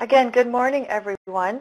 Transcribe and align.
Again, 0.00 0.30
good 0.30 0.46
morning, 0.46 0.86
everyone. 0.86 1.60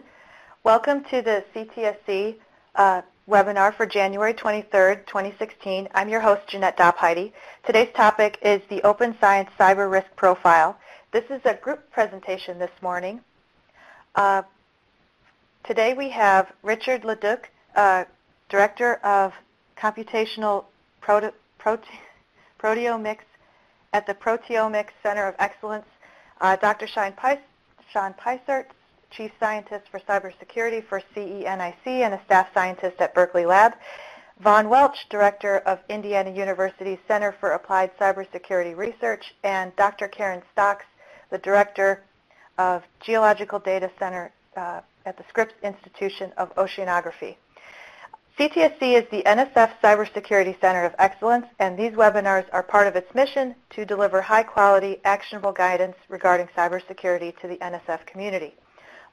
Welcome 0.63 1.03
to 1.05 1.23
the 1.23 1.43
CTSC 1.55 2.35
uh, 2.75 3.01
webinar 3.27 3.73
for 3.73 3.87
January 3.87 4.35
23rd, 4.35 5.07
2016. 5.07 5.87
I'm 5.95 6.07
your 6.07 6.19
host, 6.19 6.47
Jeannette 6.47 6.77
Dopheide. 6.77 7.31
Today's 7.65 7.91
topic 7.95 8.37
is 8.43 8.61
the 8.69 8.83
Open 8.83 9.17
Science 9.19 9.49
Cyber 9.59 9.91
Risk 9.91 10.15
Profile. 10.15 10.77
This 11.11 11.23
is 11.31 11.41
a 11.45 11.55
group 11.55 11.89
presentation 11.91 12.59
this 12.59 12.69
morning. 12.79 13.21
Uh, 14.13 14.43
today 15.63 15.95
we 15.95 16.07
have 16.09 16.53
Richard 16.61 17.01
LeDuc, 17.01 17.45
uh, 17.75 18.03
Director 18.49 18.97
of 19.03 19.33
Computational 19.75 20.65
Prote 21.01 21.33
Prote 21.59 21.89
Proteomics 22.59 23.25
at 23.93 24.05
the 24.05 24.13
Proteomics 24.13 24.93
Center 25.01 25.25
of 25.27 25.33
Excellence, 25.39 25.87
uh, 26.39 26.55
Dr. 26.55 26.85
Sean, 26.85 27.13
Peis 27.13 27.39
Sean 27.91 28.13
Peisert, 28.13 28.65
Chief 29.11 29.31
Scientist 29.39 29.85
for 29.89 29.99
Cybersecurity 29.99 30.83
for 30.83 31.01
CENIC 31.15 31.85
and 31.85 32.13
a 32.13 32.21
staff 32.25 32.47
scientist 32.53 32.99
at 32.99 33.13
Berkeley 33.13 33.45
Lab, 33.45 33.73
Von 34.39 34.69
Welch, 34.69 35.07
Director 35.09 35.59
of 35.59 35.79
Indiana 35.89 36.29
University's 36.31 36.99
Center 37.07 37.31
for 37.39 37.51
Applied 37.51 37.97
Cybersecurity 37.97 38.75
Research, 38.75 39.33
and 39.43 39.75
Dr. 39.75 40.07
Karen 40.07 40.43
Stocks, 40.51 40.85
the 41.31 41.37
Director 41.39 42.03
of 42.57 42.83
Geological 42.99 43.59
Data 43.59 43.89
Center 43.97 44.31
uh, 44.55 44.81
at 45.05 45.17
the 45.17 45.23
Scripps 45.29 45.53
Institution 45.63 46.31
of 46.37 46.53
Oceanography. 46.55 47.37
CTSC 48.37 48.93
is 48.93 49.09
the 49.09 49.23
NSF 49.23 49.71
Cybersecurity 49.83 50.61
Center 50.61 50.85
of 50.85 50.93
Excellence, 50.99 51.47
and 51.57 51.75
these 51.75 51.93
webinars 51.93 52.45
are 52.53 52.61
part 52.61 52.85
of 52.85 52.95
its 52.95 53.15
mission 53.15 53.55
to 53.71 53.83
deliver 53.83 54.21
high-quality, 54.21 54.99
actionable 55.05 55.51
guidance 55.51 55.95
regarding 56.07 56.47
cybersecurity 56.55 57.35
to 57.39 57.47
the 57.47 57.55
NSF 57.55 58.05
community. 58.05 58.53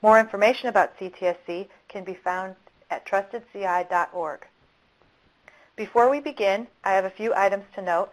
More 0.03 0.21
information 0.21 0.69
about 0.69 0.99
CTSC 0.99 1.69
can 1.89 2.05
be 2.05 2.13
found 2.13 2.55
at 2.91 3.07
trustedci.org. 3.07 4.47
Before 5.75 6.11
we 6.11 6.21
begin, 6.21 6.67
I 6.85 6.91
have 6.91 7.07
a 7.07 7.11
few 7.11 7.33
items 7.35 7.65
to 7.77 7.83
note. 7.83 8.11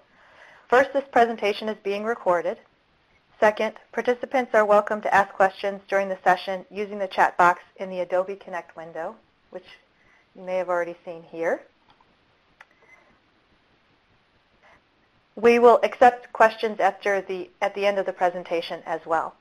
First, 0.70 0.94
this 0.94 1.04
presentation 1.12 1.68
is 1.68 1.78
being 1.84 2.06
recorded. 2.06 2.58
Second, 3.38 3.74
participants 3.92 4.52
are 4.54 4.64
welcome 4.64 5.02
to 5.02 5.14
ask 5.14 5.34
questions 5.34 5.82
during 5.90 6.08
the 6.08 6.20
session 6.24 6.66
using 6.72 7.00
the 7.00 7.08
chat 7.10 7.38
box 7.38 7.60
in 7.76 7.90
the 7.90 8.00
Adobe 8.00 8.38
Connect 8.38 8.78
window, 8.78 9.18
which 9.50 9.66
you 10.36 10.44
may 10.44 10.58
have 10.58 10.70
already 10.70 10.96
seen 11.06 11.24
here. 11.24 11.62
We 15.36 15.60
will 15.60 15.80
accept 15.84 16.32
questions 16.34 16.80
after 16.80 17.22
the, 17.22 17.50
at 17.62 17.74
the 17.74 17.86
end 17.86 17.98
of 17.98 18.06
the 18.06 18.14
presentation 18.14 18.82
as 18.86 19.02
well. 19.06 19.36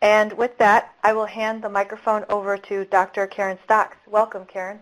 And 0.00 0.32
with 0.34 0.56
that, 0.58 0.94
I 1.02 1.12
will 1.12 1.26
hand 1.26 1.62
the 1.62 1.68
microphone 1.68 2.24
over 2.28 2.56
to 2.58 2.84
Dr. 2.86 3.26
Karen 3.26 3.58
Stocks. 3.64 3.96
Welcome, 4.06 4.44
Karen. 4.44 4.80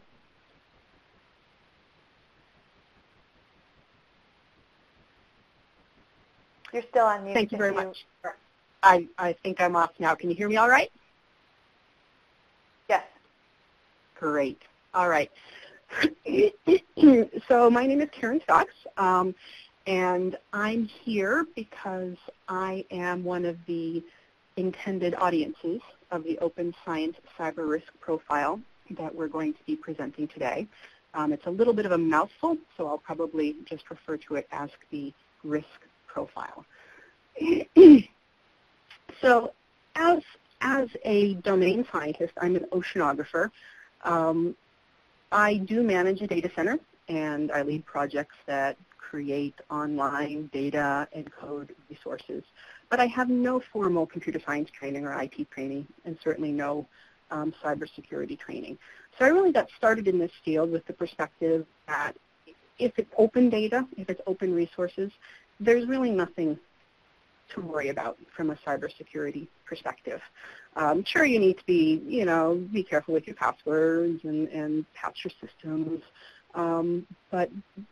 You're 6.73 6.83
still 6.91 7.07
on 7.07 7.25
mute. 7.25 7.35
Thank 7.35 7.53
you 7.53 7.59
very 7.59 7.71
you... 7.71 7.77
much. 7.77 8.05
I, 8.83 9.07
I 9.19 9.35
think 9.45 9.61
I'm 9.61 9.77
off 9.77 9.93
now. 9.99 10.15
Can 10.15 10.31
you 10.31 10.37
hear 10.37 10.49
me 10.49 10.57
all 10.57 10.69
right? 10.69 10.91
Yes. 12.89 13.05
Great. 14.17 14.63
All 14.95 15.09
right. 15.09 15.31
so 17.49 17.71
my 17.71 17.87
name 17.87 18.03
is 18.03 18.11
Karen 18.13 18.43
Stocks, 18.43 18.75
um, 18.99 19.35
and 19.87 20.37
I'm 20.53 20.85
here 20.85 21.47
because 21.57 22.17
I 22.47 22.85
am 22.91 23.25
one 23.25 23.47
of 23.47 23.57
the 23.67 24.05
intended 24.59 25.15
audiences 25.15 25.81
of 26.11 26.25
the 26.25 26.39
Open 26.41 26.75
Science 26.85 27.17
Cyber 27.39 27.67
Risk 27.67 27.87
Profile 28.01 28.61
that 28.99 29.15
we're 29.15 29.29
going 29.29 29.55
to 29.55 29.61
be 29.65 29.77
presenting 29.77 30.29
today. 30.29 30.67
Um, 31.15 31.33
it's 31.33 31.47
a 31.47 31.51
little 31.51 31.73
bit 31.73 31.87
of 31.87 31.93
a 31.93 31.99
mouthful, 31.99 32.59
so 32.77 32.87
I'll 32.87 32.99
probably 32.99 33.57
just 33.65 33.89
refer 33.89 34.19
to 34.19 34.35
it 34.35 34.47
as 34.53 34.69
the 34.91 35.11
risk 35.43 35.67
profile. 36.07 36.67
so 39.23 39.53
as, 39.95 40.23
as 40.61 40.91
a 41.07 41.33
domain 41.37 41.87
scientist, 41.91 42.35
I'm 42.43 42.57
an 42.57 42.67
oceanographer. 42.73 43.51
Um, 44.05 44.55
I 45.33 45.57
do 45.57 45.83
manage 45.83 46.21
a 46.21 46.27
data 46.27 46.51
center, 46.55 46.79
and 47.09 47.51
I 47.51 47.63
lead 47.63 47.87
projects 47.87 48.37
that 48.47 48.77
create 48.99 49.55
online 49.71 50.51
data 50.53 51.09
and 51.15 51.31
code 51.33 51.75
resources. 51.89 52.45
But 52.91 53.01
I 53.01 53.07
have 53.07 53.31
no 53.31 53.59
formal 53.73 54.07
computer 54.07 54.41
science 54.45 54.71
training 54.71 55.07
or 55.07 55.19
IT 55.21 55.51
training, 55.51 55.87
and 56.05 56.19
certainly 56.23 56.53
no 56.53 56.87
um, 57.31 57.55
cybersecurity 57.65 58.39
training. 58.39 58.77
So 59.19 59.25
I 59.25 59.29
really 59.29 59.53
got 59.53 59.69
started 59.77 60.07
in 60.07 60.19
this 60.19 60.33
field 60.45 60.71
with 60.71 60.85
the 60.87 60.93
perspective 60.93 61.67
that 61.89 62.13
if 62.79 62.93
it's 62.99 63.11
open 63.17 63.49
data, 63.49 63.87
if 63.97 64.11
it's 64.11 64.21
open 64.27 64.55
resources, 64.55 65.11
there's 65.61 65.87
really 65.87 66.11
nothing 66.11 66.59
to 67.55 67.61
worry 67.61 67.89
about 67.89 68.19
from 68.37 68.51
a 68.51 68.57
cybersecurity 68.67 69.47
perspective. 69.65 70.21
Um, 70.77 71.05
sure, 71.05 71.25
you 71.25 71.39
need 71.39 71.59
to 71.59 71.65
be, 71.65 72.03
you 72.07 72.25
know, 72.25 72.67
be 72.73 72.83
careful 72.83 73.15
with 73.15 73.27
your 73.27 73.37
passwords 73.37 74.21
and, 74.25 74.49
and 74.49 74.85
patch 74.95 75.25
your 75.25 75.33
systems. 75.41 76.03
Um, 76.55 77.07
but 77.31 77.51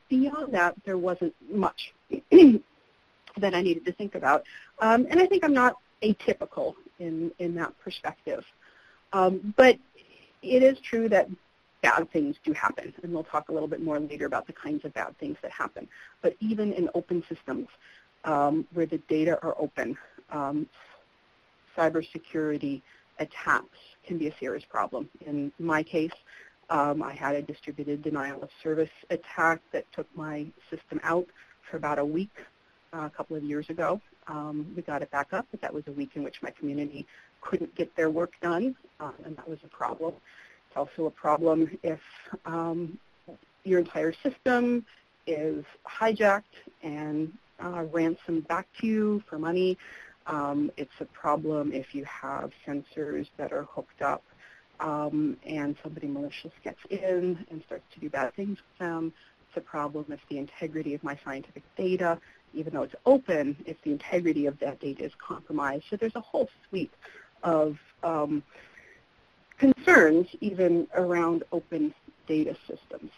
beyond 0.09 0.53
that, 0.55 0.75
there 0.85 0.99
wasn't 0.99 1.35
much 1.51 1.93
that 2.11 3.55
I 3.55 3.63
needed 3.63 3.85
to 3.87 3.93
think 3.93 4.15
about. 4.15 4.45
Um, 4.81 5.07
and 5.11 5.21
I 5.21 5.27
think 5.27 5.45
I'm 5.45 5.55
not 5.55 5.77
atypical 6.03 6.75
in, 6.99 7.31
in 7.39 7.55
that 7.57 7.73
perspective. 7.83 8.45
Um, 9.13 9.55
but 9.57 9.77
it 10.43 10.63
is 10.63 10.79
true 10.81 11.09
that 11.09 11.29
bad 11.83 12.11
things 12.13 12.37
do 12.45 12.53
happen, 12.53 12.93
and 13.03 13.13
we'll 13.13 13.25
talk 13.25 13.49
a 13.49 13.53
little 13.53 13.69
bit 13.69 13.83
more 13.83 13.99
later 13.99 14.27
about 14.27 14.47
the 14.47 14.53
kinds 14.53 14.85
of 14.85 14.93
bad 14.93 15.17
things 15.19 15.37
that 15.43 15.51
happen. 15.51 15.89
But 16.23 16.37
even 16.41 16.73
in 16.73 16.89
open 16.95 17.23
systems 17.29 17.69
um, 18.25 18.67
where 18.73 18.87
the 18.87 18.99
data 19.09 19.39
are 19.43 19.55
open, 19.59 19.97
um, 20.31 20.67
cybersecurity 21.77 22.83
attacks 23.19 23.79
can 24.07 24.19
be 24.19 24.29
a 24.29 24.35
serious 24.39 24.65
problem. 24.65 25.09
In 25.27 25.53
my 25.59 25.83
case, 25.83 26.13
um, 26.71 27.03
I 27.03 27.13
had 27.13 27.35
a 27.35 27.43
distributed 27.43 28.03
denial 28.03 28.43
of 28.43 28.51
service 28.63 28.91
attack 29.11 29.61
that 29.73 29.85
took 29.93 30.07
my 30.15 30.47
system 30.71 31.01
out 31.03 31.27
for 31.69 31.77
about 31.77 31.99
a 31.99 32.05
week 32.05 32.31
uh, 32.93 33.07
a 33.07 33.11
couple 33.11 33.37
of 33.37 33.43
years 33.43 33.69
ago. 33.71 34.01
Um, 34.29 34.73
we 34.77 34.83
got 34.83 35.03
it 35.03 35.11
back 35.11 35.33
up, 35.33 35.47
but 35.51 35.61
that 35.61 35.73
was 35.73 35.85
a 35.89 35.93
week 35.93 36.11
in 36.15 36.23
which 36.23 36.43
my 36.43 36.51
community 36.51 37.07
couldn't 37.41 37.75
get 37.75 37.95
their 37.97 38.11
work 38.11 38.33
done, 38.41 38.77
uh, 39.01 39.11
and 39.25 39.37
that 39.37 39.49
was 39.49 39.59
a 39.65 39.69
problem. 39.69 40.15
It's 40.69 40.77
also 40.77 41.07
a 41.07 41.11
problem 41.11 41.77
if 41.83 42.01
um, 42.47 42.99
your 43.65 43.81
entire 43.81 44.13
system 44.13 44.85
is 45.27 45.65
hijacked 45.87 46.43
and 46.83 47.33
uh, 47.63 47.85
ransomed 47.93 48.47
back 48.49 48.67
to 48.81 48.87
you 48.87 49.23
for 49.29 49.39
money. 49.39 49.79
Um, 50.27 50.71
it's 50.77 51.01
a 51.01 51.05
problem 51.07 51.73
if 51.73 51.95
you 51.95 52.05
have 52.05 52.53
sensors 52.67 53.29
that 53.37 53.53
are 53.53 53.65
hooked 53.65 54.03
up 54.03 54.23
um, 54.81 55.37
and 55.47 55.77
somebody 55.83 56.07
malicious 56.07 56.53
gets 56.63 56.81
in 56.91 57.45
and 57.51 57.63
starts 57.67 57.85
to 57.95 58.01
do 58.01 58.09
bad 58.09 58.35
things 58.35 58.59
with 58.59 58.79
them. 58.79 59.13
It's 59.49 59.57
a 59.57 59.61
problem 59.61 60.07
if 60.11 60.21
the 60.29 60.39
integrity 60.39 60.95
of 60.95 61.03
my 61.03 61.19
scientific 61.25 61.63
data, 61.77 62.19
even 62.55 62.73
though 62.73 62.83
it's 62.83 62.95
open, 63.07 63.57
if 63.67 63.81
the 63.83 63.91
integrity 63.91 64.47
of 64.47 64.59
that 64.61 64.81
data 64.81 65.05
is 65.05 65.13
compromised. 65.19 65.85
So 65.91 65.97
there's 65.97 66.17
a 66.17 66.21
whole 66.21 66.49
suite 66.69 66.93
of 67.43 67.79
um, 68.03 68.43
concerns 69.59 70.29
even 70.41 70.87
around 70.95 71.45
open 71.53 71.95
data 72.27 72.57
systems. 72.67 73.11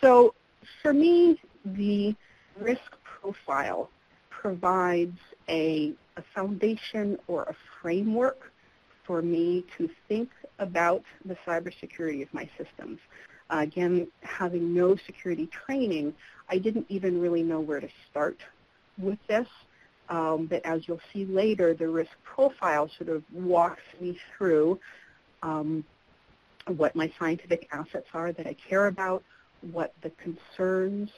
So 0.00 0.34
for 0.82 0.92
me, 0.92 1.40
the 1.64 2.14
risk 2.58 2.99
profile 3.20 3.90
provides 4.30 5.18
a, 5.48 5.92
a 6.16 6.22
foundation 6.34 7.18
or 7.28 7.42
a 7.44 7.54
framework 7.80 8.52
for 9.06 9.22
me 9.22 9.64
to 9.76 9.88
think 10.08 10.30
about 10.58 11.02
the 11.24 11.36
cybersecurity 11.46 12.22
of 12.22 12.32
my 12.32 12.48
systems. 12.56 12.98
Uh, 13.50 13.58
again, 13.58 14.06
having 14.22 14.72
no 14.72 14.96
security 15.06 15.48
training, 15.66 16.14
I 16.48 16.58
didn't 16.58 16.86
even 16.88 17.20
really 17.20 17.42
know 17.42 17.60
where 17.60 17.80
to 17.80 17.88
start 18.10 18.38
with 18.98 19.18
this. 19.28 19.48
Um, 20.08 20.46
but 20.46 20.64
as 20.64 20.86
you'll 20.86 21.00
see 21.12 21.24
later, 21.24 21.72
the 21.74 21.88
risk 21.88 22.10
profile 22.24 22.90
sort 22.98 23.10
of 23.10 23.22
walks 23.32 23.82
me 24.00 24.18
through 24.36 24.78
um, 25.42 25.84
what 26.66 26.94
my 26.96 27.12
scientific 27.18 27.68
assets 27.72 28.06
are 28.12 28.32
that 28.32 28.46
I 28.46 28.54
care 28.68 28.86
about, 28.88 29.22
what 29.72 29.94
the 30.02 30.10
concerns 30.10 31.10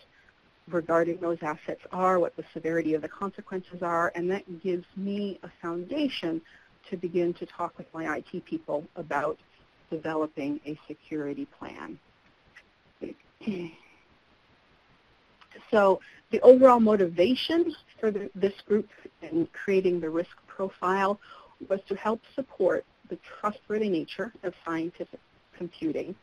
regarding 0.73 1.19
those 1.19 1.39
assets 1.43 1.81
are, 1.93 2.19
what 2.19 2.37
the 2.37 2.45
severity 2.53 2.95
of 2.95 3.03
the 3.03 3.09
consequences 3.09 3.83
are, 3.83 4.13
and 4.15 4.31
that 4.31 4.63
gives 4.63 4.87
me 4.97 5.39
a 5.43 5.51
foundation 5.61 6.41
to 6.91 6.97
begin 6.97 7.33
to 7.35 7.47
talk 7.47 7.77
with 7.79 7.87
my 7.95 8.17
IT 8.17 8.45
people 8.45 8.85
about 8.97 9.39
developing 9.91 10.61
a 10.67 10.79
security 10.89 11.47
plan. 11.59 11.99
so 15.71 16.01
the 16.31 16.41
overall 16.41 16.81
motivation 16.81 17.75
for 18.01 18.11
the, 18.11 18.31
this 18.35 18.55
group 18.67 18.89
in 19.21 19.47
creating 19.53 20.01
the 20.01 20.09
risk 20.09 20.37
profile 20.47 21.21
was 21.69 21.81
to 21.89 21.95
help 21.95 22.21
support 22.35 22.85
the 23.09 23.19
trustworthy 23.41 23.89
nature 23.89 24.33
of 24.43 24.55
scientific 24.65 25.21
computing 25.57 26.15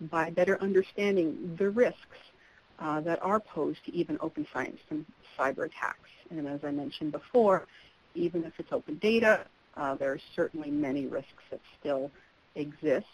by 0.00 0.30
better 0.30 0.60
understanding 0.60 1.56
the 1.58 1.68
risks 1.68 2.18
uh, 2.78 3.00
that 3.00 3.22
are 3.22 3.40
posed 3.40 3.84
to 3.86 3.94
even 3.94 4.18
open 4.20 4.46
science 4.52 4.78
from 4.88 5.04
cyber 5.38 5.66
attacks. 5.66 6.10
And 6.30 6.46
as 6.46 6.64
I 6.64 6.70
mentioned 6.70 7.12
before, 7.12 7.66
even 8.14 8.44
if 8.44 8.52
it's 8.58 8.72
open 8.72 8.96
data, 8.96 9.46
uh, 9.76 9.94
there 9.94 10.12
are 10.12 10.20
certainly 10.34 10.70
many 10.70 11.06
risks 11.06 11.42
that 11.50 11.60
still 11.78 12.10
exist. 12.54 13.06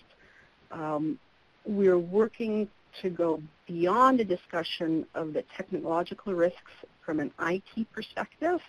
Um, 0.70 1.18
we're 1.64 1.98
working 1.98 2.68
to 3.02 3.10
go 3.10 3.42
beyond 3.66 4.20
a 4.20 4.24
discussion 4.24 5.06
of 5.14 5.32
the 5.32 5.42
technological 5.56 6.32
risks 6.34 6.72
from 7.04 7.20
an 7.20 7.32
IT 7.40 7.92
perspective 7.92 8.60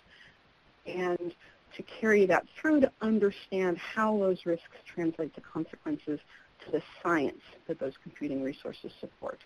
and 0.86 1.34
to 1.76 1.82
carry 1.82 2.26
that 2.26 2.46
through 2.56 2.80
to 2.80 2.90
understand 3.02 3.76
how 3.78 4.16
those 4.18 4.46
risks 4.46 4.76
translate 4.86 5.34
to 5.34 5.40
consequences 5.40 6.18
to 6.64 6.70
the 6.72 6.82
science 7.02 7.42
that 7.66 7.78
those 7.78 7.92
computing 8.02 8.42
resources 8.42 8.90
support. 9.00 9.38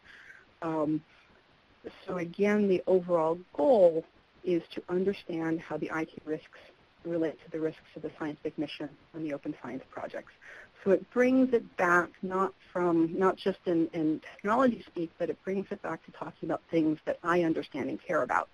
Um, 0.63 1.03
so 2.07 2.19
again, 2.19 2.69
the 2.69 2.83
overall 2.87 3.39
goal 3.55 4.05
is 4.45 4.63
to 4.75 4.83
understand 4.89 5.61
how 5.61 5.77
the 5.77 5.91
IT 5.95 6.11
risks 6.25 6.59
relate 7.05 7.39
to 7.45 7.51
the 7.51 7.61
risks 7.61 7.81
of 7.97 8.03
the 8.03 8.11
scientific 8.19 8.59
mission 8.59 8.89
and 9.15 9.25
the 9.25 9.33
open 9.33 9.55
science 9.63 9.83
projects. 9.91 10.33
So 10.85 10.91
it 10.93 11.11
brings 11.11 11.53
it 11.53 11.77
back 11.77 12.11
not 12.23 12.53
from, 12.73 13.19
not 13.19 13.37
just 13.37 13.59
in, 13.67 13.89
in 13.93 14.21
technology 14.35 14.83
speak, 14.87 15.11
but 15.19 15.29
it 15.31 15.43
brings 15.45 15.67
it 15.71 15.81
back 15.83 16.05
to 16.07 16.13
talking 16.13 16.49
about 16.49 16.63
things 16.71 16.99
that 17.07 17.19
I 17.23 17.43
understand 17.43 17.91
and 17.91 18.03
care 18.03 18.23
about, 18.23 18.49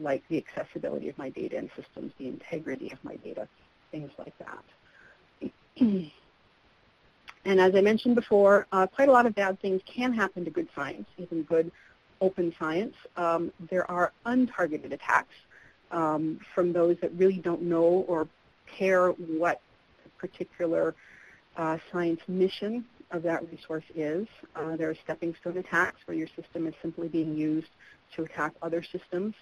like 0.00 0.22
the 0.28 0.38
accessibility 0.38 1.08
of 1.08 1.16
my 1.18 1.30
data 1.30 1.56
and 1.56 1.70
systems, 1.76 2.12
the 2.18 2.26
integrity 2.28 2.90
of 2.92 3.02
my 3.04 3.16
data, 3.16 3.48
things 3.90 4.10
like 4.18 4.34
that. 4.38 5.50
and 7.44 7.60
as 7.60 7.74
I 7.74 7.80
mentioned 7.80 8.16
before, 8.16 8.66
uh, 8.72 8.86
quite 8.88 9.08
a 9.08 9.12
lot 9.12 9.26
of 9.26 9.34
bad 9.34 9.60
things 9.60 9.80
can 9.86 10.12
happen 10.12 10.44
to 10.44 10.50
good 10.50 10.68
science, 10.74 11.06
even 11.16 11.42
good 11.44 11.70
open 12.20 12.54
science. 12.58 12.94
Um, 13.16 13.52
there 13.70 13.88
are 13.90 14.12
untargeted 14.26 14.92
attacks 14.92 15.34
um, 15.90 16.40
from 16.54 16.72
those 16.72 16.96
that 17.00 17.12
really 17.14 17.38
don't 17.38 17.62
know 17.62 18.04
or 18.08 18.28
care 18.66 19.10
what 19.10 19.60
particular 20.18 20.94
uh, 21.56 21.78
science 21.90 22.20
mission 22.28 22.84
of 23.10 23.22
that 23.22 23.48
resource 23.50 23.84
is. 23.94 24.26
Uh, 24.54 24.76
there 24.76 24.90
are 24.90 24.94
stepping 24.94 25.34
stone 25.40 25.56
attacks 25.56 26.00
where 26.06 26.16
your 26.16 26.28
system 26.28 26.66
is 26.66 26.74
simply 26.82 27.08
being 27.08 27.36
used 27.36 27.68
to 28.14 28.22
attack 28.24 28.52
other 28.62 28.82
systems. 28.82 29.34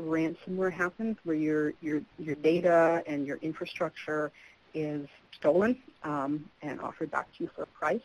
Ransomware 0.00 0.72
happens 0.72 1.16
where 1.24 1.36
your, 1.36 1.72
your, 1.80 2.02
your 2.18 2.36
data 2.36 3.02
and 3.06 3.26
your 3.26 3.38
infrastructure 3.38 4.30
is 4.74 5.08
stolen 5.32 5.76
um, 6.04 6.48
and 6.62 6.80
offered 6.80 7.10
back 7.10 7.26
to 7.36 7.44
you 7.44 7.50
for 7.54 7.62
a 7.62 7.66
price. 7.66 8.00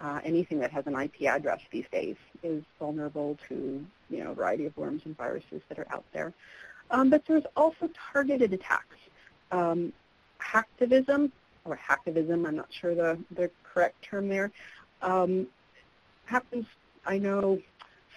Uh, 0.00 0.20
anything 0.24 0.60
that 0.60 0.70
has 0.70 0.86
an 0.86 0.94
IP 0.94 1.22
address 1.22 1.60
these 1.72 1.86
days 1.90 2.16
is 2.42 2.62
vulnerable 2.78 3.36
to 3.48 3.84
you 4.10 4.24
know, 4.24 4.30
a 4.30 4.34
variety 4.34 4.64
of 4.64 4.76
worms 4.76 5.02
and 5.04 5.16
viruses 5.16 5.60
that 5.68 5.78
are 5.78 5.86
out 5.90 6.04
there. 6.12 6.32
Um, 6.90 7.10
but 7.10 7.22
there's 7.26 7.44
also 7.56 7.90
targeted 8.12 8.52
attacks. 8.52 8.96
Um, 9.50 9.92
hacktivism 10.40 11.32
or 11.64 11.78
hacktivism, 11.78 12.46
I'm 12.46 12.56
not 12.56 12.68
sure 12.70 12.94
the, 12.94 13.18
the 13.34 13.50
correct 13.64 13.96
term 14.02 14.28
there, 14.28 14.50
um, 15.02 15.46
happens, 16.24 16.66
I 17.06 17.18
know, 17.18 17.60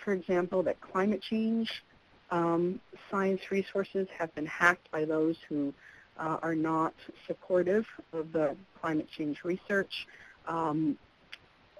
for 0.03 0.13
example, 0.13 0.63
that 0.63 0.79
climate 0.81 1.21
change 1.21 1.83
um, 2.31 2.79
science 3.09 3.41
resources 3.51 4.07
have 4.17 4.33
been 4.35 4.45
hacked 4.45 4.89
by 4.91 5.05
those 5.05 5.35
who 5.49 5.73
uh, 6.17 6.37
are 6.41 6.55
not 6.55 6.93
supportive 7.27 7.85
of 8.13 8.31
the 8.31 8.55
climate 8.79 9.07
change 9.15 9.43
research. 9.43 10.07
Um, 10.47 10.97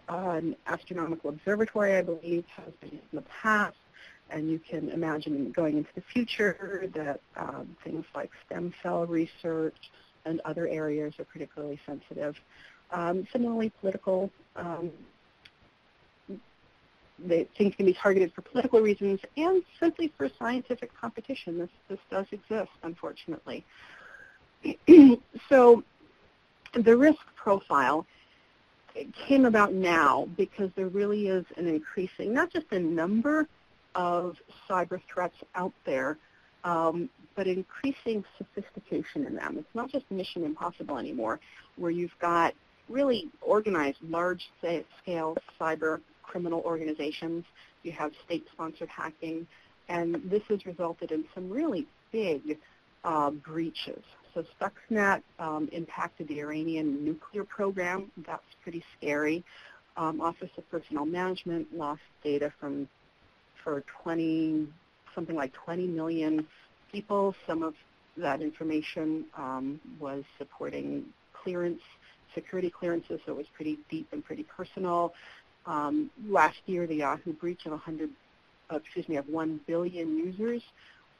an 0.09 0.55
astronomical 0.67 1.29
observatory, 1.29 1.95
I 1.95 2.01
believe, 2.01 2.45
has 2.55 2.73
been 2.81 2.91
in 2.91 2.99
the 3.13 3.23
past, 3.23 3.77
and 4.29 4.49
you 4.49 4.59
can 4.59 4.89
imagine 4.89 5.51
going 5.51 5.77
into 5.77 5.89
the 5.95 6.01
future 6.01 6.89
that 6.95 7.19
um, 7.35 7.75
things 7.83 8.05
like 8.15 8.31
stem 8.45 8.73
cell 8.81 9.05
research, 9.05 9.75
and 10.25 10.39
other 10.45 10.67
areas 10.67 11.13
are 11.19 11.25
particularly 11.25 11.79
sensitive. 11.85 12.35
Um, 12.91 13.27
similarly, 13.31 13.71
political 13.79 14.29
um, 14.55 14.91
they, 17.25 17.47
things 17.57 17.75
can 17.75 17.85
be 17.85 17.93
targeted 17.93 18.33
for 18.33 18.41
political 18.41 18.81
reasons 18.81 19.19
and 19.37 19.63
simply 19.79 20.11
for 20.17 20.29
scientific 20.39 20.91
competition. 20.99 21.57
This, 21.57 21.69
this 21.87 21.99
does 22.09 22.25
exist, 22.31 22.71
unfortunately. 22.83 23.65
so 25.49 25.83
the 26.73 26.95
risk 26.95 27.19
profile 27.35 28.05
came 29.27 29.45
about 29.45 29.73
now 29.73 30.27
because 30.37 30.69
there 30.75 30.87
really 30.87 31.27
is 31.27 31.45
an 31.57 31.67
increasing, 31.67 32.33
not 32.33 32.51
just 32.51 32.65
a 32.71 32.79
number 32.79 33.47
of 33.95 34.37
cyber 34.69 35.01
threats 35.11 35.35
out 35.55 35.73
there, 35.85 36.17
um, 36.63 37.09
but 37.35 37.47
increasing 37.47 38.23
sophistication 38.37 39.25
in 39.25 39.35
them. 39.35 39.57
It's 39.57 39.75
not 39.75 39.89
just 39.89 40.09
mission 40.11 40.43
impossible 40.43 40.97
anymore, 40.97 41.39
where 41.77 41.91
you've 41.91 42.17
got 42.19 42.53
really 42.89 43.29
organized 43.41 43.97
large-scale 44.01 45.37
cyber 45.59 46.01
criminal 46.23 46.61
organizations. 46.65 47.45
You 47.83 47.91
have 47.93 48.11
state-sponsored 48.25 48.89
hacking, 48.89 49.47
and 49.89 50.21
this 50.29 50.43
has 50.49 50.65
resulted 50.65 51.11
in 51.11 51.25
some 51.33 51.49
really 51.49 51.87
big 52.11 52.57
uh, 53.03 53.31
breaches. 53.31 54.03
So 54.33 54.45
Stuxnet 54.59 55.21
um, 55.39 55.69
impacted 55.71 56.27
the 56.27 56.39
Iranian 56.39 57.03
nuclear 57.03 57.43
program. 57.43 58.11
That's 58.25 58.43
pretty 58.63 58.83
scary. 58.97 59.43
Um, 59.97 60.21
Office 60.21 60.49
of 60.57 60.69
Personnel 60.71 61.05
Management 61.05 61.75
lost 61.75 62.01
data 62.23 62.51
from 62.59 62.87
for 63.63 63.83
20, 64.03 64.67
something 65.13 65.35
like 65.35 65.53
20 65.53 65.87
million 65.87 66.47
people. 66.91 67.35
Some 67.45 67.61
of 67.61 67.75
that 68.17 68.41
information 68.41 69.25
um, 69.37 69.79
was 69.99 70.23
supporting 70.37 71.05
clearance, 71.33 71.81
security 72.33 72.69
clearances, 72.69 73.19
so 73.25 73.33
it 73.33 73.37
was 73.37 73.47
pretty 73.55 73.79
deep 73.89 74.07
and 74.11 74.23
pretty 74.23 74.43
personal. 74.43 75.13
Um, 75.65 76.09
last 76.27 76.57
year, 76.65 76.87
the 76.87 76.95
Yahoo 76.95 77.33
breach 77.33 77.65
of 77.65 77.71
100, 77.71 78.09
uh, 78.71 78.77
excuse 78.77 79.07
me, 79.07 79.17
of 79.17 79.27
1 79.27 79.59
billion 79.67 80.17
users. 80.17 80.63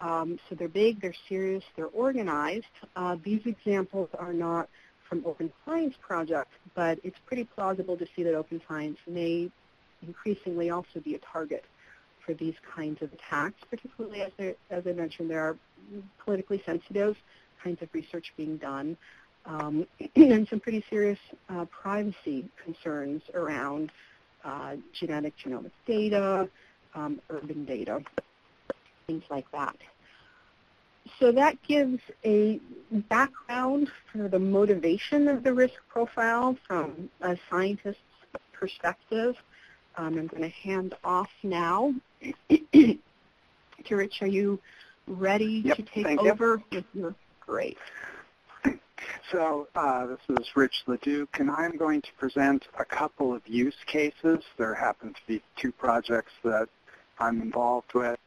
Um, 0.01 0.39
so 0.50 0.56
they're 0.56 0.68
big, 0.68 1.00
they're 1.00 1.13
serious, 1.30 1.63
they're 1.75 1.88
organized. 1.88 2.65
Uh, 2.95 3.18
these 3.24 3.42
examples 3.45 4.09
are 4.18 4.33
not 4.33 4.68
from 5.07 5.24
Open 5.25 5.51
Science 5.65 5.95
projects, 6.01 6.56
but 6.75 7.00
it's 7.03 7.17
pretty 7.25 7.43
plausible 7.43 7.98
to 7.98 8.05
see 8.15 8.24
that 8.24 8.34
Open 8.34 8.62
Science 8.67 8.98
may 9.08 9.51
increasingly 10.05 10.70
also 10.70 11.00
be 11.03 11.15
a 11.15 11.20
target 11.20 11.63
for 12.25 12.34
these 12.34 12.55
kinds 12.75 13.01
of 13.01 13.12
attacks, 13.13 13.60
particularly 13.70 14.22
as, 14.22 14.55
as 14.70 14.88
I 14.88 14.93
mentioned, 14.93 15.29
there 15.29 15.41
are 15.41 15.58
politically 16.24 16.62
sensitive 16.65 17.15
kinds 17.63 17.81
of 17.81 17.89
research 17.93 18.34
being 18.38 18.58
done 18.58 18.98
um, 19.46 19.86
and 20.15 20.48
some 20.48 20.60
pretty 20.60 20.84
serious 20.89 21.20
uh, 21.50 21.65
privacy 21.65 22.46
concerns 22.63 23.22
around 23.34 23.91
uh, 24.43 24.75
genetic 24.93 25.34
genomic 25.43 25.72
data, 25.86 26.50
um, 26.96 27.20
urban 27.29 27.65
data, 27.65 28.00
things 29.08 29.24
like 29.29 29.50
that. 29.51 29.75
So 31.20 31.32
that 31.32 31.62
gives 31.63 32.01
a 32.25 32.60
background 32.91 33.89
for 34.12 34.27
the 34.27 34.39
motivation 34.39 35.27
of 35.27 35.44
the 35.44 35.53
risk 35.53 35.75
profile 35.88 36.58
from 36.68 37.10
a 37.22 37.38
scientist's 37.50 38.01
perspective. 38.53 39.36
Um, 39.98 40.18
I'm 40.18 40.27
going 40.27 40.44
to 40.44 40.50
hand 40.50 40.96
off 41.03 41.30
now 41.44 41.94
to 42.50 42.98
Rich. 43.89 44.22
Are 44.22 44.27
you 44.27 44.60
ready 45.08 45.62
yep, 45.65 45.77
to 45.77 45.84
take 45.84 46.20
over? 46.20 46.62
You. 46.72 47.15
Great. 47.41 47.77
So 49.32 49.68
uh, 49.75 50.08
this 50.08 50.39
is 50.39 50.56
Rich 50.56 50.84
LeDuc, 50.88 51.39
and 51.39 51.50
I'm 51.50 51.77
going 51.77 52.01
to 52.01 52.10
present 52.20 52.68
a 52.77 52.86
couple 52.86 53.34
of 53.34 53.41
use 53.48 53.77
cases. 53.88 54.44
There 54.58 54.75
happen 54.75 55.13
to 55.13 55.20
be 55.25 55.41
two 55.56 55.72
projects 55.72 56.34
that 56.44 56.68
I'm 57.18 57.41
involved 57.41 57.94
with. 57.94 58.20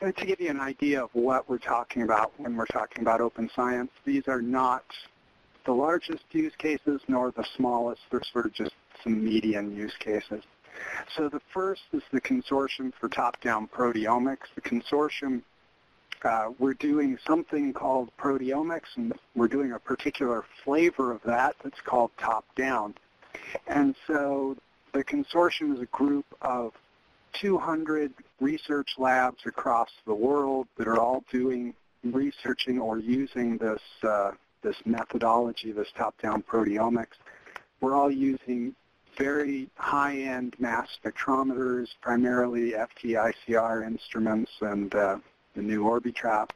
To 0.00 0.12
give 0.12 0.40
you 0.40 0.50
an 0.50 0.60
idea 0.60 1.02
of 1.02 1.10
what 1.12 1.48
we're 1.48 1.58
talking 1.58 2.02
about 2.02 2.32
when 2.38 2.56
we're 2.56 2.66
talking 2.66 3.02
about 3.02 3.20
open 3.20 3.50
science, 3.54 3.90
these 4.04 4.28
are 4.28 4.40
not 4.40 4.84
the 5.66 5.72
largest 5.72 6.22
use 6.30 6.54
cases 6.56 7.00
nor 7.08 7.32
the 7.32 7.44
smallest. 7.56 8.02
They're 8.10 8.22
sort 8.32 8.46
of 8.46 8.52
just 8.52 8.74
some 9.02 9.24
median 9.24 9.74
use 9.74 9.96
cases. 9.98 10.44
So 11.16 11.28
the 11.28 11.40
first 11.52 11.82
is 11.92 12.02
the 12.12 12.20
Consortium 12.20 12.92
for 13.00 13.08
Top-Down 13.08 13.68
Proteomics. 13.68 14.46
The 14.54 14.60
consortium 14.60 15.42
uh, 16.24 16.50
we're 16.58 16.74
doing 16.74 17.18
something 17.26 17.72
called 17.72 18.10
proteomics, 18.18 18.96
and 18.96 19.12
we're 19.34 19.48
doing 19.48 19.72
a 19.72 19.78
particular 19.78 20.44
flavor 20.64 21.12
of 21.12 21.20
that 21.24 21.54
that's 21.62 21.80
called 21.84 22.10
top-down. 22.18 22.94
And 23.66 23.94
so 24.06 24.56
the 24.92 25.04
consortium 25.04 25.74
is 25.74 25.80
a 25.80 25.86
group 25.86 26.26
of 26.42 26.72
200 27.34 28.12
research 28.40 28.90
labs 28.98 29.38
across 29.46 29.90
the 30.06 30.14
world 30.14 30.66
that 30.76 30.86
are 30.86 30.98
all 30.98 31.24
doing 31.30 31.74
researching 32.04 32.78
or 32.78 32.98
using 32.98 33.58
this 33.58 33.82
uh, 34.02 34.32
this 34.62 34.76
methodology, 34.84 35.72
this 35.72 35.88
top-down 35.96 36.42
proteomics. 36.42 37.16
We're 37.80 37.94
all 37.94 38.10
using 38.10 38.74
very 39.16 39.68
high-end 39.76 40.56
mass 40.58 40.88
spectrometers, 41.02 41.88
primarily 42.00 42.72
FTICR 42.72 43.86
instruments 43.86 44.50
and 44.60 44.94
uh, 44.94 45.18
the 45.54 45.62
new 45.62 45.84
Orbitrap. 45.84 46.50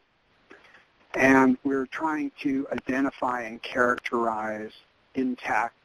And 1.14 1.58
we're 1.64 1.86
trying 1.86 2.32
to 2.42 2.66
identify 2.72 3.42
and 3.42 3.62
characterize 3.62 4.72
intact 5.14 5.76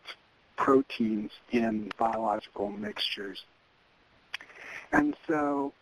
proteins 0.55 1.31
in 1.51 1.91
biological 1.97 2.69
mixtures. 2.69 3.43
And 4.91 5.15
so 5.27 5.73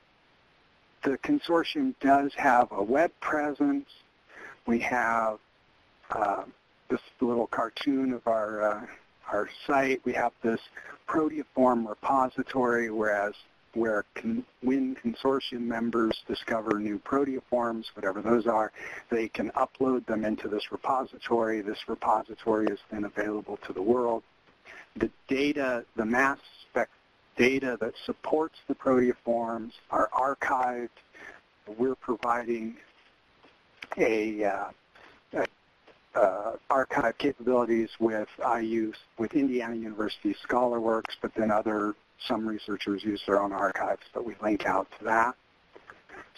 the 1.03 1.17
consortium 1.19 1.93
does 1.99 2.33
have 2.35 2.71
a 2.71 2.83
web 2.83 3.11
presence. 3.19 3.89
We 4.65 4.79
have 4.79 5.37
uh, 6.09 6.43
this 6.89 7.01
little 7.21 7.47
cartoon 7.47 8.13
of 8.13 8.27
our 8.27 8.61
uh, 8.61 8.85
our 9.31 9.49
site. 9.65 10.01
We 10.05 10.13
have 10.13 10.33
this 10.43 10.59
proteoform 11.07 11.87
repository, 11.87 12.89
whereas 12.89 13.33
where 13.73 14.05
con- 14.15 14.45
when 14.61 14.95
consortium 14.95 15.61
members 15.61 16.23
discover 16.27 16.79
new 16.79 16.99
proteoforms, 16.99 17.85
whatever 17.93 18.21
those 18.21 18.47
are, 18.47 18.71
they 19.09 19.27
can 19.27 19.51
upload 19.51 20.05
them 20.05 20.23
into 20.23 20.47
this 20.47 20.71
repository. 20.71 21.61
This 21.61 21.79
repository 21.87 22.67
is 22.67 22.79
then 22.91 23.03
available 23.03 23.57
to 23.67 23.73
the 23.73 23.81
world. 23.81 24.23
The 24.95 25.11
data, 25.27 25.83
the 25.95 26.05
mass 26.05 26.39
data 27.35 27.77
that 27.81 27.93
supports 28.05 28.55
the 28.67 28.75
proteoforms 28.75 29.71
are 29.91 30.09
archived. 30.13 30.89
We're 31.77 31.95
providing 31.95 32.77
a, 33.97 34.43
uh, 34.43 34.65
a 35.33 35.47
uh, 36.15 36.55
archive 36.69 37.17
capabilities 37.17 37.89
with 37.99 38.29
IU, 38.39 38.93
with 39.17 39.33
Indiana 39.33 39.75
University 39.75 40.35
ScholarWorks, 40.47 41.15
but 41.21 41.33
then 41.35 41.51
other, 41.51 41.93
some 42.27 42.47
researchers 42.47 43.03
use 43.03 43.21
their 43.25 43.41
own 43.41 43.51
archives, 43.51 44.03
but 44.13 44.25
we 44.25 44.35
link 44.41 44.65
out 44.65 44.87
to 44.97 45.05
that. 45.05 45.35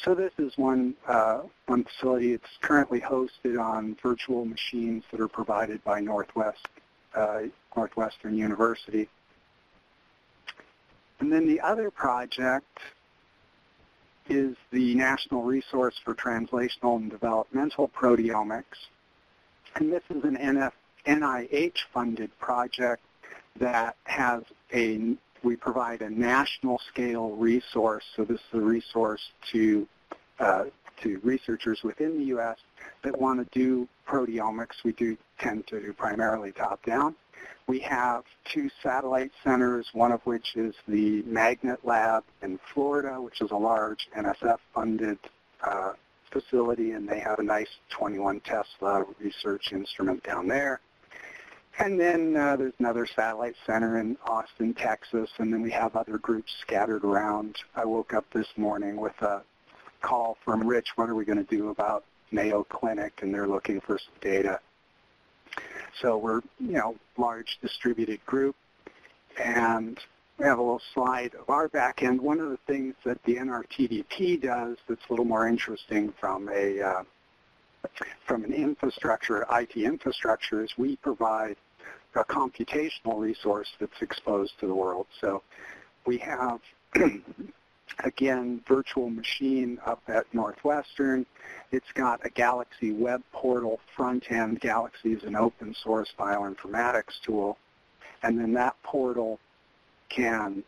So 0.04 0.16
this 0.16 0.32
is 0.38 0.58
one, 0.58 0.96
uh, 1.08 1.42
one 1.66 1.84
facility. 1.84 2.34
It's 2.34 2.58
currently 2.62 3.00
hosted 3.00 3.60
on 3.60 3.96
virtual 4.02 4.46
machines 4.46 5.04
that 5.12 5.20
are 5.20 5.28
provided 5.28 5.84
by 5.84 6.00
Northwest, 6.00 6.68
uh, 7.16 7.42
Northwestern 7.76 8.38
University. 8.38 9.08
And 11.20 11.32
then 11.32 11.48
the 11.48 11.60
other 11.62 11.90
project 11.90 12.80
is 14.30 14.56
the 14.72 14.96
National 14.96 15.44
Resource 15.44 15.96
for 16.04 16.14
Translational 16.14 16.98
and 16.98 17.10
Developmental 17.10 17.88
Proteomics. 17.90 18.88
And 19.76 19.92
this 19.92 20.04
is 20.10 20.24
an 20.24 20.38
NIH-funded 21.06 22.38
project 22.40 23.04
that 23.60 23.96
has 24.04 24.44
a, 24.74 25.16
we 25.44 25.56
provide 25.56 26.02
a 26.02 26.10
national 26.10 26.80
scale 26.92 27.30
resource. 27.32 28.04
So 28.16 28.24
this 28.24 28.40
is 28.40 28.54
a 28.54 28.62
resource 28.62 29.32
to, 29.52 29.88
uh, 30.40 30.66
to 31.02 31.20
researchers 31.24 31.82
within 31.84 32.18
the 32.18 32.26
U.S. 32.26 32.58
that 33.04 33.20
want 33.20 33.40
to 33.40 33.60
do 33.60 33.88
proteomics. 34.08 34.84
We 34.84 34.92
do 34.94 35.18
tend 35.40 35.68
to 35.68 35.80
do 35.80 35.94
primarily 35.94 36.52
top-down. 36.52 37.16
We 37.68 37.80
have 37.80 38.24
two 38.46 38.70
satellite 38.82 39.32
centers, 39.44 39.90
one 39.94 40.12
of 40.12 40.22
which 40.26 40.56
is 40.56 40.74
the 40.88 41.22
Magnet 41.24 41.80
Lab 41.84 42.24
in 42.42 42.60
Florida, 42.74 43.22
which 43.22 43.42
is 43.42 43.52
a 43.52 43.58
large 43.58 44.08
NSF-funded 44.18 45.18
uh, 45.62 45.94
facility, 46.32 46.92
and 46.92 47.08
they 47.08 47.20
have 47.20 47.40
a 47.40 47.44
nice 47.44 47.68
21 47.90 48.40
Tesla 48.42 49.06
research 49.20 49.74
instrument 49.74 50.24
down 50.24 50.48
there. 50.48 50.80
And 51.80 52.00
then 52.00 52.36
uh, 52.36 52.56
there's 52.56 52.74
another 52.80 53.06
satellite 53.06 53.56
center 53.66 54.00
in 54.00 54.18
Austin, 54.26 54.74
Texas, 54.74 55.30
and 55.38 55.54
then 55.54 55.62
we 55.62 55.72
have 55.72 55.96
other 55.96 56.18
groups 56.18 56.52
scattered 56.62 57.04
around. 57.04 57.58
I 57.76 57.86
woke 57.86 58.14
up 58.14 58.26
this 58.34 58.48
morning 58.58 58.98
with 58.98 59.22
a 59.22 59.44
call 60.02 60.38
from 60.44 60.66
Rich, 60.66 60.90
what 60.96 61.10
are 61.10 61.16
we 61.16 61.26
going 61.26 61.44
to 61.44 61.56
do 61.56 61.70
about 61.70 62.04
Mayo 62.32 62.64
Clinic, 62.64 63.20
and 63.22 63.34
they're 63.34 63.48
looking 63.48 63.80
for 63.82 64.00
some 64.00 64.14
data. 64.22 64.60
So 66.02 66.18
we're, 66.18 66.42
you 66.60 66.74
know, 66.74 66.96
large 67.18 67.58
distributed 67.62 68.26
group, 68.26 68.56
and 69.42 70.00
we 70.38 70.46
have 70.46 70.60
a 70.60 70.62
little 70.62 70.82
slide 70.94 71.34
of 71.36 71.50
our 71.50 71.68
back 71.68 72.04
end. 72.04 72.22
One 72.22 72.40
of 72.40 72.50
the 72.50 72.60
things 72.68 72.96
that 73.04 73.24
the 73.24 73.36
NRTDP 73.36 74.42
does 74.42 74.78
that's 74.88 75.02
a 75.10 75.12
little 75.12 75.26
more 75.26 75.48
interesting 75.48 76.14
from 76.20 76.50
a 76.50 76.82
uh, 76.82 77.04
from 78.26 78.44
an 78.44 78.54
infrastructure, 78.54 79.46
IT 79.52 79.78
infrastructure, 79.78 80.64
is 80.64 80.72
we 80.78 80.98
provide 80.98 81.56
a 82.16 82.24
computational 82.24 83.20
resource 83.20 83.68
that's 83.80 84.02
exposed 84.02 84.54
to 84.60 84.68
the 84.68 84.74
world. 84.74 85.08
So 85.22 85.44
we 86.06 86.18
have, 86.18 86.60
again, 88.04 88.62
virtual 88.68 89.10
machine 89.10 89.80
up 89.86 90.02
at 90.08 90.26
Northwestern. 90.34 91.26
It's 91.72 91.92
got 91.94 92.26
a 92.26 92.30
Galaxy 92.30 92.92
web 92.92 93.24
portal 93.32 93.80
front 93.96 94.32
end. 94.32 94.60
Galaxy 94.60 95.14
is 95.14 95.24
an 95.24 95.36
open 95.36 95.76
source 95.84 96.14
bioinformatics 96.18 97.22
tool. 97.24 97.58
And 98.24 98.40
then 98.40 98.54
that 98.54 98.76
portal 98.84 99.40
can 100.10 100.64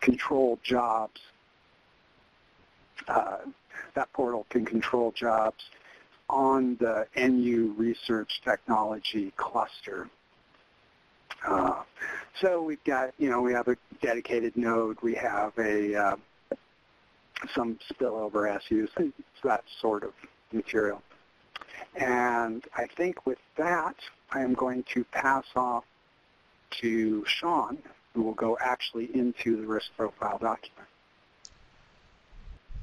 control 0.00 0.58
jobs. 0.62 1.20
Uh, 3.08 3.38
that 3.94 4.12
portal 4.12 4.46
can 4.50 4.64
control 4.64 5.12
jobs 5.12 5.64
on 6.28 6.76
the 6.76 7.06
NU 7.16 7.74
research 7.76 8.40
technology 8.44 9.32
cluster. 9.36 10.08
Uh, 11.46 11.82
so 12.40 12.60
we've 12.62 12.82
got, 12.84 13.12
you 13.18 13.30
know, 13.30 13.40
we 13.40 13.52
have 13.52 13.68
a 13.68 13.76
dedicated 14.02 14.56
node. 14.56 14.98
We 15.02 15.14
have 15.14 15.52
a 15.58 15.94
uh, 15.94 16.16
some 17.54 17.78
spillover 17.90 18.60
SUs, 18.62 18.90
that 19.44 19.64
sort 19.80 20.04
of 20.04 20.12
material. 20.52 21.02
And 21.96 22.64
I 22.76 22.86
think 22.86 23.26
with 23.26 23.38
that, 23.56 23.96
I 24.32 24.40
am 24.40 24.54
going 24.54 24.84
to 24.94 25.04
pass 25.04 25.44
off 25.54 25.84
to 26.80 27.24
Sean, 27.26 27.78
who 28.14 28.22
will 28.22 28.34
go 28.34 28.56
actually 28.60 29.14
into 29.14 29.56
the 29.56 29.66
risk 29.66 29.90
profile 29.96 30.38
document. 30.38 30.88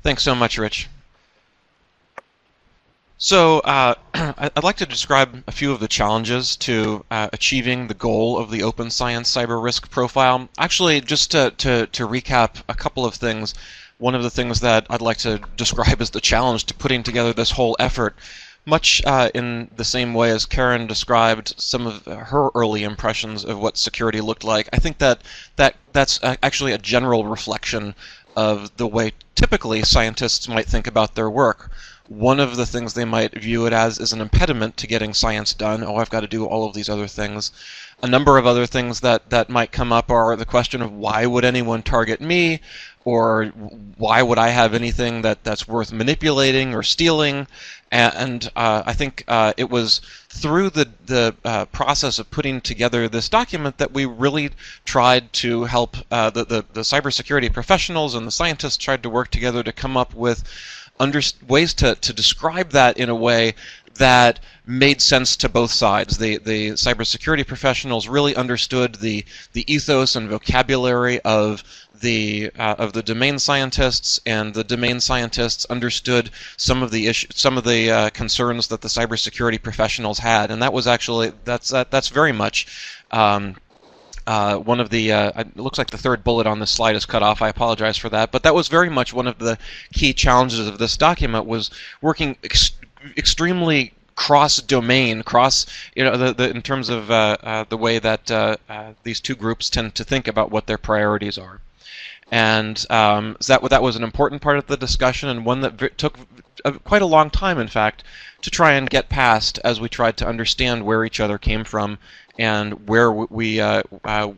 Thanks 0.02 0.24
so 0.24 0.36
much, 0.36 0.58
Rich. 0.58 0.90
So 3.18 3.60
uh, 3.60 3.96
I'd 4.14 4.64
like 4.64 4.78
to 4.78 4.86
describe 4.86 5.44
a 5.48 5.52
few 5.52 5.72
of 5.72 5.80
the 5.80 5.88
challenges 5.88 6.58
to 6.58 7.06
uh, 7.10 7.30
achieving 7.32 7.88
the 7.88 7.94
goal 7.94 8.38
of 8.38 8.52
the 8.52 8.64
Open 8.64 8.90
Science 8.90 9.34
Cyber 9.34 9.64
Risk 9.64 9.90
Profile. 9.90 10.50
Actually, 10.58 11.00
just 11.00 11.32
to, 11.32 11.52
to, 11.52 11.88
to 11.88 12.08
recap 12.08 12.64
a 12.68 12.74
couple 12.74 13.06
of 13.06 13.14
things, 13.16 13.54
one 13.98 14.16
of 14.16 14.24
the 14.24 14.30
things 14.30 14.60
that 14.62 14.86
I'd 14.90 15.02
like 15.02 15.18
to 15.20 15.40
describe 15.58 16.02
as 16.02 16.10
the 16.10 16.22
challenge 16.22 16.66
to 16.66 16.74
putting 16.74 17.04
together 17.04 17.34
this 17.34 17.52
whole 17.52 17.76
effort 17.80 18.16
much 18.66 19.02
uh, 19.06 19.30
in 19.34 19.70
the 19.76 19.84
same 19.84 20.14
way 20.14 20.32
as 20.32 20.46
Karen 20.46 20.88
described 20.88 21.54
some 21.58 21.86
of 21.86 22.06
her 22.06 22.50
early 22.56 22.84
impressions 22.84 23.44
of 23.44 23.60
what 23.60 23.78
security 23.78 24.22
looked 24.22 24.44
like, 24.44 24.70
I 24.72 24.78
think 24.78 25.00
that, 25.00 25.22
that 25.58 25.76
that's 25.92 26.20
actually 26.24 26.72
a 26.72 26.78
general 26.78 27.26
reflection 27.26 27.94
of 28.36 28.76
the 28.78 28.88
way 28.88 29.12
typically 29.36 29.84
scientists 29.84 30.48
might 30.48 30.66
think 30.66 30.88
about 30.88 31.16
their 31.16 31.30
work. 31.30 31.72
One 32.14 32.40
of 32.40 32.56
the 32.56 32.66
things 32.66 32.94
they 32.94 33.06
might 33.06 33.34
view 33.34 33.66
it 33.66 33.74
as 33.74 34.00
is 34.00 34.14
an 34.14 34.22
impediment 34.22 34.78
to 34.78 34.88
getting 34.88 35.14
science 35.14 35.54
done. 35.54 35.84
Oh, 35.84 35.96
I've 35.96 36.10
got 36.10 36.22
to 36.22 36.28
do 36.28 36.46
all 36.46 36.66
of 36.66 36.74
these 36.74 36.90
other 36.90 37.08
things. 37.08 37.52
A 38.02 38.08
number 38.08 38.38
of 38.38 38.46
other 38.46 38.66
things 38.66 39.00
that, 39.00 39.30
that 39.30 39.50
might 39.50 39.72
come 39.72 39.92
up 39.92 40.12
are 40.12 40.36
the 40.36 40.46
question 40.46 40.82
of 40.82 40.92
why 40.92 41.26
would 41.26 41.46
anyone 41.46 41.82
target 41.82 42.22
me? 42.22 42.60
or 43.06 43.46
why 43.98 44.22
would 44.22 44.38
I 44.38 44.50
have 44.50 44.74
anything 44.74 45.24
that, 45.24 45.44
that's 45.44 45.68
worth 45.68 45.92
manipulating 45.92 46.74
or 46.74 46.84
stealing? 46.84 47.48
And 47.92 48.50
uh, 48.56 48.84
I 48.86 48.94
think 48.94 49.24
uh, 49.28 49.54
it 49.56 49.70
was 49.70 50.02
through 50.30 50.72
the, 50.72 50.90
the 51.06 51.36
uh, 51.46 51.66
process 51.66 52.18
of 52.18 52.32
putting 52.32 52.60
together 52.62 53.08
this 53.08 53.30
document 53.30 53.78
that 53.78 53.92
we 53.92 54.06
really 54.06 54.50
tried 54.84 55.32
to 55.34 55.66
help 55.66 55.98
uh, 56.10 56.32
the, 56.32 56.46
the, 56.46 56.66
the 56.74 56.82
cybersecurity 56.82 57.54
professionals 57.54 58.16
and 58.16 58.26
the 58.26 58.32
scientists 58.32 58.78
tried 58.78 59.04
to 59.04 59.10
work 59.10 59.30
together 59.30 59.62
to 59.62 59.72
come 59.72 59.96
up 59.96 60.16
with 60.16 60.44
under, 61.00 61.22
ways 61.48 61.74
to, 61.76 61.96
to 61.96 62.14
describe 62.14 62.72
that 62.72 62.98
in 62.98 63.10
a 63.10 63.16
way 63.16 63.56
that 63.96 64.40
made 64.66 65.02
sense 65.02 65.36
to 65.38 65.50
both 65.50 65.72
sides. 65.72 66.18
The 66.18 66.38
the 66.38 66.72
cybersecurity 66.72 67.46
professionals 67.46 68.08
really 68.08 68.36
understood 68.36 68.96
the 68.96 69.26
the 69.54 69.72
ethos 69.72 70.16
and 70.16 70.30
vocabulary 70.30 71.20
of 71.22 71.64
the 72.00 72.52
uh, 72.58 72.76
of 72.78 72.94
the 72.94 73.04
domain 73.04 73.40
scientists, 73.40 74.20
and 74.26 74.54
the 74.54 74.64
domain 74.64 75.00
scientists 75.00 75.66
understood 75.66 76.30
some 76.58 76.84
of 76.84 76.92
the 76.92 77.08
issue, 77.08 77.28
some 77.34 77.58
of 77.58 77.64
the 77.64 77.92
uh, 77.92 78.10
concerns 78.12 78.68
that 78.68 78.82
the 78.82 78.88
cybersecurity 78.88 79.62
professionals 79.62 80.20
had, 80.20 80.52
and 80.52 80.62
that 80.62 80.74
was 80.74 80.88
actually 80.88 81.32
that's 81.46 81.74
uh, 81.74 81.86
that's 81.90 82.10
very 82.10 82.32
much. 82.32 82.68
Um, 83.12 83.56
uh, 84.26 84.58
one 84.58 84.80
of 84.80 84.90
the 84.90 85.12
uh, 85.12 85.42
it 85.42 85.58
looks 85.58 85.78
like 85.78 85.90
the 85.90 85.98
third 85.98 86.24
bullet 86.24 86.48
on 86.48 86.60
this 86.60 86.72
slide 86.72 86.96
is 86.96 87.06
cut 87.06 87.24
off. 87.24 87.42
I 87.42 87.50
apologize 87.50 87.98
for 87.98 88.10
that, 88.10 88.32
but 88.32 88.44
that 88.44 88.56
was 88.56 88.68
very 88.68 88.90
much 88.90 89.14
one 89.14 89.28
of 89.28 89.38
the 89.40 89.58
key 89.94 90.14
challenges 90.14 90.68
of 90.68 90.78
this 90.78 90.98
document 90.98 91.46
was 91.46 91.70
working 92.02 92.38
ex 92.44 92.72
extremely 93.18 93.94
cross-domain, 94.16 95.24
cross 95.24 95.66
you 95.96 96.04
know 96.04 96.16
the, 96.16 96.34
the 96.34 96.50
in 96.50 96.62
terms 96.62 96.90
of 96.90 97.12
uh, 97.12 97.38
uh, 97.44 97.66
the 97.70 97.78
way 97.78 98.00
that 98.00 98.30
uh, 98.32 98.56
uh, 98.70 98.94
these 99.04 99.20
two 99.20 99.36
groups 99.36 99.70
tend 99.70 99.94
to 99.96 100.04
think 100.04 100.28
about 100.28 100.52
what 100.52 100.68
their 100.68 100.78
priorities 100.78 101.38
are. 101.38 101.60
And 102.32 102.84
um, 102.90 103.38
that 103.48 103.62
that 103.70 103.84
was 103.84 103.96
an 103.96 104.04
important 104.04 104.42
part 104.42 104.58
of 104.58 104.68
the 104.68 104.78
discussion, 104.78 105.30
and 105.30 105.46
one 105.46 105.62
that 105.62 105.98
took 105.98 106.18
quite 106.84 107.02
a 107.02 107.08
long 107.08 107.30
time, 107.30 107.60
in 107.60 107.68
fact, 107.68 108.04
to 108.42 108.50
try 108.50 108.74
and 108.74 108.90
get 108.90 109.10
past 109.10 109.60
as 109.64 109.80
we 109.80 109.90
tried 109.90 110.18
to 110.18 110.28
understand 110.28 110.86
where 110.86 111.06
each 111.06 111.20
other 111.20 111.38
came 111.38 111.64
from 111.64 111.98
and 112.38 112.88
where 112.88 113.12
we 113.12 113.60
uh, 113.60 113.84
uh, 114.04 114.32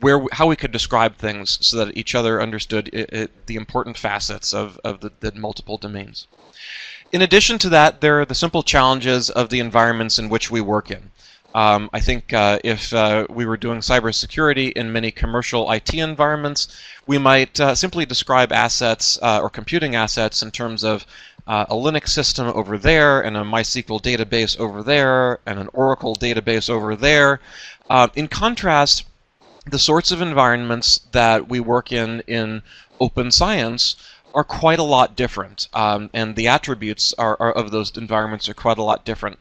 where 0.00 0.22
how 0.32 0.46
we 0.46 0.56
could 0.56 0.72
describe 0.72 1.16
things 1.16 1.58
so 1.66 1.78
that 1.78 1.96
each 1.96 2.14
other 2.14 2.42
understood 2.42 2.88
it, 2.92 3.12
it, 3.12 3.46
the 3.46 3.56
important 3.56 3.96
facets 3.96 4.52
of, 4.52 4.78
of 4.84 5.00
the, 5.00 5.10
the 5.20 5.32
multiple 5.32 5.78
domains. 5.78 6.26
In 7.12 7.22
addition 7.22 7.58
to 7.60 7.68
that, 7.70 8.00
there 8.00 8.20
are 8.20 8.24
the 8.24 8.34
simple 8.34 8.62
challenges 8.62 9.30
of 9.30 9.48
the 9.48 9.60
environments 9.60 10.18
in 10.18 10.28
which 10.28 10.50
we 10.50 10.60
work 10.60 10.90
in. 10.90 11.10
Um, 11.54 11.88
I 11.92 12.00
think 12.00 12.32
uh, 12.32 12.58
if 12.64 12.92
uh, 12.92 13.28
we 13.30 13.46
were 13.46 13.56
doing 13.56 13.78
cybersecurity 13.78 14.72
in 14.72 14.92
many 14.92 15.12
commercial 15.12 15.70
IT 15.70 15.94
environments, 15.94 16.66
we 17.06 17.16
might 17.16 17.60
uh, 17.60 17.76
simply 17.76 18.04
describe 18.04 18.50
assets 18.50 19.20
uh, 19.22 19.38
or 19.40 19.48
computing 19.48 19.94
assets 19.94 20.42
in 20.42 20.50
terms 20.50 20.82
of 20.82 21.06
uh, 21.46 21.66
a 21.68 21.74
Linux 21.74 22.08
system 22.08 22.46
over 22.48 22.78
there 22.78 23.20
and 23.20 23.36
a 23.36 23.42
MySQL 23.42 24.00
database 24.00 24.58
over 24.58 24.82
there 24.82 25.40
and 25.46 25.58
an 25.58 25.68
Oracle 25.72 26.14
database 26.14 26.70
over 26.70 26.96
there. 26.96 27.40
Uh, 27.90 28.08
in 28.14 28.28
contrast, 28.28 29.04
the 29.66 29.78
sorts 29.78 30.10
of 30.10 30.20
environments 30.20 31.00
that 31.12 31.48
we 31.48 31.60
work 31.60 31.92
in 31.92 32.20
in 32.26 32.62
open 33.00 33.30
science 33.30 33.96
are 34.34 34.44
quite 34.44 34.78
a 34.78 34.82
lot 34.82 35.16
different, 35.16 35.68
um, 35.74 36.10
and 36.12 36.34
the 36.34 36.48
attributes 36.48 37.14
are, 37.18 37.36
are, 37.40 37.52
of 37.52 37.70
those 37.70 37.96
environments 37.96 38.48
are 38.48 38.54
quite 38.54 38.78
a 38.78 38.82
lot 38.82 39.04
different. 39.04 39.38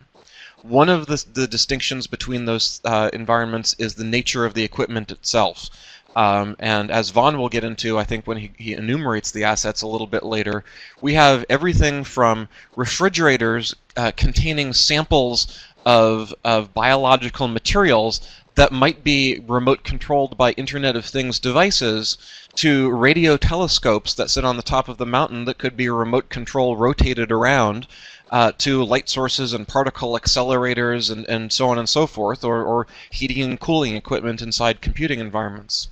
One 0.62 0.88
of 0.88 1.08
the, 1.08 1.26
the 1.34 1.48
distinctions 1.48 2.08
between 2.08 2.46
those 2.46 2.80
uh, 2.86 3.10
environments 3.12 3.74
is 3.80 3.96
the 3.96 4.06
nature 4.06 4.46
of 4.46 4.54
the 4.54 4.64
equipment 4.64 5.12
itself. 5.12 5.70
Um, 6.16 6.56
and 6.60 6.92
as 6.92 7.10
Von 7.10 7.40
will 7.40 7.50
get 7.50 7.64
into, 7.64 7.98
I 7.98 8.04
think 8.04 8.28
when 8.28 8.38
he, 8.38 8.52
he, 8.58 8.74
enumerates 8.74 9.32
the 9.32 9.46
assets 9.46 9.82
a 9.82 9.88
little 9.88 10.06
bit 10.06 10.24
later, 10.24 10.64
we 11.02 11.16
have 11.16 11.44
everything 11.50 12.04
from 12.04 12.48
refrigerators 12.76 13.76
uh, 13.98 14.12
containing 14.16 14.74
samples 14.74 15.60
of, 15.86 16.34
of 16.44 16.74
biological 16.74 17.48
materials 17.48 18.22
that 18.56 18.72
might 18.72 19.04
be 19.04 19.42
remote 19.48 19.84
controlled 19.84 20.38
by 20.38 20.52
Internet 20.52 20.96
of 20.96 21.06
Things 21.06 21.40
devices 21.40 22.18
to 22.56 22.92
radio 22.92 23.36
telescopes 23.36 24.14
that 24.14 24.30
sit 24.30 24.46
on 24.46 24.58
the 24.58 24.64
top 24.64 24.88
of 24.88 24.98
the 24.98 25.08
mountain 25.08 25.46
that 25.46 25.58
could 25.58 25.76
be 25.76 25.90
remote 25.90 26.30
control 26.30 26.78
rotated 26.78 27.32
around 27.32 27.88
uh, 28.30 28.52
to 28.60 28.84
light 28.84 29.10
sources 29.10 29.54
and 29.54 29.68
particle 29.68 30.14
accelerators 30.14 31.12
and, 31.12 31.26
and 31.28 31.52
so 31.52 31.70
on 31.70 31.80
and 31.80 31.90
so 31.90 32.06
forth, 32.06 32.44
or, 32.44 32.64
or 32.64 32.88
heating 33.10 33.42
and 33.42 33.60
cooling 33.60 33.96
equipment 33.96 34.42
inside 34.42 34.82
computing 34.82 35.20
environments. 35.20 35.88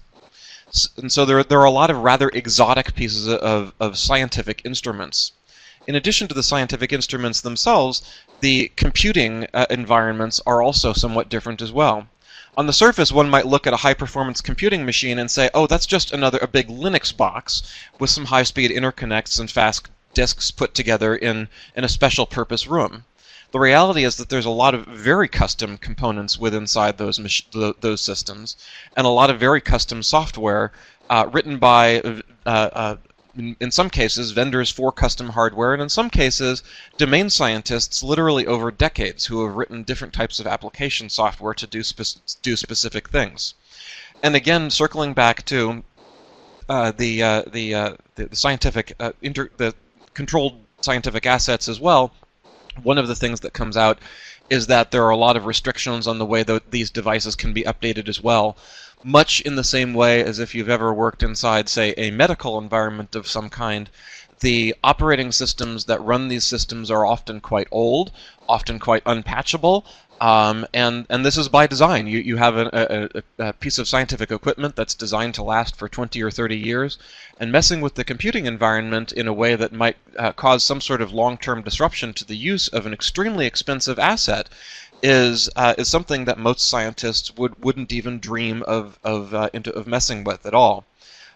And 0.97 1.11
so 1.11 1.25
there, 1.25 1.43
there 1.43 1.59
are 1.59 1.65
a 1.65 1.71
lot 1.71 1.89
of 1.89 1.97
rather 1.97 2.29
exotic 2.29 2.95
pieces 2.95 3.27
of, 3.27 3.73
of 3.79 3.97
scientific 3.97 4.61
instruments. 4.63 5.33
In 5.85 5.95
addition 5.95 6.27
to 6.27 6.33
the 6.33 6.43
scientific 6.43 6.93
instruments 6.93 7.41
themselves, 7.41 8.01
the 8.39 8.71
computing 8.75 9.47
uh, 9.53 9.65
environments 9.69 10.39
are 10.45 10.61
also 10.61 10.93
somewhat 10.93 11.27
different 11.27 11.61
as 11.61 11.71
well. 11.71 12.07
On 12.55 12.67
the 12.67 12.73
surface, 12.73 13.11
one 13.11 13.29
might 13.29 13.47
look 13.47 13.65
at 13.65 13.73
a 13.73 13.77
high-performance 13.77 14.41
computing 14.41 14.85
machine 14.85 15.19
and 15.19 15.29
say, 15.29 15.49
oh, 15.53 15.67
that's 15.67 15.85
just 15.85 16.11
another 16.11 16.37
a 16.41 16.47
big 16.47 16.67
Linux 16.67 17.15
box 17.15 17.63
with 17.99 18.09
some 18.09 18.25
high-speed 18.25 18.71
interconnects 18.71 19.39
and 19.39 19.49
fast 19.49 19.89
disks 20.13 20.51
put 20.51 20.73
together 20.73 21.15
in, 21.15 21.47
in 21.75 21.83
a 21.83 21.89
special 21.89 22.25
purpose 22.25 22.67
room. 22.67 23.03
The 23.51 23.60
reality 23.60 24.05
is 24.05 24.15
that 24.15 24.29
there's 24.29 24.46
a 24.46 24.50
lot 24.50 24.74
of 24.74 24.86
very 24.86 25.27
custom 25.27 25.77
components 25.77 26.38
within 26.38 26.63
inside 26.63 26.98
those 26.98 27.20
those 27.51 28.01
systems, 28.01 28.55
and 28.96 29.05
a 29.05 29.10
lot 29.10 29.29
of 29.29 29.39
very 29.39 29.60
custom 29.60 30.03
software 30.03 30.72
uh, 31.10 31.28
written 31.32 31.58
by 31.58 31.99
uh, 32.45 32.49
uh, 32.73 32.95
in, 33.38 33.56
in, 33.60 33.71
some 33.71 33.89
cases, 33.89 34.32
vendors 34.32 34.69
for 34.69 34.91
custom 34.91 35.30
hardware, 35.30 35.73
and 35.73 35.82
in 35.82 35.89
some 35.89 36.10
cases, 36.10 36.63
domain 36.97 37.30
scientists 37.30 38.04
literally 38.04 38.47
over 38.47 38.71
decades 38.71 39.25
who 39.25 39.45
have 39.45 39.56
written 39.56 39.84
different 39.84 40.13
types 40.13 40.39
of 40.39 40.47
application 40.47 41.10
software 41.10 41.54
to 41.54 41.67
do, 41.67 41.84
spe 41.84 42.04
do 42.41 42.56
specific 42.56 43.10
things. 43.10 43.54
And 44.23 44.36
again, 44.36 44.69
circling 44.69 45.13
back 45.13 45.43
to 45.45 45.84
uh, 46.69 46.91
the, 46.91 47.23
uh, 47.23 47.43
the, 47.47 47.75
uh, 47.75 47.93
the, 48.15 48.25
the 48.28 48.36
scientific 48.36 48.93
uh, 48.99 49.12
inter 49.21 49.49
the 49.58 49.73
controlled 50.13 50.60
scientific 50.82 51.25
assets 51.25 51.67
as 51.67 51.80
well, 51.80 52.13
one 52.84 52.97
of 52.97 53.07
the 53.07 53.15
things 53.15 53.39
that 53.41 53.53
comes 53.53 53.75
out 53.75 53.99
is 54.49 54.67
that 54.67 54.91
there 54.91 55.03
are 55.05 55.10
a 55.10 55.17
lot 55.17 55.38
of 55.38 55.45
restrictions 55.45 56.07
on 56.07 56.17
the 56.17 56.25
way 56.25 56.43
that 56.43 56.71
these 56.71 56.91
devices 56.91 57.36
can 57.36 57.53
be 57.53 57.63
updated 57.63 58.07
as 58.10 58.21
well 58.21 58.57
much 59.03 59.41
in 59.41 59.55
the 59.55 59.63
same 59.63 59.93
way 59.93 60.23
as 60.23 60.39
if 60.39 60.53
you've 60.53 60.69
ever 60.69 60.93
worked 60.93 61.23
inside, 61.23 61.67
say, 61.67 61.93
a 61.97 62.12
medical 62.12 62.57
environment 62.60 63.15
of 63.15 63.27
some 63.27 63.49
kind. 63.49 63.89
The 64.39 64.75
operating 64.84 65.31
systems 65.31 65.86
that 65.86 66.01
run 66.01 66.27
these 66.27 66.43
systems 66.43 66.89
are 66.91 67.05
often 67.05 67.41
quite 67.41 67.67
old, 67.71 68.12
often 68.47 68.79
quite 68.79 69.03
unpatchable, 69.05 69.86
um, 70.21 70.67
and 70.71 71.07
and 71.10 71.25
this 71.25 71.36
is 71.36 71.49
by 71.49 71.65
design. 71.65 72.05
You 72.05 72.19
you 72.19 72.38
have 72.38 72.55
a, 72.55 72.69
a, 73.39 73.45
a, 73.47 73.53
piece 73.53 73.79
of 73.79 73.88
scientific 73.88 74.29
equipment 74.29 74.75
that's 74.75 74.93
designed 74.93 75.34
to 75.34 75.43
last 75.43 75.75
for 75.75 75.89
20 75.89 76.21
or 76.21 76.29
30 76.29 76.55
years, 76.55 76.99
and 77.39 77.51
messing 77.51 77.81
with 77.81 77.95
the 77.95 78.03
computing 78.03 78.45
environment 78.45 79.12
in 79.12 79.27
a 79.27 79.34
way 79.34 79.55
that 79.55 79.73
might 79.73 79.97
uh, 80.19 80.31
cause 80.31 80.63
some 80.63 80.79
sort 80.79 81.01
of 81.01 81.12
long-term 81.12 81.63
disruption 81.63 82.13
to 82.13 82.23
the 82.23 82.38
use 82.38 82.67
of 82.67 82.86
an 82.86 82.93
extremely 82.93 83.47
expensive 83.47 83.97
asset 83.97 84.47
is 85.01 85.49
uh, 85.55 85.73
is 85.79 85.88
something 85.88 86.25
that 86.25 86.38
most 86.38 86.69
scientists 86.69 87.36
would 87.36 87.57
wouldn't 87.63 87.91
even 87.91 88.19
dream 88.19 88.62
of 88.67 88.99
of 89.03 89.34
uh, 89.34 89.49
into, 89.53 89.73
of 89.73 89.88
messing 89.88 90.23
with 90.23 90.45
at 90.45 90.53
all. 90.53 90.86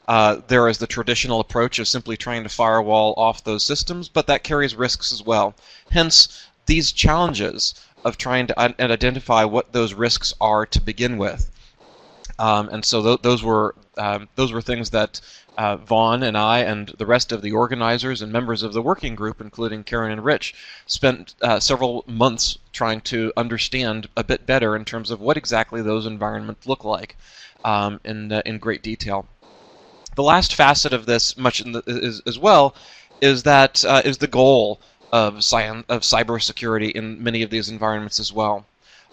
Uh, 0.08 0.42
there 0.48 0.70
is 0.70 0.78
the 0.78 0.86
traditional 0.86 1.40
approach 1.40 1.80
of 1.80 1.88
simply 1.88 2.16
trying 2.16 2.44
to 2.44 2.50
firewall 2.50 3.16
off 3.18 3.44
those 3.44 3.66
systems, 3.66 4.08
but 4.08 4.28
that 4.28 4.44
carries 4.44 4.76
risks 4.76 5.12
as 5.12 5.24
well. 5.24 5.56
Hence, 5.90 6.46
these 6.68 6.92
challenges 6.92 7.74
of 8.06 8.18
trying 8.18 8.48
to 8.48 8.62
un- 8.62 8.76
identify 8.80 9.44
what 9.44 9.74
those 9.74 9.94
risks 9.94 10.34
are 10.40 10.66
to 10.68 10.80
begin 10.80 11.18
with. 11.18 11.52
Um, 12.38 12.70
and 12.70 12.86
so 12.86 13.02
th- 13.02 13.22
those 13.22 13.44
were 13.44 13.76
um, 13.98 14.28
those 14.36 14.52
were 14.52 14.62
things 14.62 14.92
that 14.92 15.20
uh, 15.58 15.78
Von 15.78 16.22
and 16.22 16.38
I 16.38 16.60
and 16.60 16.90
the 16.98 17.06
rest 17.06 17.32
of 17.32 17.42
the 17.42 17.54
organizers 17.54 18.22
and 18.22 18.32
members 18.32 18.62
of 18.62 18.74
the 18.74 18.82
working 18.82 19.16
group, 19.16 19.40
including 19.42 19.84
Karen 19.84 20.12
and 20.12 20.24
Rich, 20.24 20.54
spent 20.86 21.34
uh, 21.42 21.60
several 21.60 22.04
months 22.08 22.58
trying 22.74 23.02
to 23.02 23.32
understand 23.38 24.08
a 24.18 24.24
bit 24.24 24.46
better 24.46 24.76
in 24.76 24.86
terms 24.86 25.12
of 25.12 25.22
what 25.22 25.38
exactly 25.38 25.82
those 25.82 26.06
environments 26.06 26.68
look 26.68 26.84
like 26.84 27.16
um, 27.64 28.00
in, 28.04 28.32
uh, 28.32 28.42
in 28.46 28.60
great 28.60 28.84
detail. 28.84 29.28
The 30.16 30.24
last 30.24 30.54
facet 30.54 30.94
of 30.94 31.06
this, 31.06 31.38
much 31.38 31.60
the, 31.60 31.84
is, 31.88 32.22
as 32.26 32.38
well, 32.38 32.76
is 33.22 33.44
that 33.44 33.84
uh, 33.86 34.02
is 34.04 34.18
the 34.18 34.28
goal 34.28 34.82
of, 35.24 35.44
science, 35.44 35.86
of 35.90 36.02
cybersecurity 36.02 36.92
in 36.92 37.24
many 37.24 37.42
of 37.44 37.50
these 37.50 37.70
environments 37.70 38.20
as 38.20 38.32
well 38.34 38.66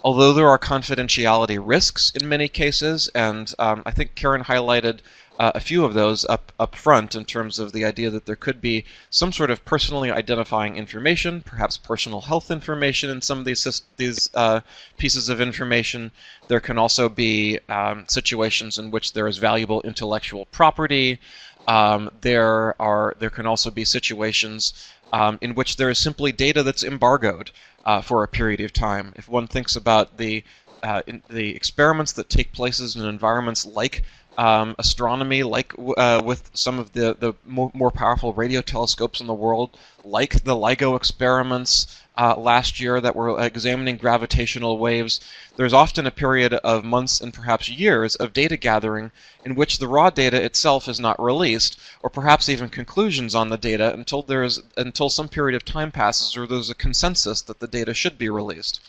although 0.05 0.33
there 0.33 0.49
are 0.49 0.59
confidentiality 0.59 1.59
risks 1.63 2.11
in 2.11 2.29
many 2.29 2.49
cases, 2.49 3.09
and 3.15 3.55
um, 3.59 3.83
I 3.87 3.93
think 3.93 4.15
Karen 4.15 4.43
highlighted 4.43 4.99
uh, 5.39 5.53
a 5.55 5.61
few 5.61 5.85
of 5.85 5.95
those 5.95 6.25
up 6.27 6.53
up 6.59 6.75
front 6.77 7.15
in 7.15 7.25
terms 7.25 7.59
of 7.59 7.73
the 7.73 7.85
idea 7.85 8.11
that 8.11 8.27
there 8.27 8.37
could 8.37 8.61
be 8.61 8.85
some 9.11 9.33
sort 9.33 9.51
of 9.51 9.65
personally 9.65 10.11
identifying 10.11 10.77
information, 10.77 11.41
perhaps 11.41 11.77
personal 11.77 12.21
health 12.21 12.51
information 12.51 13.11
in 13.11 13.23
some 13.23 13.39
of 13.39 13.45
these 13.45 13.83
these 13.97 14.29
uh, 14.35 14.61
pieces 14.99 15.29
of 15.29 15.41
information. 15.41 16.11
There 16.49 16.61
can 16.61 16.79
also 16.79 17.09
be 17.09 17.59
um, 17.69 18.05
situations 18.09 18.79
in 18.79 18.91
which 18.91 19.13
there 19.13 19.29
is 19.29 19.39
valuable 19.39 19.81
intellectual 19.83 20.47
property. 20.47 21.19
Um, 21.67 22.11
there 22.21 22.81
are 22.81 23.17
there 23.19 23.31
can 23.31 23.47
also 23.47 23.71
be 23.71 23.85
situations 23.85 24.75
um, 25.13 25.39
in 25.41 25.55
which 25.55 25.77
there 25.77 25.91
is 25.91 25.99
simply 25.99 26.33
data 26.33 26.63
that's 26.63 26.85
embargoed 26.85 27.51
uh, 27.85 28.01
for 28.01 28.23
a 28.23 28.29
period 28.29 28.61
of 28.61 28.73
time. 28.73 29.13
If 29.17 29.29
one 29.29 29.47
thinks 29.47 29.77
about 29.77 30.17
the 30.17 30.45
uh, 30.83 31.03
the 31.31 31.55
experiments 31.55 32.13
that 32.13 32.29
take 32.29 32.53
places 32.53 32.97
in 32.97 33.05
environments 33.05 33.65
like 33.65 34.03
um, 34.37 34.75
astronomy, 34.79 35.43
like 35.43 35.73
uh, 35.97 36.21
with 36.25 36.51
some 36.55 36.79
of 36.79 36.93
the, 36.93 37.17
the 37.19 37.35
more, 37.47 37.71
more, 37.75 37.91
powerful 37.91 38.33
radio 38.33 38.61
telescopes 38.63 39.21
in 39.21 39.27
the 39.27 39.35
world, 39.35 39.79
like 40.05 40.43
the 40.43 40.57
LIGO 40.57 40.97
experiments 40.97 42.02
uh, 42.19 42.37
last 42.37 42.79
year 42.79 43.01
that 43.01 43.17
were 43.17 43.41
examining 43.41 43.97
gravitational 43.97 44.79
waves, 44.79 45.21
there's 45.57 45.73
often 45.73 46.07
a 46.07 46.11
period 46.11 46.53
of 46.53 46.85
months 46.85 47.21
and 47.21 47.33
perhaps 47.33 47.69
years 47.69 48.15
of 48.17 48.33
data 48.33 48.57
gathering 48.57 49.11
in 49.45 49.55
which 49.55 49.79
the 49.79 49.89
raw 49.89 50.11
data 50.11 50.43
itself 50.43 50.89
is 50.89 51.01
not 51.01 51.23
released, 51.23 51.79
or 52.03 52.11
perhaps 52.11 52.49
even 52.49 52.69
conclusions 52.69 53.35
on 53.35 53.49
the 53.49 53.57
data 53.57 53.93
until 53.95 54.23
there's 54.23 54.61
until 54.77 55.09
some 55.09 55.29
period 55.29 55.57
of 55.57 55.65
time 55.65 55.91
passes 55.91 56.37
or 56.37 56.47
there's 56.47 56.71
a 56.71 56.75
consensus 56.75 57.41
that 57.43 57.61
the 57.61 57.69
data 57.69 57.95
should 57.95 58.19
be 58.19 58.29
released. 58.29 58.81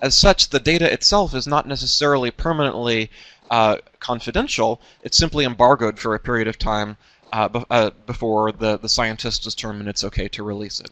As 0.00 0.14
such, 0.14 0.50
the 0.50 0.60
data 0.60 0.92
itself 0.92 1.34
is 1.34 1.46
not 1.46 1.66
necessarily 1.66 2.30
permanently 2.30 3.10
uh, 3.50 3.76
confidential. 4.00 4.80
It's 5.02 5.16
simply 5.16 5.46
embargoed 5.46 5.98
for 5.98 6.14
a 6.14 6.20
period 6.20 6.48
of 6.48 6.58
time 6.58 6.98
uh, 7.32 7.48
uh, 7.70 7.90
before 8.04 8.52
the, 8.52 8.78
the 8.78 8.88
scientists 8.88 9.38
determine 9.38 9.88
it's 9.88 10.04
okay 10.04 10.28
to 10.28 10.42
release 10.42 10.80
it. 10.80 10.90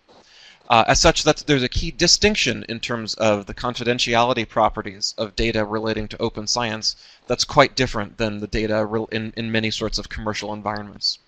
Uh, 0.70 0.83
as 0.87 0.98
such, 0.98 1.24
there's 1.24 1.62
a 1.62 1.68
key 1.68 1.90
distinction 1.90 2.64
in 2.68 2.81
terms 2.81 3.14
of 3.14 3.44
the 3.44 3.55
confidentiality 3.55 4.48
properties 4.48 5.14
of 5.18 5.37
data 5.37 5.62
relating 5.64 6.09
to 6.09 6.20
open 6.22 6.46
science 6.46 6.96
that's 7.27 7.44
quite 7.44 7.77
different 7.77 8.16
than 8.16 8.40
the 8.40 8.46
data 8.46 9.07
in, 9.12 9.33
in 9.37 9.53
many 9.53 9.70
sorts 9.70 9.98
of 9.98 10.09
commercial 10.09 10.55
environments. 10.55 11.18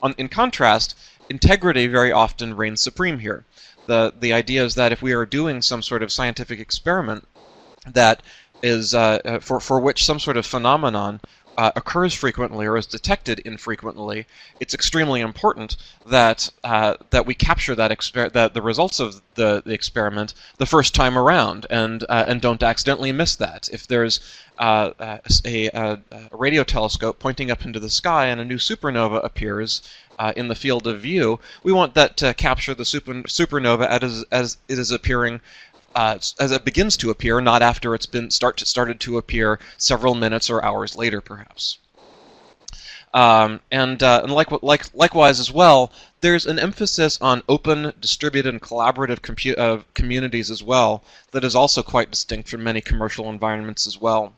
On, 0.00 0.14
in 0.16 0.28
contrast, 0.28 0.96
integrity 1.28 1.88
very 1.88 2.12
often 2.12 2.54
reigns 2.54 2.80
supreme 2.80 3.18
here. 3.18 3.44
The, 3.86 4.14
the 4.18 4.32
idea 4.32 4.64
is 4.64 4.76
that 4.76 4.92
if 4.92 5.02
we 5.02 5.12
are 5.12 5.26
doing 5.26 5.60
some 5.60 5.82
sort 5.82 6.02
of 6.02 6.12
scientific 6.12 6.60
experiment 6.60 7.26
that 7.86 8.22
is 8.62 8.94
uh, 8.94 9.18
uh 9.24 9.40
for, 9.40 9.60
for 9.60 9.78
which 9.78 10.04
some 10.04 10.18
sort 10.18 10.38
of 10.38 10.46
phenomenon 10.46 11.20
uh, 11.56 11.70
occurs 11.76 12.14
frequently 12.14 12.66
or 12.66 12.76
is 12.76 12.86
detected 12.86 13.38
infrequently, 13.40 14.26
it's 14.60 14.74
extremely 14.74 15.20
important 15.20 15.76
that 16.06 16.50
uh, 16.64 16.94
that 17.10 17.26
we 17.26 17.34
capture 17.34 17.74
that, 17.74 17.90
exper- 17.90 18.32
that 18.32 18.54
the 18.54 18.62
results 18.62 19.00
of 19.00 19.20
the, 19.34 19.62
the 19.64 19.72
experiment 19.72 20.34
the 20.58 20.66
first 20.66 20.94
time 20.94 21.16
around 21.16 21.66
and 21.70 22.04
uh, 22.08 22.24
and 22.26 22.40
don't 22.40 22.62
accidentally 22.62 23.12
miss 23.12 23.36
that. 23.36 23.68
If 23.72 23.86
there's 23.86 24.20
uh, 24.58 24.90
a, 24.98 25.20
a, 25.44 25.68
a, 25.74 26.00
radio 26.30 26.62
telescope 26.64 27.18
pointing 27.18 27.50
up 27.50 27.64
into 27.64 27.80
the 27.80 27.90
sky 27.90 28.26
and 28.26 28.40
a 28.40 28.44
new 28.44 28.58
supernova 28.58 29.24
appears 29.24 29.82
uh, 30.18 30.32
in 30.36 30.48
the 30.48 30.54
field 30.54 30.86
of 30.86 31.00
view, 31.00 31.40
we 31.62 31.72
want 31.72 31.94
that 31.94 32.16
to 32.18 32.34
capture 32.34 32.74
the 32.74 32.84
super, 32.84 33.14
supernova 33.24 33.86
as, 33.86 34.24
as 34.30 34.58
it 34.68 34.78
is 34.78 34.90
appearing 34.90 35.40
uh, 35.94 36.18
as 36.40 36.50
it 36.52 36.64
begins 36.64 36.96
to 36.98 37.10
appear, 37.10 37.40
not 37.40 37.62
after 37.62 37.94
it's 37.94 38.06
been 38.06 38.30
start 38.30 38.56
to, 38.58 38.66
started 38.66 39.00
to 39.00 39.18
appear 39.18 39.58
several 39.78 40.14
minutes 40.14 40.50
or 40.50 40.64
hours 40.64 40.96
later, 40.96 41.20
perhaps. 41.20 41.78
Um, 43.14 43.60
and 43.70 44.02
uh, 44.02 44.22
and 44.24 44.32
like, 44.32 44.50
like, 44.62 44.92
likewise 44.92 45.38
as 45.38 45.52
well, 45.52 45.92
there's 46.20 46.46
an 46.46 46.58
emphasis 46.58 47.16
on 47.20 47.44
open, 47.48 47.92
distributed, 48.00 48.52
and 48.52 48.60
collaborative 48.60 49.56
uh, 49.56 49.82
communities 49.94 50.50
as 50.50 50.64
well 50.64 51.04
that 51.30 51.44
is 51.44 51.54
also 51.54 51.80
quite 51.82 52.10
distinct 52.10 52.48
from 52.48 52.64
many 52.64 52.80
commercial 52.80 53.30
environments 53.30 53.86
as 53.86 54.00
well. 54.00 54.32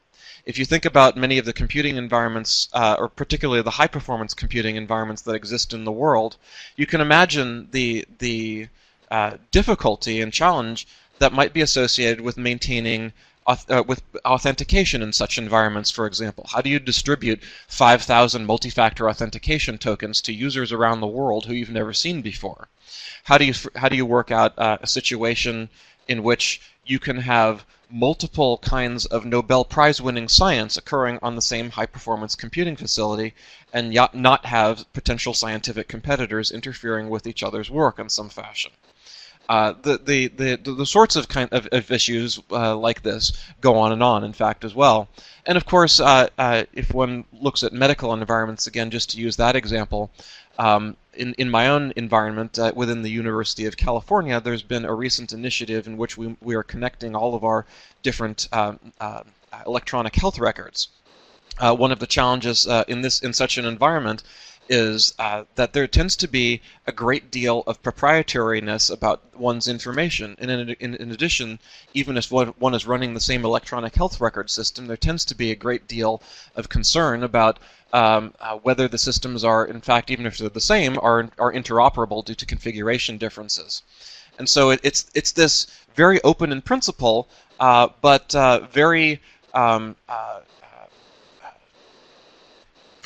If 0.45 0.59
you 0.59 0.66
think 0.66 0.85
about 0.85 1.16
many 1.16 1.38
of 1.38 1.47
the 1.47 1.55
computing 1.55 1.97
environments, 1.97 2.69
uh, 2.75 2.97
or 2.99 3.09
particularly 3.09 3.62
the 3.62 3.71
high-performance 3.71 4.35
computing 4.35 4.77
environments 4.77 5.23
that 5.23 5.35
exist 5.35 5.73
in 5.73 5.85
the 5.85 5.90
world, 5.90 6.37
you 6.77 6.87
can 6.87 7.01
imagine 7.01 7.69
the 7.71 8.05
the 8.19 8.69
uh, 9.11 9.38
difficulty 9.51 10.21
and 10.21 10.33
challenge 10.33 10.87
that 11.18 11.33
might 11.33 11.52
be 11.52 11.61
associated 11.61 12.20
with 12.20 12.37
maintaining 12.37 13.12
uh, 13.46 13.83
with 13.87 14.02
authentication 14.24 15.02
in 15.02 15.12
such 15.12 15.38
environments, 15.38 15.90
for 15.90 16.07
example? 16.07 16.46
How 16.50 16.61
do 16.61 16.68
you 16.68 16.81
distribute 16.81 17.42
5,000 17.68 18.44
multi-factor 18.44 19.09
authentication 19.09 19.79
tokens 19.79 20.20
to 20.22 20.33
users 20.33 20.72
around 20.72 21.00
the 21.00 21.07
world 21.07 21.46
who 21.46 21.55
you've 21.55 21.70
never 21.70 21.92
seen 21.92 22.22
before? 22.22 22.68
How 23.24 23.38
do 23.38 23.44
you 23.44 23.55
how 23.76 23.88
do 23.88 23.96
you 23.96 24.07
work 24.07 24.31
out 24.31 24.59
uh, 24.59 24.79
a 24.81 24.87
situation 24.87 25.68
in 26.09 26.22
which 26.22 26.61
you 26.85 26.98
can 26.98 27.18
have 27.18 27.64
multiple 27.88 28.59
kinds 28.59 29.07
of 29.07 29.24
Nobel 29.24 29.64
Prize 29.64 30.00
winning 30.00 30.29
science 30.29 30.76
occurring 30.76 31.20
on 31.22 31.37
the 31.37 31.42
same 31.42 31.70
high 31.70 31.87
performance 31.87 32.35
computing 32.35 32.76
facility 32.76 33.33
and 33.72 33.94
yet 33.94 34.14
not 34.14 34.44
have 34.46 34.92
potential 34.92 35.35
scientific 35.35 35.87
competitors 35.87 36.50
interfering 36.50 37.09
with 37.09 37.26
each 37.26 37.44
other's 37.44 37.70
work 37.70 38.00
in 38.00 38.09
some 38.09 38.29
fashion? 38.29 38.72
Uh, 39.49 39.75
the, 39.83 39.99
the, 39.99 40.27
the, 40.29 40.57
the 40.73 40.87
sorts 40.87 41.15
of 41.15 41.29
kind 41.29 41.49
of, 41.53 41.69
of 41.71 41.91
issues 41.91 42.41
uh, 42.51 42.77
like 42.77 43.03
this 43.03 43.33
go 43.61 43.77
on 43.79 43.93
and 43.93 44.03
on, 44.03 44.25
in 44.25 44.33
fact, 44.33 44.65
as 44.65 44.75
well. 44.75 45.09
And 45.47 45.57
of 45.57 45.67
course, 45.67 46.01
uh, 46.01 46.29
uh 46.37 46.65
if 46.73 46.93
one 46.93 47.25
looks 47.33 47.63
at 47.63 47.73
medical 47.73 48.13
environments, 48.13 48.67
again, 48.67 48.91
just 48.91 49.11
to 49.11 49.19
use 49.19 49.37
that 49.37 49.55
example, 49.55 50.11
um, 50.59 50.97
in, 51.15 51.35
in 51.35 51.49
my 51.49 51.69
own 51.69 51.93
environment 51.97 52.59
uh, 52.59 52.73
within 52.75 53.03
the 53.03 53.11
University 53.11 53.67
of 53.67 53.77
California, 53.77 54.41
there's 54.41 54.63
been 54.63 54.85
a 54.85 54.93
recent 54.93 55.33
initiative 55.33 55.87
in 55.87 55.97
which 55.97 56.19
we, 56.19 56.37
we 56.41 56.57
are 56.57 56.65
connecting 56.65 57.15
all 57.15 57.35
of 57.35 57.45
our 57.45 57.67
different 58.03 58.49
um, 58.53 58.81
electronic 59.65 60.15
health 60.17 60.39
records. 60.41 60.89
one 61.61 61.93
of 61.93 62.01
the 62.01 62.07
challenges 62.07 62.67
in 62.89 63.03
this 63.03 63.21
in 63.21 63.33
such 63.33 63.59
an 63.59 63.65
environment 63.65 64.25
is 64.68 65.14
uh, 65.18 65.44
that 65.55 65.72
there 65.72 65.87
tends 65.87 66.16
to 66.16 66.29
be 66.29 66.61
a 66.87 66.92
great 66.92 67.31
deal 67.31 67.62
of 67.66 67.83
proprietariness 67.83 68.90
about 68.90 69.22
one's 69.37 69.68
information. 69.68 70.37
And 70.38 70.50
in, 70.50 70.70
in, 70.81 70.94
in, 70.96 71.11
addition, 71.12 71.59
even 71.94 72.16
if 72.16 72.31
one 72.31 72.74
is 72.74 72.87
running 72.87 73.14
the 73.14 73.20
same 73.20 73.44
electronic 73.44 73.94
health 73.94 74.20
record 74.20 74.50
system, 74.50 74.87
there 74.87 74.96
tends 74.96 75.24
to 75.26 75.35
be 75.35 75.50
a 75.50 75.57
great 75.57 75.87
deal 75.87 76.22
of 76.55 76.68
concern 76.68 77.22
about 77.22 77.59
um, 77.92 78.35
uh, 78.40 78.57
whether 78.57 78.88
the 78.88 78.98
systems 78.98 79.44
are, 79.44 79.64
in 79.66 79.81
fact, 79.81 80.11
even 80.11 80.26
if 80.26 80.38
they're 80.38 80.48
the 80.48 80.61
same, 80.61 80.98
are, 81.00 81.29
are 81.38 81.52
interoperable 81.52 82.24
due 82.24 82.35
to 82.35 82.46
configuration 82.46 83.16
differences. 83.16 83.83
And 84.38 84.48
so 84.48 84.70
it, 84.70 84.81
it's, 84.83 85.11
it's 85.14 85.33
this 85.33 85.66
very 85.94 86.20
open 86.22 86.52
in 86.52 86.61
principle, 86.61 87.29
uh, 87.59 87.88
but 88.02 88.35
uh, 88.35 88.66
very 88.70 89.20
um, 89.55 89.96
uh, 90.09 90.40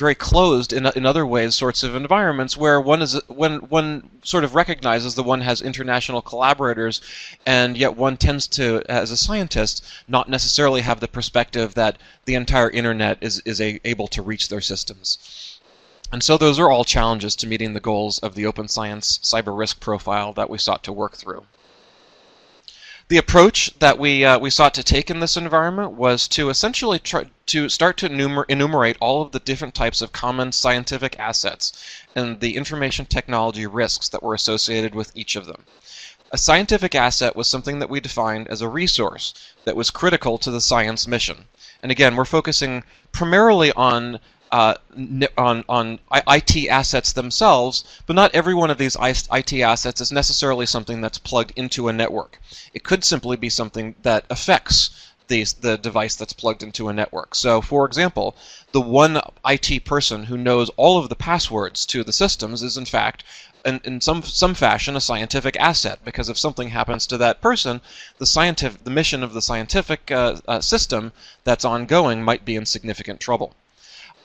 very 0.01 0.15
closed 0.15 0.73
in, 0.73 0.85
in 0.97 1.05
other 1.05 1.25
ways 1.25 1.55
sorts 1.55 1.83
of 1.83 1.95
environments 1.95 2.57
where 2.57 2.81
one 2.81 3.01
is 3.01 3.21
when 3.27 3.59
one 3.69 4.09
sort 4.23 4.43
of 4.43 4.55
recognizes 4.55 5.15
that 5.15 5.23
one 5.23 5.41
has 5.41 5.61
international 5.61 6.21
collaborators 6.21 6.99
and 7.45 7.77
yet 7.77 7.95
one 7.95 8.17
tends 8.17 8.47
to 8.47 8.81
as 8.89 9.11
a 9.11 9.15
scientist 9.15 9.85
not 10.07 10.27
necessarily 10.27 10.81
have 10.81 10.99
the 10.99 11.07
perspective 11.07 11.75
that 11.75 11.97
the 12.25 12.35
entire 12.35 12.69
internet 12.71 13.17
is, 13.21 13.41
is 13.45 13.61
a, 13.61 13.79
able 13.85 14.07
to 14.07 14.21
reach 14.21 14.49
their 14.49 14.59
systems. 14.59 15.59
And 16.11 16.21
so 16.21 16.35
those 16.35 16.59
are 16.59 16.69
all 16.69 16.83
challenges 16.83 17.35
to 17.37 17.47
meeting 17.47 17.73
the 17.73 17.79
goals 17.79 18.19
of 18.19 18.35
the 18.35 18.45
open 18.45 18.67
science 18.67 19.19
cyber 19.19 19.57
risk 19.57 19.79
profile 19.79 20.33
that 20.33 20.49
we 20.49 20.57
sought 20.57 20.83
to 20.83 20.91
work 20.91 21.15
through. 21.15 21.45
The 23.11 23.17
approach 23.17 23.77
that 23.79 23.99
we 23.99 24.23
uh, 24.23 24.39
we 24.39 24.49
sought 24.49 24.73
to 24.75 24.83
take 24.83 25.09
in 25.11 25.19
this 25.19 25.35
environment 25.35 25.91
was 25.91 26.29
to 26.29 26.49
essentially 26.49 26.97
try 26.97 27.25
to 27.47 27.67
start 27.67 27.97
to 27.97 28.07
enumer 28.07 28.45
enumerate 28.47 28.95
all 29.01 29.21
of 29.21 29.33
the 29.33 29.41
different 29.41 29.75
types 29.75 30.01
of 30.01 30.13
common 30.13 30.53
scientific 30.53 31.19
assets 31.19 31.73
and 32.15 32.39
the 32.39 32.55
information 32.55 33.05
technology 33.05 33.67
risks 33.67 34.07
that 34.07 34.23
were 34.23 34.33
associated 34.33 34.95
with 34.95 35.11
each 35.13 35.35
of 35.35 35.45
them. 35.45 35.65
A 36.31 36.37
scientific 36.37 36.95
asset 36.95 37.35
was 37.35 37.49
something 37.49 37.79
that 37.79 37.89
we 37.89 37.99
defined 37.99 38.47
as 38.47 38.61
a 38.61 38.69
resource 38.69 39.33
that 39.65 39.75
was 39.75 39.91
critical 39.91 40.37
to 40.37 40.49
the 40.49 40.61
science 40.61 41.05
mission. 41.05 41.49
And 41.83 41.91
again, 41.91 42.15
we're 42.15 42.23
focusing 42.23 42.81
primarily 43.11 43.73
on 43.73 44.21
uh, 44.51 44.75
on, 45.37 45.63
on 45.69 45.99
IT 46.27 46.67
assets 46.67 47.13
themselves, 47.13 47.85
but 48.05 48.15
not 48.15 48.35
every 48.35 48.53
one 48.53 48.69
of 48.69 48.77
these 48.77 48.97
IT 48.99 49.53
assets 49.53 50.01
is 50.01 50.11
necessarily 50.11 50.65
something 50.65 50.99
that's 50.99 51.17
plugged 51.17 51.53
into 51.55 51.87
a 51.87 51.93
network. 51.93 52.41
It 52.73 52.83
could 52.83 53.03
simply 53.05 53.37
be 53.37 53.49
something 53.49 53.95
that 54.01 54.25
affects 54.29 54.89
the, 55.29 55.45
the 55.61 55.77
device 55.77 56.15
that's 56.15 56.33
plugged 56.33 56.63
into 56.63 56.89
a 56.89 56.93
network. 56.93 57.33
So, 57.33 57.61
for 57.61 57.85
example, 57.85 58.35
the 58.73 58.81
one 58.81 59.21
IT 59.47 59.85
person 59.85 60.25
who 60.25 60.35
knows 60.35 60.69
all 60.75 60.97
of 60.97 61.07
the 61.07 61.15
passwords 61.15 61.85
to 61.85 62.03
the 62.03 62.11
systems 62.11 62.61
is, 62.61 62.75
in 62.75 62.85
fact, 62.85 63.23
in, 63.63 63.79
in 63.85 64.01
some 64.01 64.23
some 64.23 64.55
fashion 64.55 64.97
a 64.97 65.01
scientific 65.01 65.55
asset 65.57 65.99
because 66.03 66.27
if 66.27 66.37
something 66.37 66.69
happens 66.69 67.07
to 67.07 67.17
that 67.19 67.39
person, 67.39 67.79
the 68.17 68.25
scientific 68.25 68.83
the 68.83 68.89
mission 68.89 69.23
of 69.23 69.33
the 69.33 69.41
scientific 69.41 70.11
uh, 70.11 70.37
uh, 70.47 70.59
system 70.59 71.13
that's 71.45 71.63
ongoing 71.63 72.23
might 72.23 72.43
be 72.43 72.55
in 72.55 72.65
significant 72.65 73.19
trouble 73.19 73.53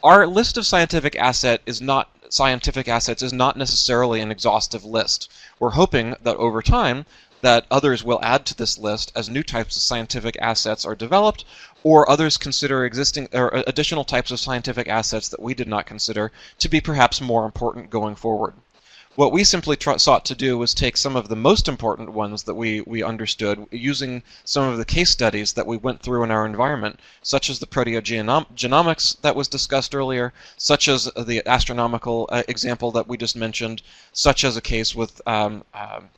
our 0.06 0.24
list 0.24 0.56
of 0.56 0.64
scientific 0.64 1.16
asset 1.16 1.60
is 1.66 1.82
not 1.82 2.08
scientific 2.28 2.86
assets 2.86 3.22
is 3.22 3.32
not 3.32 3.56
necessarily 3.56 4.20
an 4.20 4.30
exhaustive 4.30 4.84
list. 4.84 5.28
We're 5.58 5.70
hoping 5.70 6.14
that 6.22 6.36
over 6.36 6.62
time 6.62 7.06
that 7.40 7.66
others 7.72 8.04
will 8.04 8.20
add 8.22 8.46
to 8.46 8.54
this 8.56 8.78
list 8.78 9.10
as 9.16 9.28
new 9.28 9.42
types 9.42 9.76
of 9.76 9.82
scientific 9.82 10.36
assets 10.40 10.84
are 10.84 10.94
developed 10.94 11.44
or 11.82 12.08
others 12.08 12.36
consider 12.36 12.84
existing 12.84 13.26
or 13.32 13.48
additional 13.66 14.04
types 14.04 14.30
of 14.30 14.38
scientific 14.38 14.86
assets 14.86 15.28
that 15.30 15.42
we 15.42 15.54
did 15.54 15.66
not 15.66 15.86
consider 15.86 16.30
to 16.60 16.68
be 16.68 16.80
perhaps 16.80 17.20
more 17.20 17.44
important 17.44 17.90
going 17.90 18.14
forward. 18.14 18.54
What 19.16 19.32
we 19.32 19.44
simply 19.44 19.78
sought 19.80 20.26
to 20.26 20.34
do 20.34 20.58
was 20.58 20.74
take 20.74 20.98
some 20.98 21.16
of 21.16 21.28
the 21.28 21.36
most 21.36 21.68
important 21.68 22.12
ones 22.12 22.42
that 22.42 22.54
we, 22.54 22.82
we 22.82 23.02
understood 23.02 23.66
using 23.70 24.22
some 24.44 24.64
of 24.64 24.76
the 24.76 24.84
case 24.84 25.08
studies 25.08 25.54
that 25.54 25.66
we 25.66 25.78
went 25.78 26.02
through 26.02 26.22
in 26.22 26.30
our 26.30 26.44
environment, 26.44 27.00
such 27.22 27.48
as 27.48 27.58
the 27.58 27.66
proteogenomics 27.66 29.20
that 29.22 29.34
was 29.34 29.48
discussed 29.48 29.94
earlier, 29.94 30.34
such 30.58 30.86
as 30.86 31.10
the 31.16 31.42
astronomical 31.48 32.28
uh, 32.30 32.42
example 32.46 32.90
that 32.90 33.08
we 33.08 33.16
just 33.16 33.36
mentioned, 33.36 33.80
such 34.12 34.44
as 34.44 34.54
a 34.54 34.60
case 34.60 34.94
with 34.94 35.22
um, 35.26 35.64
um, 35.72 36.10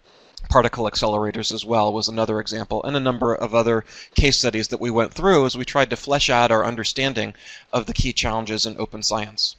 particle 0.49 0.91
accelerators 0.91 1.55
as 1.55 1.65
well 1.65 1.93
was 1.93 2.09
another 2.09 2.41
example, 2.41 2.83
and 2.83 2.97
a 2.97 3.01
number 3.01 3.33
of 3.33 3.55
other 3.55 3.85
case 4.17 4.39
studies 4.39 4.67
that 4.67 4.81
we 4.81 4.91
went 4.91 5.15
through 5.15 5.47
as 5.47 5.57
we 5.57 5.65
tried 5.65 5.91
to 5.91 5.97
flesh 5.97 6.29
out 6.29 6.51
our 6.51 6.65
understanding 6.65 7.33
of 7.73 7.87
the 7.87 7.95
key 7.95 8.13
challenges 8.13 8.67
in 8.67 8.75
open 8.77 9.05
science. 9.05 9.55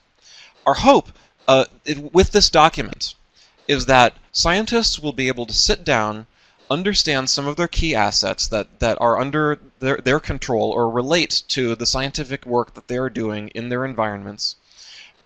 Our 0.65 0.73
hope 0.73 1.13
uh, 1.47 1.65
it, 1.86 2.13
with 2.13 2.34
this 2.34 2.49
document 2.49 3.15
is 3.69 3.86
that 3.86 4.17
scientists 4.32 4.97
will 4.97 5.13
be 5.13 5.27
able 5.27 5.45
to 5.45 5.53
sit 5.53 5.84
down, 5.84 6.25
understand 6.71 7.29
some 7.29 7.45
of 7.45 7.55
their 7.55 7.67
key 7.67 7.93
assets 7.93 8.47
that, 8.47 8.79
that 8.79 8.97
are 8.99 9.19
under 9.19 9.60
their, 9.77 9.97
their 9.97 10.19
control 10.19 10.71
or 10.71 10.89
relate 10.89 11.43
to 11.47 11.75
the 11.75 11.86
scientific 11.86 12.47
work 12.47 12.73
that 12.73 12.88
they 12.88 12.97
are 12.97 13.12
doing 13.12 13.47
in 13.49 13.69
their 13.69 13.86
environments, 13.86 14.55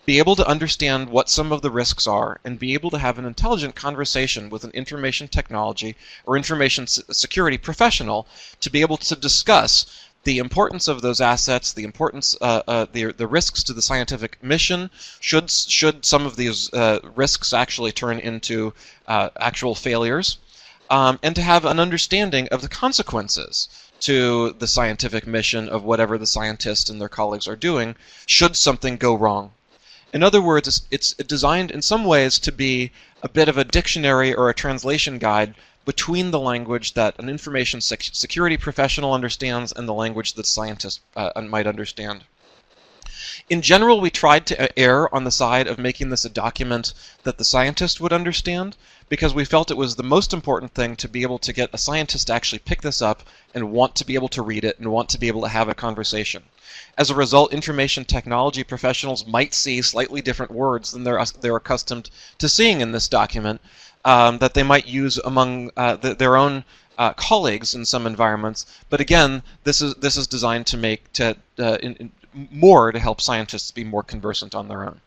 be 0.04 0.18
able 0.18 0.36
to 0.36 0.46
understand 0.46 1.08
what 1.08 1.30
some 1.30 1.52
of 1.52 1.62
the 1.62 1.70
risks 1.70 2.06
are, 2.06 2.38
and 2.44 2.58
be 2.58 2.74
able 2.74 2.90
to 2.90 2.98
have 2.98 3.18
an 3.18 3.24
intelligent 3.24 3.74
conversation 3.74 4.50
with 4.50 4.62
an 4.62 4.70
information 4.72 5.26
technology 5.26 5.96
or 6.26 6.36
information 6.36 6.86
security 6.86 7.56
professional 7.56 8.26
to 8.60 8.68
be 8.68 8.82
able 8.82 8.98
to 8.98 9.16
discuss 9.16 9.86
the 10.24 10.38
importance 10.38 10.88
of 10.88 11.02
those 11.02 11.20
assets, 11.20 11.72
the 11.72 11.84
importance, 11.84 12.34
uh, 12.40 12.62
uh, 12.66 12.86
the 12.92 13.12
the 13.12 13.26
risks 13.26 13.62
to 13.64 13.72
the 13.72 13.82
scientific 13.82 14.42
mission. 14.42 14.90
Should 15.20 15.50
should 15.50 16.04
some 16.04 16.26
of 16.26 16.36
these 16.36 16.72
uh, 16.72 17.00
risks 17.14 17.52
actually 17.52 17.92
turn 17.92 18.18
into 18.18 18.74
uh, 19.06 19.30
actual 19.38 19.74
failures, 19.74 20.38
um, 20.90 21.18
and 21.22 21.34
to 21.34 21.42
have 21.42 21.64
an 21.64 21.78
understanding 21.78 22.48
of 22.48 22.62
the 22.62 22.68
consequences 22.68 23.68
to 24.00 24.54
the 24.58 24.66
scientific 24.66 25.26
mission 25.26 25.68
of 25.68 25.84
whatever 25.84 26.18
the 26.18 26.26
scientists 26.26 26.90
and 26.90 27.00
their 27.00 27.08
colleagues 27.08 27.48
are 27.48 27.56
doing, 27.56 27.96
should 28.26 28.56
something 28.56 28.96
go 28.96 29.14
wrong. 29.14 29.52
In 30.12 30.22
other 30.22 30.42
words, 30.42 30.68
it's, 30.68 30.82
it's 30.90 31.14
designed 31.26 31.70
in 31.70 31.82
some 31.82 32.04
ways 32.04 32.38
to 32.40 32.52
be 32.52 32.92
a 33.22 33.28
bit 33.28 33.48
of 33.48 33.58
a 33.58 33.64
dictionary 33.64 34.34
or 34.34 34.48
a 34.48 34.54
translation 34.54 35.18
guide 35.18 35.54
between 35.84 36.30
the 36.30 36.40
language 36.40 36.94
that 36.94 37.18
an 37.18 37.28
information 37.28 37.80
sec 37.80 38.02
security 38.12 38.56
professional 38.56 39.12
understands 39.12 39.72
and 39.72 39.88
the 39.88 39.94
language 39.94 40.34
that 40.34 40.46
scientists 40.46 41.00
uh, 41.16 41.30
might 41.42 41.66
understand. 41.66 42.24
In 43.50 43.60
general, 43.60 44.00
we 44.00 44.10
tried 44.10 44.46
to 44.46 44.78
err 44.78 45.14
on 45.14 45.24
the 45.24 45.30
side 45.30 45.66
of 45.66 45.78
making 45.78 46.08
this 46.08 46.24
a 46.24 46.30
document 46.30 46.94
that 47.24 47.36
the 47.36 47.44
scientist 47.44 48.00
would 48.00 48.12
understand 48.12 48.76
because 49.10 49.34
we 49.34 49.44
felt 49.44 49.70
it 49.70 49.76
was 49.76 49.96
the 49.96 50.02
most 50.02 50.32
important 50.32 50.72
thing 50.72 50.96
to 50.96 51.08
be 51.08 51.22
able 51.22 51.38
to 51.40 51.52
get 51.52 51.68
a 51.72 51.78
scientist 51.78 52.28
to 52.28 52.32
actually 52.32 52.60
pick 52.60 52.80
this 52.80 53.02
up 53.02 53.22
and 53.52 53.70
want 53.70 53.94
to 53.96 54.06
be 54.06 54.14
able 54.14 54.28
to 54.28 54.40
read 54.40 54.64
it 54.64 54.78
and 54.78 54.90
want 54.90 55.10
to 55.10 55.18
be 55.18 55.28
able 55.28 55.42
to 55.42 55.48
have 55.48 55.68
a 55.68 55.74
conversation. 55.74 56.44
As 56.96 57.10
a 57.10 57.14
result, 57.14 57.52
information 57.52 58.04
technology 58.04 58.64
professionals 58.64 59.26
might 59.26 59.52
see 59.52 59.82
slightly 59.82 60.22
different 60.22 60.52
words 60.52 60.92
than 60.92 61.04
they're, 61.04 61.22
they're 61.40 61.56
accustomed 61.56 62.08
to 62.38 62.48
seeing 62.48 62.80
in 62.80 62.92
this 62.92 63.08
document, 63.08 63.60
um, 64.04 64.38
that 64.38 64.54
they 64.54 64.62
might 64.62 64.86
use 64.86 65.18
among 65.18 65.70
uh, 65.76 65.96
the, 65.96 66.14
their 66.14 66.36
own 66.36 66.64
uh, 66.98 67.12
colleagues 67.14 67.74
in 67.74 67.84
some 67.84 68.06
environments. 68.06 68.66
But 68.88 69.00
again, 69.00 69.42
this 69.64 69.80
is 69.82 69.94
this 69.94 70.16
is 70.16 70.26
designed 70.26 70.66
to 70.68 70.76
make 70.76 71.12
to 71.14 71.36
uh, 71.58 71.78
in, 71.82 71.94
in 71.96 72.12
more 72.50 72.92
to 72.92 72.98
help 72.98 73.20
scientists 73.20 73.70
be 73.70 73.84
more 73.84 74.02
conversant 74.02 74.54
on 74.54 74.68
their 74.68 74.84
own. 74.84 75.00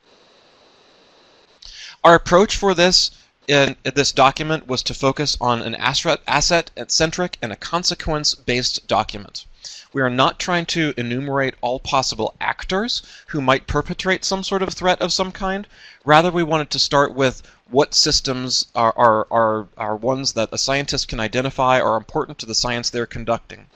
Our 2.03 2.15
approach 2.15 2.55
for 2.55 2.73
this 2.73 3.12
in 3.47 3.75
this 3.83 4.12
document 4.12 4.67
was 4.67 4.83
to 4.83 4.93
focus 4.93 5.38
on 5.39 5.62
an 5.62 5.75
asset-centric 5.75 7.38
and 7.41 7.51
a 7.51 7.55
consequence-based 7.55 8.88
document. 8.88 9.45
We 9.93 10.01
are 10.01 10.10
not 10.10 10.39
trying 10.39 10.65
to 10.67 10.93
enumerate 10.97 11.56
all 11.62 11.80
possible 11.80 12.36
actors 12.39 13.01
who 13.27 13.41
might 13.41 13.67
perpetrate 13.67 14.23
some 14.23 14.43
sort 14.43 14.62
of 14.62 14.73
threat 14.73 15.01
of 15.01 15.12
some 15.12 15.32
kind. 15.32 15.67
Rather, 16.06 16.32
we 16.32 16.43
wanted 16.43 16.69
to 16.69 16.80
start 16.80 17.13
with 17.13 17.41
what 17.69 17.93
systems 17.93 18.67
are, 18.75 18.93
are, 18.97 19.27
are, 19.30 19.67
are 19.77 19.95
ones 19.95 20.34
that 20.34 20.49
a 20.51 20.58
scientist 20.58 21.08
can 21.08 21.19
identify 21.19 21.80
are 21.80 21.97
important 21.97 22.38
to 22.39 22.45
the 22.45 22.56
science 22.56 22.89
they're 22.89 23.06
conducting. 23.06 23.67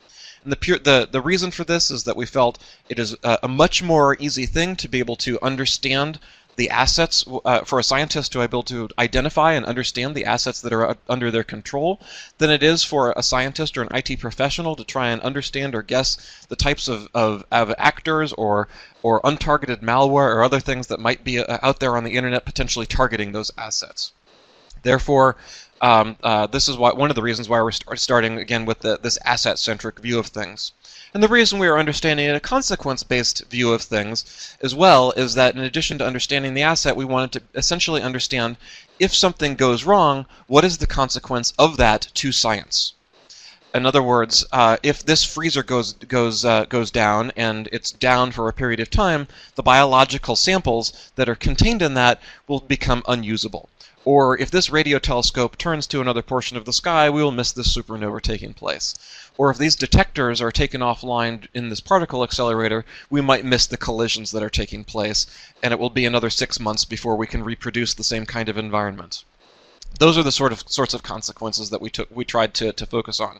And 0.43 0.51
the, 0.51 0.55
pure, 0.55 0.79
the, 0.79 1.07
the 1.11 1.21
reason 1.21 1.51
for 1.51 1.63
this 1.63 1.91
is 1.91 2.05
that 2.05 2.15
we 2.15 2.25
felt 2.25 2.57
it 2.89 2.97
is 2.97 3.15
a, 3.23 3.39
a 3.43 3.47
much 3.47 3.83
more 3.83 4.17
easy 4.19 4.45
thing 4.45 4.75
to 4.77 4.87
be 4.87 4.99
able 4.99 5.15
to 5.17 5.43
understand 5.43 6.19
the 6.55 6.69
assets 6.69 7.25
uh, 7.45 7.61
for 7.61 7.79
a 7.79 7.83
scientist 7.83 8.31
to 8.31 8.39
be 8.39 8.43
able 8.43 8.63
to 8.63 8.89
identify 8.99 9.53
and 9.53 9.65
understand 9.65 10.15
the 10.15 10.25
assets 10.25 10.61
that 10.61 10.73
are 10.73 10.97
under 11.09 11.31
their 11.31 11.43
control 11.43 11.99
than 12.37 12.49
it 12.49 12.63
is 12.63 12.83
for 12.83 13.13
a 13.15 13.23
scientist 13.23 13.77
or 13.77 13.83
an 13.83 13.95
IT 13.95 14.19
professional 14.19 14.75
to 14.75 14.83
try 14.83 15.09
and 15.09 15.21
understand 15.21 15.73
or 15.73 15.81
guess 15.81 16.17
the 16.49 16.55
types 16.55 16.87
of, 16.87 17.07
of, 17.13 17.43
of 17.51 17.73
actors 17.77 18.33
or 18.33 18.67
or 19.03 19.21
untargeted 19.21 19.81
malware 19.81 20.35
or 20.35 20.43
other 20.43 20.59
things 20.59 20.87
that 20.87 20.99
might 20.99 21.23
be 21.23 21.39
uh, 21.39 21.57
out 21.63 21.79
there 21.79 21.97
on 21.97 22.03
the 22.03 22.11
internet 22.11 22.45
potentially 22.45 22.85
targeting 22.85 23.31
those 23.31 23.51
assets. 23.57 24.11
Therefore, 24.83 25.37
um, 25.81 26.15
uh, 26.23 26.45
this 26.47 26.67
is 26.67 26.77
why, 26.77 26.93
one 26.93 27.09
of 27.09 27.15
the 27.15 27.21
reasons 27.23 27.49
why 27.49 27.61
we're 27.61 27.71
starting 27.71 28.37
again 28.37 28.65
with 28.65 28.79
the, 28.79 28.99
this 29.01 29.17
asset-centric 29.25 29.99
view 29.99 30.19
of 30.19 30.27
things. 30.27 30.73
And 31.13 31.21
the 31.21 31.27
reason 31.27 31.59
we 31.59 31.67
are 31.67 31.77
understanding 31.77 32.25
it 32.25 32.35
a 32.37 32.39
consequence-based 32.39 33.43
view 33.49 33.73
of 33.73 33.81
things 33.81 34.55
as 34.61 34.73
well 34.73 35.11
is 35.17 35.33
that 35.33 35.55
in 35.55 35.61
addition 35.61 35.97
to 35.97 36.05
understanding 36.05 36.53
the 36.53 36.63
asset, 36.63 36.95
we 36.95 37.03
wanted 37.03 37.33
to 37.33 37.41
essentially 37.59 38.01
understand 38.01 38.55
if 38.97 39.13
something 39.13 39.55
goes 39.55 39.83
wrong, 39.83 40.25
what 40.47 40.63
is 40.63 40.77
the 40.77 40.87
consequence 40.87 41.51
of 41.59 41.75
that 41.75 42.07
to 42.13 42.31
science? 42.31 42.93
In 43.73 43.85
other 43.85 44.01
words, 44.01 44.45
uh, 44.53 44.77
if 44.83 45.05
this 45.05 45.25
freezer 45.25 45.63
goes 45.63 45.93
goes 45.93 46.45
uh, 46.45 46.63
goes 46.65 46.91
down 46.91 47.33
and 47.35 47.67
it's 47.73 47.91
down 47.91 48.31
for 48.31 48.47
a 48.47 48.53
period 48.53 48.79
of 48.79 48.89
time, 48.89 49.27
the 49.55 49.63
biological 49.63 50.37
samples 50.37 50.93
that 51.15 51.27
are 51.27 51.35
contained 51.35 51.81
in 51.81 51.93
that 51.95 52.21
will 52.47 52.61
become 52.61 53.03
unusable. 53.05 53.67
Or 54.03 54.37
if 54.37 54.49
this 54.49 54.69
radio 54.69 54.99
telescope 54.99 55.57
turns 55.57 55.85
to 55.87 56.01
another 56.01 56.21
portion 56.21 56.57
of 56.57 56.65
the 56.65 56.73
sky, 56.73 57.09
we 57.09 57.23
will 57.23 57.31
miss 57.31 57.51
this 57.51 57.75
supernova 57.75 58.21
taking 58.21 58.53
place 58.53 58.95
or 59.37 59.49
if 59.49 59.57
these 59.57 59.75
detectors 59.75 60.41
are 60.41 60.51
taken 60.51 60.81
offline 60.81 61.47
in 61.53 61.69
this 61.69 61.79
particle 61.79 62.23
accelerator, 62.23 62.85
we 63.09 63.21
might 63.21 63.45
miss 63.45 63.65
the 63.65 63.77
collisions 63.77 64.29
that 64.31 64.43
are 64.43 64.49
taking 64.49 64.83
place, 64.83 65.25
and 65.63 65.71
it 65.71 65.79
will 65.79 65.89
be 65.89 66.05
another 66.05 66.29
six 66.29 66.59
months 66.59 66.85
before 66.85 67.15
we 67.15 67.25
can 67.25 67.43
reproduce 67.43 67.93
the 67.93 68.03
same 68.03 68.25
kind 68.25 68.49
of 68.49 68.57
environment. 68.57 69.23
Those 69.99 70.17
are 70.17 70.23
the 70.23 70.31
sort 70.31 70.51
of 70.51 70.63
sorts 70.67 70.93
of 70.93 71.01
consequences 71.01 71.69
that 71.69 71.81
we 71.81 71.89
took 71.89 72.09
we 72.11 72.23
tried 72.25 72.53
to, 72.55 72.71
to 72.73 72.85
focus 72.85 73.19
on. 73.19 73.39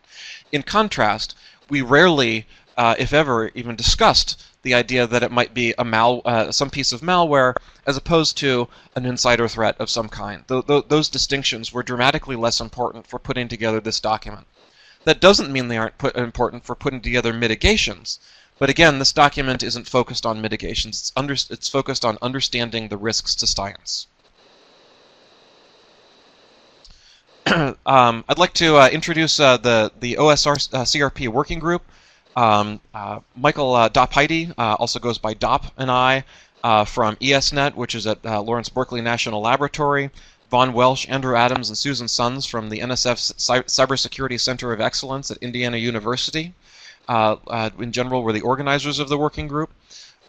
In 0.52 0.64
contrast, 0.64 1.36
we 1.70 1.82
rarely, 1.82 2.48
uh, 2.78 2.96
if 2.98 3.14
ever, 3.14 3.52
even 3.54 3.76
discussed 3.76 4.42
the 4.64 4.74
idea 4.74 5.08
that 5.08 5.24
it 5.24 5.32
might 5.32 5.54
be 5.54 5.74
a 5.78 5.84
mal 5.84 6.22
uh, 6.26 6.52
some 6.52 6.70
piece 6.70 6.92
of 6.92 7.02
malware 7.02 7.56
as 7.88 7.98
opposed 7.98 8.38
to 8.38 8.68
an 8.96 9.06
insider 9.06 9.48
threat 9.48 9.76
of 9.80 9.90
some 9.90 10.10
kind. 10.10 10.48
Th 10.48 10.66
th 10.66 10.86
those 10.88 11.10
distinctions 11.10 11.74
were 11.74 11.84
dramatically 11.84 12.36
less 12.36 12.60
important 12.60 13.08
for 13.08 13.20
putting 13.20 13.48
together 13.48 13.80
this 13.80 14.00
document. 14.00 14.46
That 15.04 15.20
doesn't 15.20 15.52
mean 15.52 15.68
they 15.68 15.78
aren't 15.78 15.96
important 16.16 16.64
for 16.66 16.76
putting 16.76 17.02
together 17.02 17.34
mitigations. 17.34 18.20
But 18.60 18.70
again, 18.70 19.00
this 19.00 19.12
document 19.12 19.64
isn't 19.64 19.90
focused 19.90 20.24
on 20.24 20.40
mitigations. 20.40 21.12
It's, 21.18 21.50
it's 21.50 21.68
focused 21.68 22.06
on 22.06 22.20
understanding 22.22 22.90
the 22.90 22.98
risks 22.98 23.34
to 23.36 23.48
science. 23.48 24.06
um, 27.88 28.24
I'd 28.30 28.38
like 28.38 28.54
to 28.54 28.78
uh, 28.78 28.90
introduce 28.90 29.40
uh, 29.40 29.58
the, 29.58 29.92
the 30.00 30.18
OSR 30.20 30.74
uh, 30.76 30.84
CRP 30.84 31.28
working 31.30 31.58
group. 31.58 31.82
Um, 32.36 32.80
uh, 32.94 33.20
Michael 33.36 33.76
uh, 33.76 33.90
uh, 33.94 34.76
also 34.80 35.00
goes 35.00 35.18
by 35.18 35.34
Dopp 35.34 35.72
and 35.78 35.92
I 35.92 36.24
uh, 36.64 36.86
from 36.86 37.16
ESNet, 37.18 37.76
which 37.76 37.96
is 37.96 38.08
at 38.08 38.24
Lawrence 38.24 38.70
Berkeley 38.70 39.02
National 39.02 39.42
Laboratory. 39.42 40.10
Von 40.52 40.74
Welch, 40.74 41.08
Andrew 41.08 41.34
Adams, 41.34 41.70
and 41.70 41.78
Susan 41.78 42.10
Sons 42.10 42.46
from 42.46 42.68
the 42.68 42.80
NSF 42.80 43.34
Cybersecurity 43.38 44.38
Center 44.38 44.74
of 44.74 44.82
Excellence 44.82 45.32
at 45.32 45.38
Indiana 45.38 45.78
University. 45.78 46.54
Uh, 47.08 47.38
uh, 47.48 47.70
in 47.80 47.94
general, 47.94 48.22
were 48.22 48.34
the 48.34 48.42
organizers 48.42 49.00
of 49.00 49.08
the 49.08 49.18
working 49.18 49.48
group. 49.48 49.72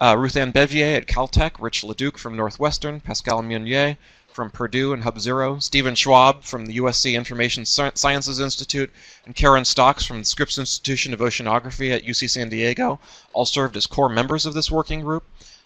Uh, 0.01 0.17
Ruth 0.17 0.37
Ann 0.37 0.53
Bevier 0.53 0.97
at 0.97 1.07
Caltech, 1.09 1.53
Rich 1.59 1.83
LeDuc 1.83 2.19
from 2.19 2.37
Northwestern, 2.37 3.01
Pascal 3.01 3.43
Meunier 3.43 3.97
from 4.33 4.51
Purdue 4.51 4.93
and 4.93 5.03
HubZero, 5.03 5.63
Stephen 5.63 5.95
Schwab 5.95 6.43
from 6.43 6.67
the 6.67 6.79
USC 6.79 7.15
Information 7.15 7.65
Sciences 7.67 8.41
Institute, 8.41 8.91
and 9.27 9.37
Karen 9.37 9.65
Stocks 9.65 10.05
from 10.05 10.21
the 10.21 10.25
Scripps 10.25 10.59
Institution 10.59 11.13
of 11.13 11.21
Oceanography 11.21 11.95
at 11.95 12.05
UC 12.05 12.31
San 12.31 12.49
Diego 12.49 12.99
all 13.33 13.45
served 13.45 13.77
as 13.77 13.87
core 13.87 14.09
members 14.09 14.47
of 14.47 14.55
this 14.55 14.71
working 14.71 15.01
group. 15.01 15.25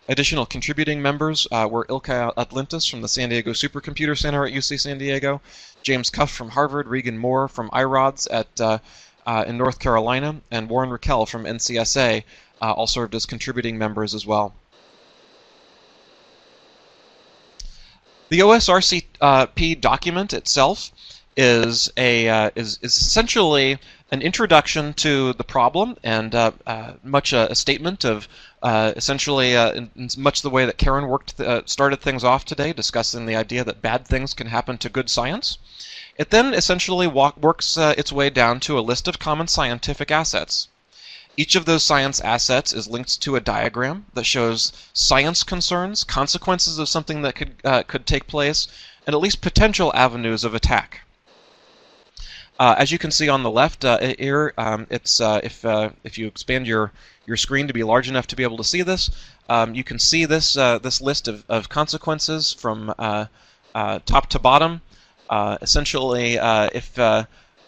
Additional 0.09 0.47
contributing 0.47 1.03
members 1.03 1.47
uh, 1.51 1.69
were 1.71 1.87
Ilkay 1.87 2.35
Altintas 2.37 2.89
from 2.89 3.03
the 3.03 3.09
San 3.09 3.29
Diego 3.29 3.53
Supercomputer 3.53 4.17
Center 4.17 4.47
at 4.47 4.53
UC 4.53 4.81
San 4.81 4.99
Diego, 4.99 5.41
James 5.83 6.11
Cuff 6.11 6.31
from 6.31 6.51
Harvard, 6.51 6.87
Reagan 6.87 7.19
Moore 7.19 7.49
from 7.49 7.71
IRODS 7.71 8.29
at 8.31 8.61
uh, 8.61 8.79
uh, 9.27 9.45
in 9.47 9.59
North 9.59 9.79
Carolina, 9.81 10.41
and 10.51 10.69
Warren 10.69 10.91
Raquel 10.91 11.27
from 11.27 11.45
NCSA 11.45 12.23
uh, 12.63 12.73
all 12.73 12.87
served 12.87 13.15
as 13.15 13.27
contributing 13.27 13.77
members 13.79 14.15
as 14.15 14.25
well. 14.25 14.55
The 18.29 18.41
OSRCP 18.41 19.81
document 19.81 20.33
itself 20.33 20.91
is 21.37 21.89
a 21.97 22.29
uh, 22.29 22.51
is, 22.57 22.79
is 22.83 22.97
essentially 22.97 23.79
an 24.11 24.21
introduction 24.21 24.95
to 24.95 25.33
the 25.35 25.45
problem 25.45 25.97
and 26.03 26.35
uh, 26.35 26.51
uh, 26.67 26.95
much 27.05 27.33
a, 27.33 27.51
a, 27.53 27.55
statement 27.55 28.05
of 28.05 28.27
uh, 28.63 28.93
essentially 28.97 29.57
uh, 29.57 29.71
in, 29.73 29.91
in, 29.95 30.09
much 30.17 30.43
the 30.43 30.51
way 30.51 30.65
that 30.67 30.77
Karen 30.77 31.07
worked 31.07 31.39
uh, 31.39 31.63
started 31.67 32.01
things 32.01 32.25
off 32.25 32.45
today, 32.45 32.73
discussing 32.73 33.27
the 33.27 33.37
idea 33.37 33.63
that 33.63 33.81
bad 33.81 34.09
things 34.09 34.35
can 34.35 34.49
happen 34.49 34.77
to 34.79 34.89
good 34.89 35.09
science. 35.09 35.59
It 36.19 36.31
then 36.31 36.53
essentially 36.53 37.07
walk, 37.07 37.37
works 37.37 37.77
its 37.77 38.11
way 38.11 38.29
down 38.31 38.59
to 38.61 38.77
a 38.77 38.81
list 38.81 39.07
of 39.07 39.21
common 39.21 39.47
scientific 39.47 40.11
assets. 40.11 40.67
Each 41.37 41.55
of 41.55 41.67
those 41.67 41.85
science 41.85 42.21
assets 42.21 42.73
is 42.73 42.89
linked 42.89 43.21
to 43.23 43.37
a 43.37 43.41
diagram 43.41 44.07
that 44.15 44.25
shows 44.25 44.73
science 44.93 45.43
concerns, 45.43 46.03
consequences 46.03 46.79
of 46.79 46.89
something 46.89 47.23
that 47.23 47.35
could 47.35 47.63
could 47.87 48.07
take 48.07 48.27
place, 48.27 48.69
and 49.07 49.15
at 49.15 49.21
least 49.21 49.41
potential 49.41 49.93
avenues 49.95 50.45
of 50.45 50.55
attack. 50.55 51.03
Uh, 52.59 52.75
as 52.79 52.91
you 52.91 52.99
can 52.99 53.11
see 53.11 53.29
on 53.29 53.43
the 53.43 53.51
left 53.51 53.85
uh, 53.85 53.99
here, 54.19 54.55
um, 54.57 54.87
it's 54.89 55.21
uh, 55.21 55.41
if 55.43 55.65
uh, 55.65 55.91
if 56.05 56.17
you 56.17 56.27
expand 56.27 56.67
your 56.67 56.91
your 57.27 57.37
screen 57.37 57.67
to 57.67 57.75
be 57.75 57.83
large 57.83 58.09
enough 58.09 58.27
to 58.27 58.37
be 58.37 58.43
able 58.43 58.57
to 58.57 58.65
see 58.65 58.83
this, 58.83 59.11
um, 59.51 59.75
you 59.75 59.85
can 59.85 59.99
see 59.99 60.25
this 60.25 60.57
uh, 60.57 60.79
this 60.79 61.03
list 61.03 61.29
of, 61.29 61.45
of 61.51 61.69
consequences 61.69 62.55
from 62.55 62.95
uh, 62.99 63.27
top 64.07 64.29
to 64.31 64.39
bottom. 64.39 64.81
essentially, 65.61 66.39
if 66.73 66.99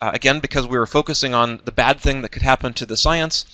again 0.00 0.40
because 0.40 0.66
we 0.66 0.78
were 0.78 0.86
focusing 0.86 1.34
on 1.34 1.60
the 1.64 1.72
bad 1.72 2.00
thing 2.00 2.22
that 2.22 2.30
could 2.30 2.42
happen 2.42 2.72
to 2.74 2.86
the 2.86 2.96
science, 2.96 3.44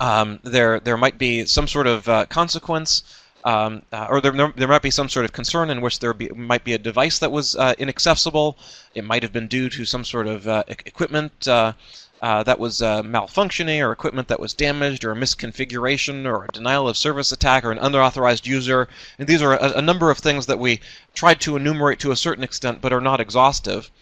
um, 0.00 0.40
there 0.42 0.80
there 0.80 0.96
might 0.96 1.18
be 1.18 1.46
some 1.46 1.68
sort 1.68 1.86
of 1.86 2.28
consequence 2.28 3.02
um, 3.46 3.82
uh, 3.92 4.08
or 4.10 4.20
there, 4.20 4.52
there 4.56 4.66
might 4.66 4.82
be 4.82 4.90
some 4.90 5.08
sort 5.08 5.24
of 5.24 5.32
concern 5.32 5.70
in 5.70 5.80
which 5.80 6.00
there 6.00 6.12
be, 6.12 6.28
might 6.30 6.64
be 6.64 6.72
a 6.72 6.78
device 6.78 7.20
that 7.20 7.30
was 7.30 7.54
uh, 7.54 7.74
inaccessible. 7.78 8.58
It 8.92 9.04
might 9.04 9.22
have 9.22 9.32
been 9.32 9.46
due 9.46 9.70
to 9.70 9.84
some 9.84 10.02
sort 10.04 10.26
of 10.26 10.48
uh, 10.48 10.64
equipment 10.66 11.46
uh, 11.46 11.74
uh, 12.20 12.42
that 12.42 12.58
was 12.58 12.82
uh, 12.82 13.02
malfunctioning, 13.02 13.86
or 13.86 13.92
equipment 13.92 14.26
that 14.28 14.40
was 14.40 14.52
damaged, 14.52 15.04
or 15.04 15.12
a 15.12 15.14
misconfiguration, 15.14 16.26
or 16.26 16.44
a 16.44 16.48
denial 16.48 16.88
of 16.88 16.96
service 16.96 17.30
attack, 17.30 17.64
or 17.64 17.70
an 17.70 17.78
unauthorized 17.78 18.48
user. 18.48 18.88
And 19.16 19.28
these 19.28 19.42
are 19.42 19.52
a, 19.52 19.78
a 19.78 19.82
number 19.82 20.10
of 20.10 20.18
things 20.18 20.46
that 20.46 20.58
we 20.58 20.80
tried 21.14 21.40
to 21.42 21.54
enumerate 21.54 22.00
to 22.00 22.10
a 22.10 22.16
certain 22.16 22.42
extent, 22.42 22.80
but 22.80 22.92
are 22.92 23.00
not 23.00 23.20
exhaustive. 23.20 23.92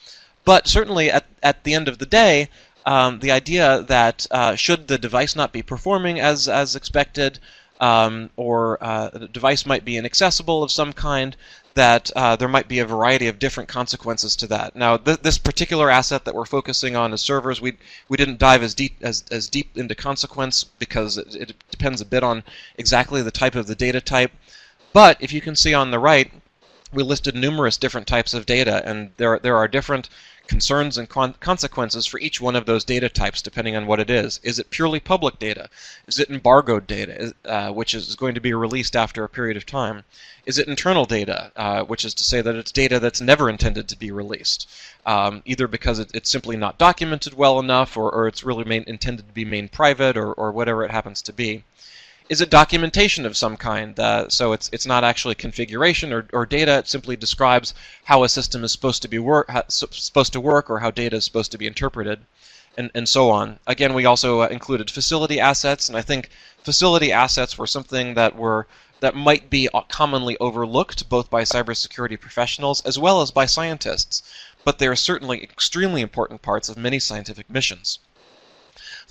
But 0.44 0.68
certainly, 0.68 1.10
at, 1.10 1.24
at 1.42 1.64
the 1.64 1.74
end 1.74 1.88
of 1.88 1.98
the 1.98 2.06
day, 2.06 2.48
um, 2.86 3.20
the 3.20 3.32
idea 3.32 3.82
that 3.88 4.26
should 4.56 4.88
the 4.88 4.98
device 4.98 5.34
not 5.34 5.52
be 5.52 5.62
performing 5.62 6.20
as 6.20 6.48
as 6.48 6.76
expected, 6.76 7.38
um, 7.80 8.30
or 8.36 8.78
uh, 8.82 9.08
the 9.10 9.28
device 9.28 9.64
might 9.66 9.84
be 9.84 9.96
inaccessible 9.96 10.62
of 10.62 10.70
some 10.70 10.92
kind, 10.92 11.36
that 11.74 12.10
uh, 12.14 12.36
there 12.36 12.48
might 12.48 12.68
be 12.68 12.78
a 12.78 12.86
variety 12.86 13.26
of 13.26 13.38
different 13.38 13.68
consequences 13.68 14.36
to 14.36 14.46
that. 14.46 14.76
Now, 14.76 14.96
th 14.96 15.20
this 15.22 15.38
particular 15.38 15.90
asset 15.90 16.24
that 16.24 16.34
we're 16.34 16.44
focusing 16.44 16.94
on 16.94 17.12
is 17.12 17.20
servers. 17.20 17.60
We 17.60 17.78
we 18.08 18.16
didn't 18.16 18.38
dive 18.38 18.62
as 18.62 18.74
deep 18.74 18.96
as, 19.00 19.24
as 19.30 19.48
deep 19.48 19.76
into 19.76 19.94
consequence 19.94 20.64
because 20.64 21.18
it, 21.18 21.34
it 21.34 21.54
depends 21.70 22.00
a 22.00 22.06
bit 22.06 22.22
on 22.22 22.44
exactly 22.78 23.22
the 23.22 23.30
type 23.30 23.56
of 23.56 23.66
the 23.66 23.74
data 23.74 24.00
type. 24.00 24.32
But 24.92 25.16
if 25.20 25.32
you 25.32 25.40
can 25.40 25.56
see 25.56 25.74
on 25.74 25.90
the 25.90 25.98
right, 25.98 26.30
we 26.92 27.02
listed 27.02 27.34
numerous 27.34 27.76
different 27.76 28.06
types 28.06 28.34
of 28.34 28.46
data, 28.46 28.82
and 28.88 29.10
there 29.16 29.40
there 29.40 29.56
are 29.56 29.66
different 29.68 30.08
concerns 30.46 30.98
and 30.98 31.08
con 31.08 31.34
consequences 31.40 32.06
for 32.06 32.20
each 32.20 32.40
one 32.40 32.54
of 32.56 32.66
those 32.66 32.84
data 32.84 33.08
types 33.08 33.40
depending 33.42 33.76
on 33.76 33.86
what 33.86 34.00
it 34.00 34.10
is. 34.10 34.40
Is 34.42 34.58
it 34.58 34.70
purely 34.70 35.00
public 35.00 35.38
data? 35.38 35.68
Is 36.06 36.18
it 36.18 36.30
embargoed 36.30 36.86
data, 36.86 37.34
uh, 37.44 37.70
which 37.70 37.94
is 37.94 38.14
going 38.16 38.34
to 38.34 38.40
be 38.40 38.52
released 38.52 38.94
after 38.94 39.24
a 39.24 39.28
period 39.28 39.56
of 39.56 39.66
time? 39.66 40.04
Is 40.46 40.58
it 40.58 40.68
internal 40.68 41.06
data, 41.06 41.50
uh, 41.56 41.84
which 41.84 42.04
is 42.04 42.14
to 42.14 42.24
say 42.24 42.42
that 42.42 42.56
it's 42.56 42.72
data 42.72 42.98
that's 42.98 43.20
never 43.20 43.48
intended 43.48 43.88
to 43.88 43.98
be 43.98 44.10
released, 44.10 44.68
um, 45.06 45.42
either 45.46 45.66
because 45.66 45.98
it, 45.98 46.10
it's 46.12 46.30
simply 46.30 46.56
not 46.56 46.78
documented 46.78 47.34
well 47.34 47.58
enough 47.58 47.96
or, 47.96 48.10
or 48.10 48.28
it's 48.28 48.44
really 48.44 48.64
main, 48.64 48.84
intended 48.86 49.26
to 49.26 49.32
be 49.32 49.44
made 49.44 49.72
private 49.72 50.16
or, 50.16 50.32
or 50.32 50.52
whatever 50.52 50.84
it 50.84 50.90
happens 50.90 51.22
to 51.22 51.32
be? 51.32 51.64
Is 52.30 52.40
it 52.40 52.48
documentation 52.48 53.26
of 53.26 53.36
some 53.36 53.56
kind? 53.56 54.00
Uh, 54.00 54.28
so 54.30 54.54
it's 54.54 54.70
it's 54.72 54.86
not 54.86 55.04
actually 55.04 55.34
configuration 55.34 56.10
or, 56.10 56.26
or 56.32 56.46
data. 56.46 56.78
It 56.78 56.88
simply 56.88 57.16
describes 57.16 57.74
how 58.04 58.24
a 58.24 58.30
system 58.30 58.64
is 58.64 58.72
supposed 58.72 59.02
to 59.02 59.08
be 59.08 59.18
work 59.18 59.50
supposed 59.68 60.32
to 60.32 60.40
work 60.40 60.70
or 60.70 60.78
how 60.78 60.90
data 60.90 61.16
is 61.16 61.24
supposed 61.26 61.52
to 61.52 61.58
be 61.58 61.66
interpreted, 61.66 62.20
and 62.78 62.90
and 62.94 63.06
so 63.06 63.30
on. 63.30 63.58
Again, 63.66 63.92
we 63.92 64.06
also 64.06 64.40
uh, 64.40 64.46
included 64.46 64.90
facility 64.90 65.38
assets, 65.38 65.88
and 65.88 65.98
I 65.98 66.02
think 66.02 66.30
facility 66.62 67.12
assets 67.12 67.58
were 67.58 67.66
something 67.66 68.14
that 68.14 68.34
were 68.34 68.66
that 69.00 69.14
might 69.14 69.50
be 69.50 69.68
uh, 69.74 69.82
commonly 69.82 70.38
overlooked 70.38 71.10
both 71.10 71.28
by 71.28 71.42
cybersecurity 71.42 72.18
professionals 72.18 72.80
as 72.86 72.98
well 72.98 73.20
as 73.20 73.32
by 73.32 73.44
scientists, 73.44 74.22
but 74.64 74.78
they 74.78 74.86
are 74.86 74.96
certainly 74.96 75.42
extremely 75.42 76.00
important 76.00 76.40
parts 76.40 76.70
of 76.70 76.78
many 76.78 76.98
scientific 76.98 77.50
missions. 77.50 77.98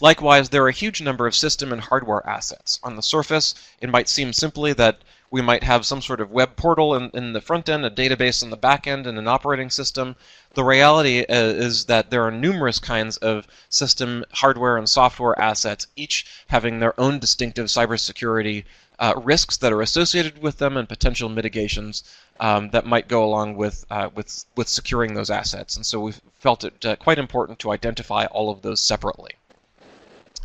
Likewise, 0.01 0.49
there 0.49 0.63
are 0.63 0.69
a 0.69 0.73
huge 0.73 1.01
number 1.01 1.27
of 1.27 1.35
system 1.35 1.71
and 1.71 1.81
hardware 1.81 2.27
assets. 2.27 2.79
On 2.83 2.95
the 2.95 3.03
surface, 3.03 3.53
it 3.79 3.89
might 3.89 4.09
seem 4.09 4.33
simply 4.33 4.73
that 4.73 5.03
we 5.33 5.41
might 5.41 5.63
have 5.63 5.83
some 5.83 6.01
sort 6.01 6.21
of 6.21 6.29
web 6.29 6.55
portal 6.55 6.93
in, 6.93 7.09
in 7.13 7.33
the 7.33 7.41
front 7.41 7.67
end, 7.67 7.83
a 7.83 7.89
database 7.89 8.43
in 8.43 8.51
the 8.51 8.55
back 8.55 8.85
end, 8.85 9.07
and 9.07 9.17
an 9.17 9.27
operating 9.27 9.71
system. 9.71 10.15
The 10.53 10.63
reality 10.63 11.21
uh, 11.21 11.25
is 11.27 11.85
that 11.85 12.11
there 12.11 12.23
are 12.23 12.29
numerous 12.29 12.77
kinds 12.77 13.17
of 13.17 13.47
system, 13.67 14.25
hardware, 14.31 14.77
and 14.77 14.87
software 14.87 15.39
assets, 15.39 15.87
each 15.95 16.27
having 16.47 16.79
their 16.79 16.99
own 16.99 17.17
distinctive 17.17 17.65
cybersecurity 17.65 18.65
uh, 18.99 19.13
risks 19.17 19.57
that 19.57 19.73
are 19.73 19.81
associated 19.81 20.41
with 20.41 20.59
them 20.59 20.77
and 20.77 20.87
potential 20.87 21.29
mitigations 21.29 22.03
um, 22.39 22.69
that 22.69 22.85
might 22.85 23.07
go 23.07 23.23
along 23.23 23.55
with, 23.55 23.85
uh, 23.89 24.09
with, 24.13 24.45
with 24.55 24.69
securing 24.69 25.15
those 25.15 25.31
assets. 25.31 25.75
And 25.75 25.83
so 25.83 25.99
we 25.99 26.13
felt 26.39 26.63
it 26.63 26.85
uh, 26.85 26.95
quite 26.97 27.17
important 27.17 27.57
to 27.59 27.71
identify 27.71 28.25
all 28.25 28.51
of 28.51 28.61
those 28.61 28.81
separately. 28.81 29.31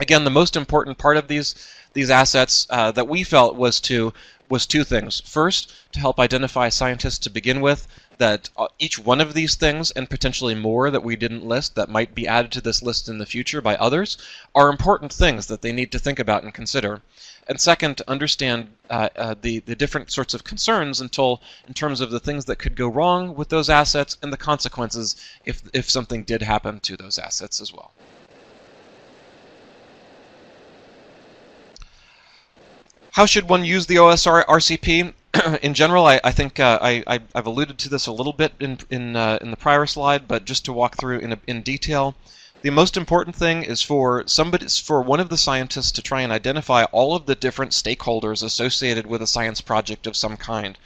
Again, 0.01 0.25
the 0.25 0.31
most 0.31 0.57
important 0.57 0.99
part 0.99 1.17
of 1.17 1.29
these 1.29 1.55
these 1.93 2.11
assets 2.11 2.67
uh, 2.71 2.93
that 2.93 3.09
we 3.09 3.25
felt 3.25 3.57
was 3.57 3.81
to 3.81 4.13
was 4.49 4.67
two 4.67 4.85
things. 4.85 5.21
First, 5.21 5.73
to 5.93 6.01
help 6.01 6.21
identify 6.21 6.69
scientists 6.69 7.19
to 7.19 7.31
begin 7.31 7.61
with 7.61 7.89
that 8.19 8.51
uh, 8.57 8.69
each 8.79 8.99
one 8.99 9.21
of 9.21 9.35
these 9.35 9.55
things 9.55 9.91
and 9.93 10.11
potentially 10.11 10.55
more 10.55 10.91
that 10.91 11.03
we 11.03 11.17
didn't 11.17 11.47
list 11.47 11.75
that 11.75 11.89
might 11.89 12.15
be 12.15 12.27
added 12.27 12.53
to 12.53 12.61
this 12.61 12.83
list 12.83 13.09
in 13.09 13.19
the 13.19 13.27
future 13.27 13.61
by 13.61 13.77
others 13.77 14.17
are 14.55 14.71
important 14.71 15.13
things 15.13 15.47
that 15.47 15.63
they 15.63 15.73
need 15.73 15.93
to 15.93 15.99
think 15.99 16.19
about 16.19 16.43
and 16.43 16.55
consider. 16.55 17.01
And 17.49 17.61
second, 17.61 17.97
to 17.97 18.11
understand 18.11 18.69
uh, 18.91 19.09
uh, 19.17 19.35
the, 19.41 19.61
the 19.61 19.77
different 19.77 20.11
sorts 20.11 20.35
of 20.35 20.45
concerns 20.45 21.01
until 21.01 21.41
in 21.67 21.75
terms 21.75 22.01
of 22.01 22.11
the 22.11 22.21
things 22.21 22.45
that 22.45 22.59
could 22.59 22.77
go 22.77 22.89
wrong 22.89 23.35
with 23.35 23.49
those 23.49 23.71
assets 23.71 24.19
and 24.23 24.33
the 24.33 24.37
consequences 24.37 25.17
if, 25.45 25.63
if 25.73 25.89
something 25.89 26.25
did 26.25 26.43
happen 26.43 26.81
to 26.81 26.97
those 26.97 27.19
assets 27.19 27.61
as 27.61 27.73
well. 27.73 27.93
How 33.13 33.27
should 33.27 33.49
one 33.49 33.65
use 33.65 33.87
the 33.87 33.97
OSR 33.97 34.45
RCP? 34.47 35.15
in 35.63 35.75
general, 35.75 36.07
I, 36.07 36.21
I 36.25 36.33
think 36.33 36.59
uh, 36.61 36.79
I, 36.81 37.21
have 37.35 37.47
alluded 37.47 37.79
to 37.79 37.89
this 37.89 38.07
a 38.07 38.13
little 38.13 38.33
bit 38.33 38.53
in 38.61 38.79
in, 38.91 39.17
uh, 39.17 39.39
in 39.41 39.51
the 39.51 39.57
prior 39.57 39.87
slide, 39.87 40.27
but 40.27 40.45
just 40.45 40.65
to 40.67 40.73
walk 40.73 40.97
through 40.97 41.19
in, 41.19 41.33
a, 41.33 41.39
in 41.47 41.63
detail, 41.63 42.15
the 42.61 42.71
most 42.71 42.97
important 42.97 43.37
thing 43.37 43.63
is 43.63 43.83
for 43.83 44.25
somebody, 44.27 44.67
for 44.69 45.01
one 45.01 45.21
of 45.21 45.29
the 45.29 45.39
scientists 45.39 45.93
to 45.93 46.03
try 46.03 46.23
and 46.23 46.33
identify 46.33 46.85
all 46.85 47.15
of 47.15 47.27
the 47.27 47.35
different 47.35 47.73
stakeholders 47.73 48.43
associated 48.43 49.07
with 49.07 49.23
a 49.23 49.27
science 49.27 49.61
project 49.61 50.07
of 50.07 50.17
some 50.17 50.37
kind. 50.37 50.77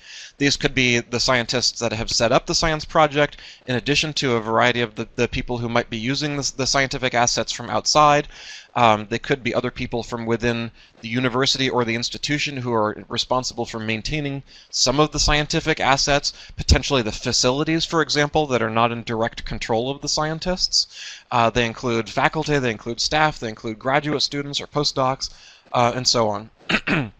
These 0.42 0.56
could 0.56 0.74
be 0.74 0.98
the 0.98 1.20
scientists 1.20 1.78
that 1.78 1.92
have 1.92 2.10
set 2.10 2.32
up 2.32 2.46
the 2.46 2.54
science 2.56 2.84
project, 2.84 3.36
in 3.64 3.76
addition 3.76 4.12
to 4.14 4.34
a 4.34 4.40
variety 4.40 4.80
of 4.80 4.96
the, 4.96 5.06
the 5.14 5.28
people 5.28 5.58
who 5.58 5.68
might 5.68 5.88
be 5.88 5.96
using 5.96 6.34
the, 6.34 6.66
scientific 6.66 7.14
assets 7.14 7.52
from 7.52 7.70
outside. 7.70 8.26
Um, 8.74 9.06
they 9.08 9.20
could 9.20 9.44
be 9.44 9.54
other 9.54 9.70
people 9.70 10.02
from 10.02 10.26
within 10.26 10.72
the 11.00 11.08
university 11.08 11.70
or 11.70 11.84
the 11.84 11.94
institution 11.94 12.56
who 12.56 12.72
are 12.72 13.04
responsible 13.08 13.66
for 13.66 13.78
maintaining 13.78 14.42
some 14.68 14.98
of 14.98 15.12
the 15.12 15.20
scientific 15.20 15.78
assets, 15.78 16.32
potentially 16.56 17.02
the 17.02 17.12
facilities, 17.12 17.84
for 17.84 18.02
example, 18.02 18.48
that 18.48 18.62
are 18.62 18.68
not 18.68 18.90
in 18.90 19.04
direct 19.04 19.44
control 19.44 19.92
of 19.92 20.00
the 20.00 20.08
scientists. 20.08 20.88
Uh, 21.30 21.50
they 21.50 21.64
include 21.64 22.10
faculty, 22.10 22.58
they 22.58 22.72
include 22.72 23.00
staff, 23.00 23.38
they 23.38 23.48
include 23.48 23.78
graduate 23.78 24.22
students 24.22 24.60
or 24.60 24.66
postdocs, 24.66 25.30
uh, 25.72 25.92
and 25.94 26.08
so 26.08 26.28
on. 26.28 26.50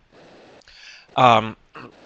um, 1.17 1.57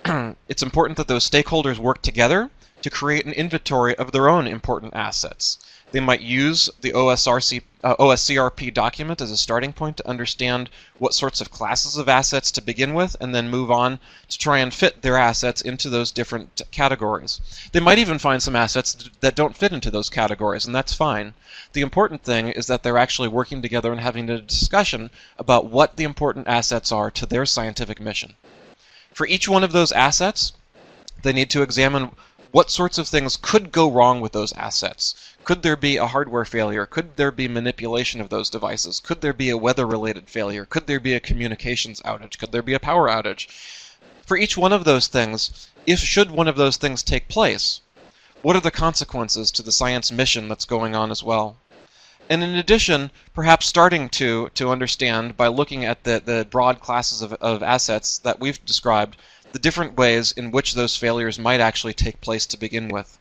it's 0.48 0.62
important 0.62 0.96
that 0.98 1.08
those 1.08 1.28
stakeholders 1.28 1.78
work 1.78 2.00
together 2.00 2.50
to 2.82 2.90
create 2.90 3.26
an 3.26 3.32
inventory 3.32 3.96
of 3.96 4.12
their 4.12 4.28
own 4.28 4.46
important 4.46 4.94
assets. 4.94 5.58
They 5.90 5.98
might 5.98 6.20
use 6.20 6.70
the 6.80 6.92
OSRC, 6.92 7.62
uh, 7.82 7.96
OSCRP 7.96 8.72
document 8.74 9.20
as 9.20 9.30
a 9.30 9.36
starting 9.36 9.72
point 9.72 9.96
to 9.96 10.08
understand 10.08 10.68
what 10.98 11.14
sorts 11.14 11.40
of 11.40 11.50
classes 11.50 11.96
of 11.96 12.08
assets 12.08 12.52
to 12.52 12.60
begin 12.60 12.94
with, 12.94 13.16
and 13.20 13.34
then 13.34 13.48
move 13.48 13.70
on 13.70 13.98
to 14.28 14.38
try 14.38 14.58
and 14.58 14.74
fit 14.74 15.02
their 15.02 15.16
assets 15.16 15.60
into 15.60 15.88
those 15.88 16.12
different 16.12 16.62
categories. 16.70 17.40
They 17.72 17.80
might 17.80 17.98
even 17.98 18.18
find 18.18 18.42
some 18.42 18.54
assets 18.54 19.10
that 19.20 19.34
don't 19.34 19.56
fit 19.56 19.72
into 19.72 19.90
those 19.90 20.10
categories, 20.10 20.66
and 20.66 20.74
that's 20.74 20.92
fine. 20.92 21.34
The 21.72 21.80
important 21.80 22.22
thing 22.22 22.48
is 22.48 22.66
that 22.66 22.82
they're 22.82 22.98
actually 22.98 23.28
working 23.28 23.62
together 23.62 23.90
and 23.90 24.00
having 24.00 24.30
a 24.30 24.40
discussion 24.40 25.10
about 25.38 25.66
what 25.66 25.96
the 25.96 26.04
important 26.04 26.46
assets 26.46 26.92
are 26.92 27.10
to 27.10 27.26
their 27.26 27.46
scientific 27.46 28.00
mission. 28.00 28.34
For 29.16 29.26
each 29.26 29.48
one 29.48 29.64
of 29.64 29.72
those 29.72 29.92
assets, 29.92 30.52
they 31.22 31.32
need 31.32 31.48
to 31.48 31.62
examine 31.62 32.10
what 32.50 32.70
sorts 32.70 32.98
of 32.98 33.08
things 33.08 33.38
could 33.40 33.72
go 33.72 33.90
wrong 33.90 34.20
with 34.20 34.32
those 34.32 34.52
assets. 34.52 35.14
Could 35.42 35.62
there 35.62 35.74
be 35.74 35.96
a 35.96 36.06
hardware 36.06 36.44
failure? 36.44 36.84
Could 36.84 37.16
there 37.16 37.30
be 37.30 37.48
manipulation 37.48 38.20
of 38.20 38.28
those 38.28 38.50
devices? 38.50 39.00
Could 39.00 39.22
there 39.22 39.32
be 39.32 39.48
a 39.48 39.56
weather-related 39.56 40.28
failure? 40.28 40.66
Could 40.66 40.86
there 40.86 41.00
be 41.00 41.14
a 41.14 41.20
communications 41.20 42.02
outage? 42.02 42.36
Could 42.36 42.52
there 42.52 42.60
be 42.60 42.74
a 42.74 42.78
power 42.78 43.08
outage? 43.08 43.48
For 44.26 44.36
each 44.36 44.58
one 44.58 44.74
of 44.74 44.84
those 44.84 45.06
things, 45.06 45.70
if 45.86 45.98
should 45.98 46.30
one 46.30 46.46
of 46.46 46.56
those 46.56 46.76
things 46.76 47.02
take 47.02 47.26
place, 47.26 47.80
what 48.42 48.54
are 48.54 48.60
the 48.60 48.70
consequences 48.70 49.50
to 49.52 49.62
the 49.62 49.72
science 49.72 50.12
mission 50.12 50.46
that's 50.46 50.66
going 50.66 50.94
on 50.94 51.10
as 51.10 51.22
well? 51.22 51.56
And 52.28 52.42
in 52.42 52.56
addition, 52.56 53.10
perhaps 53.34 53.66
starting 53.66 54.08
to, 54.10 54.50
to 54.54 54.70
understand 54.70 55.36
by 55.36 55.46
looking 55.48 55.84
at 55.84 56.02
the, 56.04 56.20
the 56.24 56.46
broad 56.50 56.80
classes 56.80 57.22
of, 57.22 57.32
of 57.34 57.62
assets 57.62 58.18
that 58.18 58.40
we've 58.40 58.64
described, 58.64 59.16
the 59.52 59.58
different 59.58 59.96
ways 59.96 60.32
in 60.32 60.50
which 60.50 60.74
those 60.74 60.96
failures 60.96 61.38
might 61.38 61.60
actually 61.60 61.94
take 61.94 62.20
place 62.20 62.44
to 62.46 62.58
begin 62.58 62.88
with. 62.88 63.18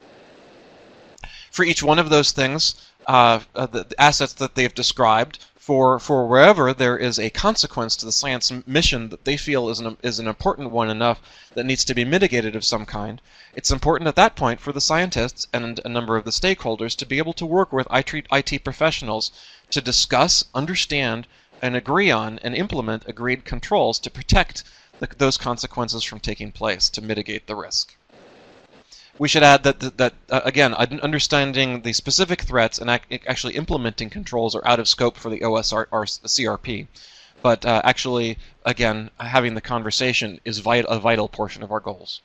For 1.52 1.64
each 1.64 1.84
one 1.84 2.00
of 2.00 2.10
those 2.10 2.32
things, 2.32 2.76
uh, 3.08 3.40
uh, 3.56 3.68
the, 3.68 3.84
the 3.84 4.02
assets 4.02 4.34
that 4.34 4.56
they've 4.56 4.74
described 4.74 5.40
for 5.66 5.98
for 5.98 6.28
wherever 6.28 6.76
there 6.76 6.96
is 6.96 7.18
a 7.18 7.32
consequence 7.32 7.96
to 7.96 8.06
the 8.06 8.12
science 8.12 8.52
mission 8.68 9.10
that 9.10 9.26
they 9.26 9.36
feel 9.36 9.68
is 9.68 9.80
an 9.80 9.98
is 10.04 10.20
an 10.20 10.28
important 10.28 10.70
one 10.70 10.92
enough 10.92 11.20
that 11.56 11.66
needs 11.66 11.84
to 11.84 11.96
be 11.96 12.06
mitigated 12.06 12.56
of 12.56 12.64
some 12.64 12.86
kind. 12.86 13.20
It's 13.56 13.72
important 13.72 14.08
at 14.08 14.16
that 14.16 14.36
point 14.36 14.62
for 14.62 14.72
the 14.72 14.80
scientists 14.80 15.48
and 15.52 15.82
a 15.84 15.90
number 15.90 16.18
of 16.18 16.24
the 16.24 16.30
stakeholders 16.30 16.96
to 16.98 17.06
be 17.08 17.18
able 17.18 17.34
to 17.34 17.48
work 17.48 17.74
with 17.74 17.88
IT, 17.92 18.28
IT 18.32 18.64
professionals 18.64 19.32
to 19.72 19.82
discuss, 19.82 20.46
understand, 20.54 21.26
and 21.64 21.76
agree 21.76 22.12
on 22.12 22.38
and 22.44 22.54
implement 22.54 23.08
agreed 23.08 23.44
controls 23.44 23.98
to 23.98 24.12
protect 24.12 24.64
the, 25.00 25.10
those 25.18 25.36
consequences 25.36 26.04
from 26.04 26.20
taking 26.20 26.52
place 26.52 26.90
to 26.90 27.02
mitigate 27.02 27.48
the 27.48 27.56
risk. 27.56 27.96
We 29.18 29.30
should 29.30 29.44
add 29.44 29.64
that, 29.64 29.80
that, 29.80 29.98
that 29.98 30.14
uh, 30.30 30.42
again, 30.44 30.74
understanding 30.74 31.82
the 31.82 31.94
specific 31.94 32.42
threats 32.42 32.80
and 32.80 32.90
ac 32.90 33.22
actually 33.28 33.56
implementing 33.56 34.10
controls 34.10 34.56
are 34.56 34.68
out 34.68 34.80
of 34.80 34.90
scope 34.90 35.16
for 35.16 35.30
the 35.30 35.40
OSR 35.40 35.86
or 35.92 36.06
CRP. 36.06 36.88
But 37.42 37.66
uh, 37.66 37.82
actually, 37.84 38.38
again, 38.66 39.10
having 39.20 39.54
the 39.54 39.62
conversation 39.62 40.42
is 40.44 40.60
a 40.60 40.62
vital 41.00 41.30
portion 41.30 41.64
of 41.64 41.72
our 41.72 41.80
goals. 41.80 42.22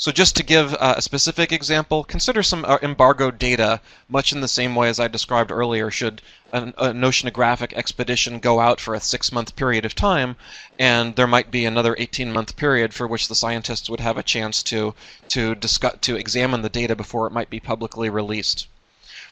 So 0.00 0.12
just 0.12 0.36
to 0.36 0.44
give 0.44 0.74
uh, 0.74 0.94
a 0.96 1.02
specific 1.02 1.50
example, 1.50 2.04
consider 2.04 2.44
some 2.44 2.64
uh, 2.64 2.78
embargoed 2.82 3.36
data, 3.36 3.80
much 4.08 4.32
in 4.32 4.40
the 4.40 4.46
same 4.46 4.76
way 4.76 4.88
as 4.88 5.00
I 5.00 5.08
described 5.08 5.50
earlier. 5.50 5.90
Should 5.90 6.22
an, 6.52 6.72
a 6.78 6.90
oceanographic 6.92 7.72
expedition 7.72 8.38
go 8.38 8.60
out 8.60 8.80
for 8.80 8.94
a 8.94 9.00
six-month 9.00 9.56
period 9.56 9.84
of 9.84 9.96
time, 9.96 10.36
and 10.78 11.16
there 11.16 11.26
might 11.26 11.50
be 11.50 11.64
another 11.64 11.96
18-month 11.96 12.54
period 12.54 12.94
for 12.94 13.08
which 13.08 13.26
the 13.26 13.34
scientists 13.34 13.90
would 13.90 13.98
have 13.98 14.16
a 14.16 14.22
chance 14.22 14.62
to 14.62 14.94
to 15.30 15.56
discuss 15.56 15.96
to 16.02 16.14
examine 16.14 16.62
the 16.62 16.68
data 16.68 16.94
before 16.94 17.26
it 17.26 17.32
might 17.32 17.50
be 17.50 17.58
publicly 17.58 18.08
released. 18.08 18.68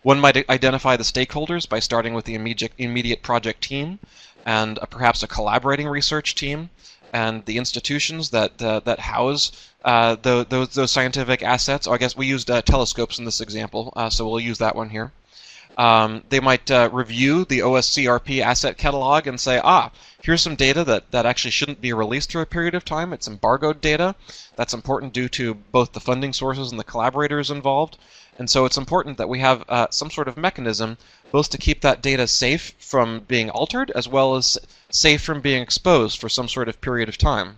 One 0.03 0.19
might 0.19 0.51
identify 0.51 0.97
the 0.97 1.05
stakeholders 1.05 1.69
by 1.69 1.79
starting 1.79 2.13
with 2.13 2.25
the 2.25 2.35
immediate, 2.35 2.73
immediate 2.77 3.23
project 3.23 3.63
team 3.63 4.01
and 4.45 4.81
uh, 4.81 4.87
perhaps 4.87 5.23
a 5.23 5.29
collaborating 5.29 5.87
research 5.87 6.35
team 6.35 6.71
and 7.13 7.45
the 7.45 7.59
institutions 7.59 8.31
that 8.31 8.61
uh, 8.63 8.81
that 8.81 8.99
house 9.01 9.53
uh, 9.85 10.17
the, 10.23 10.45
those 10.49 10.75
those 10.75 10.91
scientific 10.91 11.43
assets. 11.43 11.87
I 11.87 11.97
guess 11.99 12.17
we 12.17 12.27
used 12.27 12.51
uh, 12.51 12.63
telescopes 12.63 13.19
in 13.19 13.25
this 13.25 13.41
example, 13.41 13.93
uh, 13.97 14.11
so 14.11 14.29
we'll 14.29 14.41
use 14.41 14.59
that 14.59 14.75
one 14.75 14.91
here. 14.91 15.13
Um, 15.77 16.25
they 16.31 16.41
might 16.41 16.71
uh, 16.71 16.89
review 16.91 17.45
the 17.45 17.59
OSCRP 17.59 18.41
asset 18.41 18.79
catalog 18.79 19.27
and 19.27 19.39
say, 19.39 19.61
ah, 19.63 19.91
here's 20.23 20.41
some 20.41 20.57
data 20.57 20.85
that, 20.85 21.11
that 21.11 21.27
actually 21.27 21.51
shouldn't 21.51 21.83
be 21.83 21.93
released 21.93 22.33
for 22.33 22.41
a 22.41 22.47
period 22.47 22.75
of 22.75 22.85
time. 22.85 23.13
It's 23.13 23.29
embargoed 23.29 23.81
data. 23.81 24.15
That's 24.57 24.73
important 24.73 25.13
due 25.13 25.29
to 25.31 25.55
both 25.55 25.93
the 25.93 26.01
funding 26.01 26.33
sources 26.33 26.71
and 26.71 26.81
the 26.81 26.85
collaborators 26.85 27.51
involved. 27.51 27.99
And 28.39 28.49
so 28.49 28.65
it's 28.65 28.79
important 28.79 29.19
that 29.19 29.29
we 29.29 29.41
have 29.41 29.65
uh, 29.69 29.89
some 29.91 30.11
sort 30.11 30.29
of 30.29 30.37
mechanism 30.37 30.97
both 31.31 31.51
to 31.51 31.59
keep 31.59 31.83
that 31.83 32.03
data 32.03 32.27
safe 32.27 32.75
from 32.79 33.21
being 33.21 33.51
altered 33.51 33.91
as 33.95 34.09
well 34.09 34.37
as 34.37 34.59
safe 34.91 35.23
from 35.23 35.41
being 35.41 35.63
exposed 35.63 36.19
for 36.19 36.29
some 36.29 36.49
sort 36.49 36.69
of 36.69 36.81
period 36.81 37.09
of 37.09 37.19
time 37.19 37.57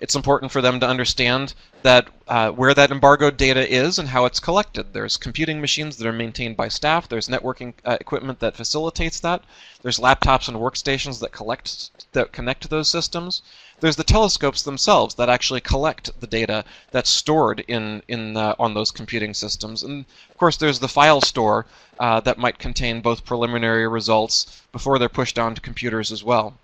it's 0.00 0.14
important 0.14 0.50
for 0.50 0.62
them 0.62 0.80
to 0.80 0.88
understand 0.88 1.52
that 1.82 2.08
uh, 2.26 2.50
where 2.50 2.72
that 2.72 2.90
embargoed 2.90 3.36
data 3.36 3.70
is 3.70 3.98
and 3.98 4.08
how 4.08 4.24
it's 4.24 4.40
collected. 4.40 4.92
There's 4.92 5.18
computing 5.18 5.60
machines 5.60 5.96
that 5.96 6.06
are 6.06 6.12
maintained 6.12 6.56
by 6.56 6.68
staff. 6.68 7.08
There's 7.08 7.28
networking 7.28 7.74
uh, 7.84 7.98
equipment 8.00 8.40
that 8.40 8.56
facilitates 8.56 9.20
that. 9.20 9.42
There's 9.82 9.98
laptops 9.98 10.48
and 10.48 10.56
workstations 10.56 11.20
that 11.20 11.32
collect 11.32 11.90
that 12.12 12.32
connect 12.32 12.62
to 12.62 12.68
those 12.68 12.88
systems. 12.88 13.42
There's 13.80 13.96
the 13.96 14.04
telescopes 14.04 14.62
themselves 14.62 15.14
that 15.16 15.28
actually 15.28 15.60
collect 15.60 16.18
the 16.20 16.26
data 16.26 16.64
that's 16.90 17.10
stored 17.10 17.60
in 17.68 18.02
in 18.08 18.36
on 18.36 18.74
those 18.74 18.90
computing 18.90 19.34
systems. 19.34 19.82
And 19.82 20.06
of 20.30 20.36
course, 20.38 20.56
there's 20.56 20.80
the 20.80 20.88
file 20.88 21.20
store 21.20 21.66
uh, 21.98 22.20
that 22.20 22.38
might 22.38 22.58
contain 22.58 23.02
both 23.02 23.26
preliminary 23.26 23.86
results 23.86 24.62
before 24.72 24.98
they're 24.98 25.10
pushed 25.10 25.38
onto 25.38 25.60
computers 25.60 26.10
as 26.10 26.24
well. 26.24 26.54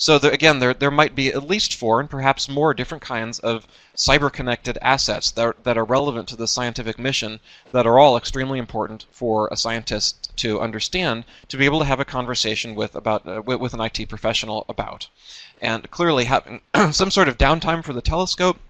So 0.00 0.16
there, 0.16 0.30
again, 0.30 0.60
there, 0.60 0.74
there 0.74 0.92
might 0.92 1.16
be 1.16 1.28
at 1.28 1.48
least 1.48 1.74
four 1.74 1.98
and 1.98 2.08
perhaps 2.08 2.48
more 2.48 2.72
different 2.72 3.02
kinds 3.02 3.40
of 3.40 3.66
cyber-connected 3.96 4.78
assets 4.80 5.32
that 5.32 5.44
are, 5.44 5.56
that 5.64 5.76
are 5.76 5.84
relevant 5.84 6.28
to 6.28 6.36
the 6.36 6.46
scientific 6.46 7.00
mission 7.00 7.40
that 7.72 7.84
are 7.84 7.98
all 7.98 8.16
extremely 8.16 8.60
important 8.60 9.06
for 9.10 9.48
a 9.50 9.56
scientist 9.56 10.30
to 10.36 10.60
understand 10.60 11.24
to 11.48 11.56
be 11.56 11.64
able 11.64 11.80
to 11.80 11.84
have 11.84 11.98
a 11.98 12.04
conversation 12.04 12.76
with 12.76 12.94
about 12.94 13.26
uh, 13.26 13.42
with, 13.44 13.58
with 13.58 13.74
an 13.74 13.80
IT 13.80 14.08
professional 14.08 14.64
about. 14.68 15.08
And 15.60 15.90
clearly 15.90 16.26
having 16.26 16.60
some 16.92 17.10
sort 17.10 17.28
of 17.28 17.36
downtime 17.36 17.82
for 17.82 17.92
the 17.92 18.00
telescope, 18.00 18.60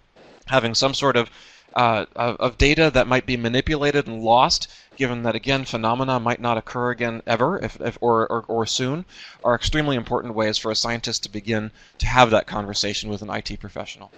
having 0.46 0.74
some 0.74 0.94
sort 0.94 1.16
of 1.18 1.30
uh, 1.74 2.06
of, 2.16 2.36
of, 2.36 2.58
data 2.58 2.90
that 2.90 3.06
might 3.06 3.26
be 3.26 3.36
manipulated 3.36 4.06
and 4.06 4.22
lost, 4.22 4.68
given 4.96 5.22
that 5.22 5.34
again 5.34 5.64
phenomena 5.64 6.18
might 6.18 6.40
not 6.40 6.58
occur 6.58 6.90
again 6.90 7.22
ever, 7.26 7.58
if, 7.58 7.80
if 7.80 7.98
or, 8.00 8.26
or, 8.26 8.44
or 8.48 8.66
soon, 8.66 9.04
are 9.44 9.54
extremely 9.54 9.96
important 9.96 10.34
ways 10.34 10.58
for 10.58 10.70
a 10.70 10.76
scientist 10.76 11.22
to 11.22 11.28
begin 11.28 11.70
to 11.98 12.06
have 12.06 12.30
that 12.30 12.46
conversation 12.46 13.10
with 13.10 13.22
an 13.22 13.30
IT 13.30 13.60
professional. 13.60 14.10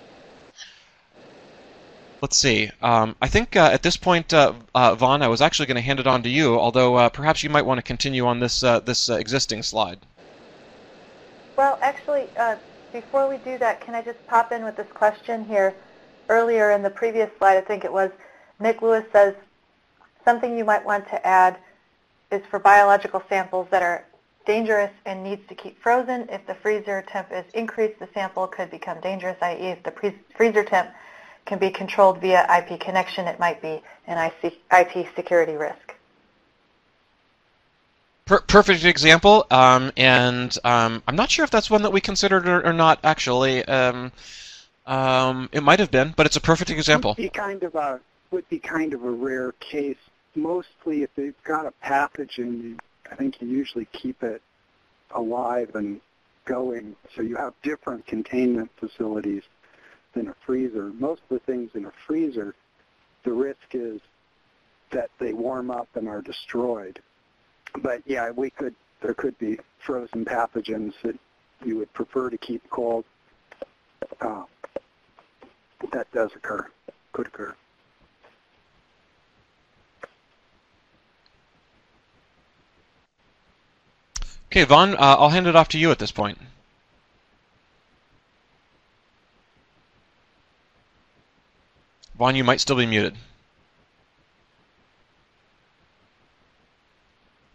Let's 2.22 2.36
see. 2.36 2.70
Um, 2.82 3.16
I 3.22 3.28
think 3.28 3.56
uh, 3.56 3.70
at 3.72 3.82
this 3.82 3.96
point, 3.96 4.34
uh, 4.34 4.52
uh, 4.74 4.94
Von, 4.94 5.22
I 5.22 5.28
was 5.28 5.40
actually 5.40 5.66
going 5.66 5.76
to 5.76 5.80
hand 5.80 6.00
it 6.00 6.06
on 6.06 6.22
to 6.22 6.28
you, 6.28 6.58
although 6.58 6.96
uh, 6.96 7.08
perhaps 7.08 7.42
you 7.42 7.48
might 7.48 7.64
want 7.64 7.78
to 7.78 7.82
continue 7.82 8.26
on 8.26 8.40
this 8.40 8.62
uh, 8.62 8.80
this 8.80 9.08
uh, 9.08 9.14
existing 9.14 9.62
slide. 9.62 10.00
Well, 11.56 11.78
actually, 11.80 12.28
before 12.92 13.28
we 13.28 13.38
do 13.38 13.56
that, 13.58 13.80
can 13.80 13.94
I 13.94 14.02
just 14.02 14.24
pop 14.26 14.52
in 14.52 14.64
with 14.64 14.76
this 14.76 14.90
question 14.92 15.44
here? 15.46 15.74
Earlier 16.30 16.70
in 16.70 16.82
the 16.82 16.90
previous 16.90 17.30
slide, 17.36 17.58
I 17.58 17.60
think 17.60 17.84
it 17.84 17.92
was, 17.92 18.10
Nick 18.60 18.80
Lewis 18.80 19.04
says 19.12 19.34
something 20.24 20.56
you 20.56 20.64
might 20.64 20.84
want 20.84 21.06
to 21.08 21.26
add 21.26 21.58
is 22.30 22.40
for 22.48 22.58
biological 22.58 23.22
samples 23.28 23.66
that 23.70 23.82
are 23.82 24.04
dangerous 24.46 24.92
and 25.04 25.22
needs 25.22 25.46
to 25.48 25.54
keep 25.54 25.80
frozen. 25.82 26.28
If 26.30 26.46
the 26.46 26.54
freezer 26.54 27.02
temp 27.02 27.28
is 27.32 27.44
increased, 27.52 27.98
the 27.98 28.08
sample 28.14 28.46
could 28.46 28.70
become 28.70 29.00
dangerous, 29.00 29.36
i.e. 29.42 29.56
if 29.56 29.82
the 29.82 30.14
freezer 30.36 30.64
temp 30.64 30.90
can 31.44 31.58
be 31.58 31.70
controlled 31.70 32.20
via 32.20 32.46
IP 32.58 32.80
connection, 32.80 33.26
it 33.26 33.38
might 33.38 33.60
be 33.60 33.82
an 34.06 34.30
IT 34.72 35.08
security 35.16 35.54
risk. 35.54 35.94
Perfect 38.26 38.84
example, 38.84 39.44
um, 39.50 39.90
and 39.96 40.56
um, 40.62 41.02
I'm 41.08 41.16
not 41.16 41.32
sure 41.32 41.44
if 41.44 41.50
that's 41.50 41.68
one 41.68 41.82
that 41.82 41.90
we 41.90 42.00
considered 42.00 42.48
or, 42.48 42.64
or 42.64 42.72
not, 42.72 43.00
actually. 43.02 43.64
Um, 43.64 44.12
um, 44.86 45.48
it 45.52 45.62
might 45.62 45.78
have 45.78 45.90
been, 45.90 46.14
but 46.16 46.26
it's 46.26 46.36
a 46.36 46.40
perfect 46.40 46.70
example. 46.70 47.10
Would 47.16 47.22
be 47.22 47.28
kind 47.28 47.62
of 47.62 47.74
a 47.74 48.00
would 48.30 48.48
be 48.48 48.58
kind 48.58 48.94
of 48.94 49.04
a 49.04 49.10
rare 49.10 49.52
case. 49.52 49.98
Mostly, 50.34 51.02
if 51.02 51.10
they've 51.16 51.42
got 51.44 51.66
a 51.66 51.72
pathogen, 51.84 52.78
I 53.10 53.16
think 53.16 53.40
you 53.40 53.48
usually 53.48 53.86
keep 53.86 54.22
it 54.22 54.40
alive 55.14 55.74
and 55.74 56.00
going. 56.44 56.94
So 57.14 57.22
you 57.22 57.36
have 57.36 57.54
different 57.62 58.06
containment 58.06 58.70
facilities 58.78 59.42
than 60.14 60.28
a 60.28 60.34
freezer. 60.46 60.92
Most 60.94 61.22
of 61.22 61.28
the 61.30 61.38
things 61.40 61.70
in 61.74 61.86
a 61.86 61.92
freezer, 62.06 62.54
the 63.24 63.32
risk 63.32 63.58
is 63.72 64.00
that 64.92 65.10
they 65.18 65.32
warm 65.32 65.70
up 65.70 65.88
and 65.94 66.08
are 66.08 66.22
destroyed. 66.22 67.00
But 67.82 68.02
yeah, 68.06 68.30
we 68.30 68.50
could 68.50 68.74
there 69.02 69.14
could 69.14 69.38
be 69.38 69.58
frozen 69.78 70.24
pathogens 70.24 70.92
that 71.02 71.18
you 71.64 71.78
would 71.78 71.92
prefer 71.92 72.30
to 72.30 72.38
keep 72.38 72.68
cold. 72.70 73.04
Uh, 74.20 74.44
that 75.92 76.12
does 76.12 76.34
occur, 76.34 76.66
could 77.12 77.26
occur. 77.26 77.54
Okay, 84.50 84.64
Von, 84.64 84.94
uh, 84.94 84.98
I'll 84.98 85.28
hand 85.28 85.46
it 85.46 85.54
off 85.54 85.68
to 85.68 85.78
you 85.78 85.90
at 85.90 85.98
this 85.98 86.10
point. 86.10 86.38
Von, 92.18 92.34
you 92.34 92.44
might 92.44 92.60
still 92.60 92.76
be 92.76 92.84
muted. 92.84 93.16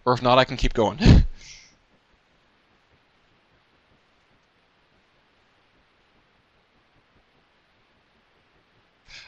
Or 0.06 0.14
if 0.14 0.22
not, 0.22 0.38
I 0.38 0.46
can 0.46 0.58
keep 0.58 0.74
going. 0.74 1.00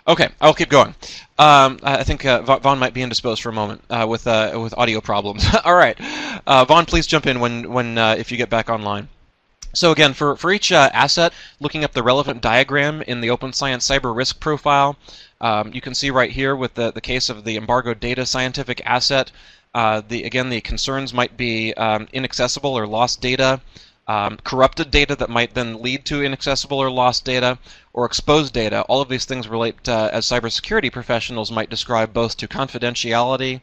Okay, 0.08 0.30
I'll 0.39 0.53
keep 0.53 0.70
going. 0.70 0.95
Um, 1.38 1.80
I 1.84 2.03
think 2.03 2.24
uh, 2.26 2.41
Von 2.41 2.80
might 2.80 2.93
be 2.93 3.01
indisposed 3.01 3.41
for 3.41 3.49
a 3.49 3.53
moment 3.53 3.82
uh, 3.89 4.05
with 4.08 4.26
uh, 4.26 4.58
with 4.62 4.74
audio 4.78 5.01
problems. 5.01 5.45
All 5.66 5.76
right, 5.76 5.97
uh, 6.47 6.64
Von, 6.64 6.86
please 6.86 7.05
jump 7.05 7.28
in 7.28 7.41
when 7.41 7.72
when 7.74 7.97
uh, 7.97 8.16
if 8.18 8.32
you 8.32 8.38
get 8.38 8.49
back 8.49 8.70
online. 8.70 9.10
So 9.74 9.91
again, 9.91 10.14
for 10.14 10.38
for 10.38 10.51
each 10.51 10.72
uh, 10.72 10.89
asset, 10.93 11.34
looking 11.60 11.84
up 11.84 11.91
the 11.91 12.03
relevant 12.03 12.41
diagram 12.41 13.01
in 13.01 13.20
the 13.20 13.30
Open 13.30 13.51
Science 13.51 13.86
Cyber 13.86 14.16
Risk 14.16 14.39
Profile, 14.39 14.95
um, 15.41 15.74
you 15.74 15.82
can 15.82 15.93
see 15.93 16.10
right 16.10 16.32
here 16.32 16.55
with 16.55 16.76
the 16.76 16.91
the 16.91 17.01
case 17.01 17.28
of 17.28 17.43
the 17.43 17.58
embargoed 17.58 17.99
data 17.99 18.26
scientific 18.26 18.82
asset. 18.86 19.30
the 19.74 20.24
again 20.24 20.49
the 20.49 20.62
concerns 20.62 21.14
might 21.14 21.36
be 21.36 21.74
um, 21.74 22.08
inaccessible 22.14 22.78
or 22.78 22.88
lost 22.88 23.20
data. 23.20 23.60
Um, 24.08 24.38
corrupted 24.43 24.89
data 24.89 25.16
that 25.16 25.30
might 25.30 25.53
then 25.53 25.82
lead 25.82 26.05
to 26.05 26.24
inaccessible 26.24 26.80
or 26.80 26.89
lost 26.89 27.26
data, 27.26 27.58
or 27.93 28.05
exposed 28.05 28.53
data. 28.53 28.82
All 28.84 29.01
of 29.01 29.10
these 29.10 29.26
things 29.26 29.47
relate, 29.47 29.88
uh, 29.89 30.10
as 30.14 30.26
cybersecurity 30.26 30.91
professionals 30.91 31.51
might 31.51 31.70
describe, 31.70 32.14
both 32.14 32.38
to 32.38 32.47
confidentiality, 32.47 33.62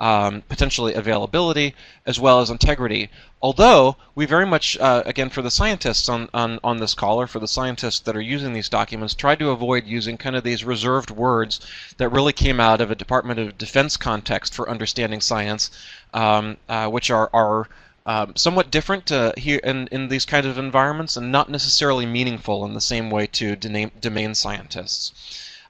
um, 0.00 0.42
potentially 0.48 0.94
availability, 0.94 1.74
as 2.06 2.18
well 2.18 2.40
as 2.40 2.50
integrity. 2.50 3.10
Although 3.40 3.96
we 4.14 4.26
very 4.26 4.46
much, 4.46 4.76
uh, 4.78 5.02
again, 5.06 5.30
for 5.30 5.42
the 5.42 5.50
scientists 5.50 6.08
on, 6.08 6.28
on, 6.34 6.58
on 6.64 6.78
this 6.78 6.94
call, 6.94 7.20
or 7.20 7.26
for 7.26 7.38
the 7.38 7.46
scientists 7.46 8.00
that 8.00 8.16
are 8.16 8.20
using 8.20 8.52
these 8.52 8.70
documents, 8.70 9.14
try 9.14 9.36
to 9.36 9.50
avoid 9.50 9.86
using 9.86 10.16
kind 10.16 10.34
of 10.34 10.42
these 10.42 10.64
reserved 10.64 11.10
words 11.10 11.60
that 11.98 12.08
really 12.08 12.32
came 12.32 12.58
out 12.58 12.80
of 12.80 12.90
a 12.90 12.96
Department 12.96 13.38
of 13.38 13.58
Defense 13.58 13.96
context 13.96 14.54
for 14.54 14.68
understanding 14.68 15.20
science, 15.20 15.70
um, 16.14 16.56
uh, 16.68 16.88
which 16.88 17.10
are, 17.10 17.28
are 17.32 17.68
um, 18.06 18.36
somewhat 18.36 18.70
different 18.70 19.10
uh, 19.10 19.32
here 19.36 19.60
in, 19.64 19.88
in 19.88 20.08
these 20.08 20.24
kind 20.24 20.46
of 20.46 20.58
environments 20.58 21.16
and 21.16 21.32
not 21.32 21.48
necessarily 21.48 22.04
meaningful 22.06 22.64
in 22.64 22.74
the 22.74 22.80
same 22.80 23.10
way 23.10 23.26
to 23.26 23.56
domain 23.56 24.34
scientists. 24.34 25.12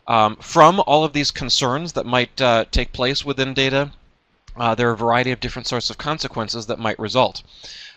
Um, 0.06 0.36
from 0.36 0.82
all 0.86 1.04
of 1.04 1.12
these 1.12 1.30
concerns 1.30 1.92
that 1.92 2.06
might 2.06 2.40
uh, 2.40 2.64
take 2.70 2.92
place 2.92 3.24
within 3.24 3.54
data, 3.54 3.92
uh, 4.56 4.74
there 4.74 4.88
are 4.90 4.94
a 4.94 4.96
variety 4.96 5.30
of 5.30 5.40
different 5.40 5.66
sorts 5.66 5.90
of 5.90 5.98
consequences 5.98 6.66
that 6.66 6.78
might 6.78 6.98
result. 6.98 7.42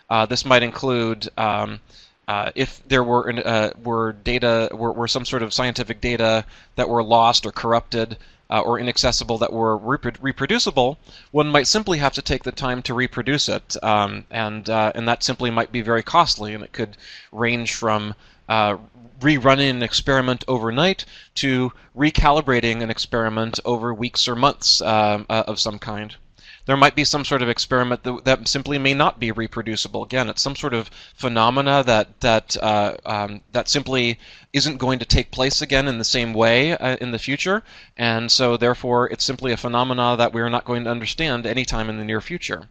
Uh, 0.08 0.24
this 0.24 0.44
might 0.44 0.62
include 0.62 1.28
um, 1.36 1.80
uh, 2.26 2.50
if 2.54 2.82
there 2.86 3.04
were 3.04 3.32
uh, 3.44 3.70
were 3.82 4.12
data 4.12 4.68
were, 4.72 4.92
were 4.92 5.08
some 5.08 5.24
sort 5.24 5.42
of 5.42 5.52
scientific 5.52 6.00
data 6.00 6.44
that 6.76 6.88
were 6.88 7.02
lost 7.02 7.46
or 7.46 7.52
corrupted 7.52 8.16
uh, 8.50 8.60
or 8.60 8.78
inaccessible 8.78 9.38
that 9.38 9.52
were 9.52 9.76
reproducible, 9.76 10.98
one 11.30 11.48
might 11.48 11.66
simply 11.66 11.98
have 11.98 12.14
to 12.14 12.22
take 12.22 12.44
the 12.44 12.52
time 12.52 12.82
to 12.82 12.94
reproduce 12.94 13.48
it, 13.48 13.76
um, 13.82 14.24
and 14.30 14.70
uh, 14.70 14.92
and 14.94 15.06
that 15.06 15.22
simply 15.22 15.50
might 15.50 15.72
be 15.72 15.82
very 15.82 16.02
costly, 16.02 16.54
and 16.54 16.64
it 16.64 16.72
could 16.72 16.96
range 17.32 17.74
from 17.74 18.14
uh, 18.48 18.76
rerunning 19.20 19.70
an 19.70 19.82
experiment 19.82 20.44
overnight 20.48 21.04
to 21.34 21.72
recalibrating 21.96 22.82
an 22.82 22.90
experiment 22.90 23.60
over 23.64 23.92
weeks 23.92 24.26
or 24.28 24.36
months 24.36 24.80
um, 24.80 25.26
uh, 25.28 25.44
of 25.46 25.58
some 25.58 25.78
kind 25.78 26.16
there 26.68 26.76
might 26.76 26.94
be 26.94 27.02
some 27.02 27.24
sort 27.24 27.40
of 27.40 27.48
experiment 27.48 28.02
that, 28.02 28.26
that 28.26 28.46
simply 28.46 28.76
may 28.76 28.92
not 28.92 29.18
be 29.18 29.32
reproducible. 29.32 30.04
Again, 30.04 30.28
it's 30.28 30.42
some 30.42 30.54
sort 30.54 30.74
of 30.74 30.90
phenomena 31.14 31.82
that 31.84 32.20
that 32.20 32.58
uh, 32.62 32.94
um, 33.06 33.40
that 33.52 33.70
simply 33.70 34.18
isn't 34.52 34.76
going 34.76 34.98
to 34.98 35.06
take 35.06 35.30
place 35.30 35.62
again 35.62 35.88
in 35.88 35.96
the 35.96 36.04
same 36.04 36.34
way 36.34 36.76
uh, 36.76 36.96
in 37.00 37.10
the 37.10 37.18
future, 37.18 37.62
and 37.96 38.30
so 38.30 38.58
therefore 38.58 39.08
it's 39.08 39.24
simply 39.24 39.50
a 39.50 39.56
phenomena 39.56 40.14
that 40.18 40.34
we're 40.34 40.50
not 40.50 40.66
going 40.66 40.84
to 40.84 40.90
understand 40.90 41.46
anytime 41.46 41.88
in 41.88 41.96
the 41.96 42.04
near 42.04 42.20
future. 42.20 42.68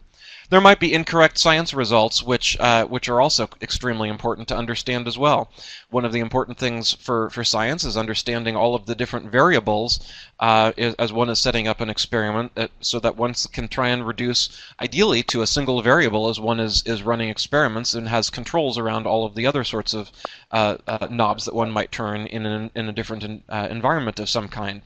There 0.50 0.62
might 0.62 0.80
be 0.80 0.93
incorrect 0.93 1.38
science 1.38 1.74
results, 1.74 2.24
which 2.24 2.58
uh, 2.62 2.86
which 2.86 3.10
are 3.10 3.20
also 3.20 3.50
extremely 3.62 4.08
important 4.08 4.48
to 4.48 4.56
understand 4.56 5.06
as 5.06 5.18
well. 5.18 5.50
One 5.89 6.06
of 6.06 6.14
the 6.14 6.22
important 6.22 6.58
things 6.58 6.93
for, 6.93 7.30
for 7.32 7.43
science 7.43 7.84
is 7.84 7.98
understanding 7.98 8.56
all 8.56 8.74
of 8.74 8.86
the 8.86 8.95
different 8.95 9.30
variables 9.30 10.00
uh, 10.39 10.72
as 10.78 11.12
one 11.12 11.30
is 11.30 11.41
setting 11.41 11.68
up 11.68 11.82
an 11.82 11.89
experiment, 11.89 12.54
uh, 12.56 12.70
so 12.80 12.98
that 13.02 13.18
one 13.18 13.34
can 13.52 13.68
try 13.68 13.89
and 13.89 14.08
reduce, 14.08 14.48
ideally, 14.80 15.22
to 15.24 15.41
a 15.41 15.48
single 15.48 15.82
variable 15.82 16.30
as 16.30 16.39
one 16.39 16.62
is, 16.62 16.82
is 16.86 17.04
running 17.04 17.28
experiments 17.28 17.93
and 17.93 18.08
has 18.08 18.30
controls 18.30 18.78
around 18.78 19.06
all 19.06 19.26
of 19.26 19.36
the 19.36 19.48
other 19.48 19.66
sorts 19.66 19.93
of 19.93 20.10
uh, 20.52 20.78
uh, 20.88 21.08
knobs 21.12 21.43
that 21.43 21.56
one 21.56 21.72
might 21.72 21.91
turn 21.91 22.26
in, 22.28 22.45
an, 22.45 22.72
in 22.74 22.88
a 22.88 22.93
different 22.93 23.43
uh, 23.50 23.68
environment 23.70 24.18
of 24.18 24.30
some 24.30 24.48
kind. 24.48 24.82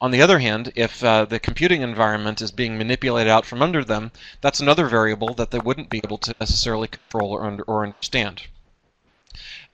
On 0.00 0.10
the 0.10 0.22
other 0.22 0.38
hand, 0.38 0.72
if 0.76 1.02
uh, 1.04 1.24
the 1.24 1.38
computing 1.38 1.82
environment 1.82 2.40
is 2.40 2.50
being 2.50 2.78
manipulated 2.78 3.30
out 3.30 3.46
from 3.46 3.62
under 3.62 3.84
them, 3.84 4.12
that's 4.40 4.60
another 4.60 4.86
variable 4.86 5.34
that 5.34 5.50
they 5.50 5.58
wouldn't 5.58 5.90
be 5.90 6.00
able 6.04 6.18
to 6.18 6.34
necessarily 6.40 6.88
control 6.88 7.32
or, 7.32 7.44
under, 7.44 7.62
or 7.64 7.84
understand. 7.84 8.42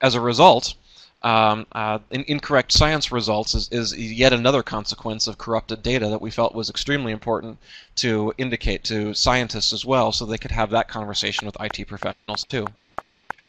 As 0.01 0.15
a 0.15 0.21
result, 0.21 0.75
um, 1.23 1.65
uh, 1.71 1.99
incorrect 2.11 2.71
science 2.71 3.11
results 3.11 3.55
is, 3.55 3.69
is 3.69 3.97
yet 3.97 4.33
another 4.33 4.61
consequence 4.63 5.27
of 5.27 5.37
corrupted 5.37 5.81
data 5.81 6.07
that 6.09 6.21
we 6.21 6.29
felt 6.29 6.53
was 6.53 6.69
extremely 6.69 7.11
important 7.11 7.57
to 7.95 8.33
indicate 8.37 8.83
to 8.83 9.13
scientists 9.13 9.73
as 9.73 9.83
well 9.83 10.11
so 10.11 10.25
they 10.25 10.37
could 10.37 10.51
have 10.51 10.69
that 10.69 10.87
conversation 10.87 11.45
with 11.45 11.57
IT 11.59 11.87
professionals 11.87 12.43
too. 12.43 12.67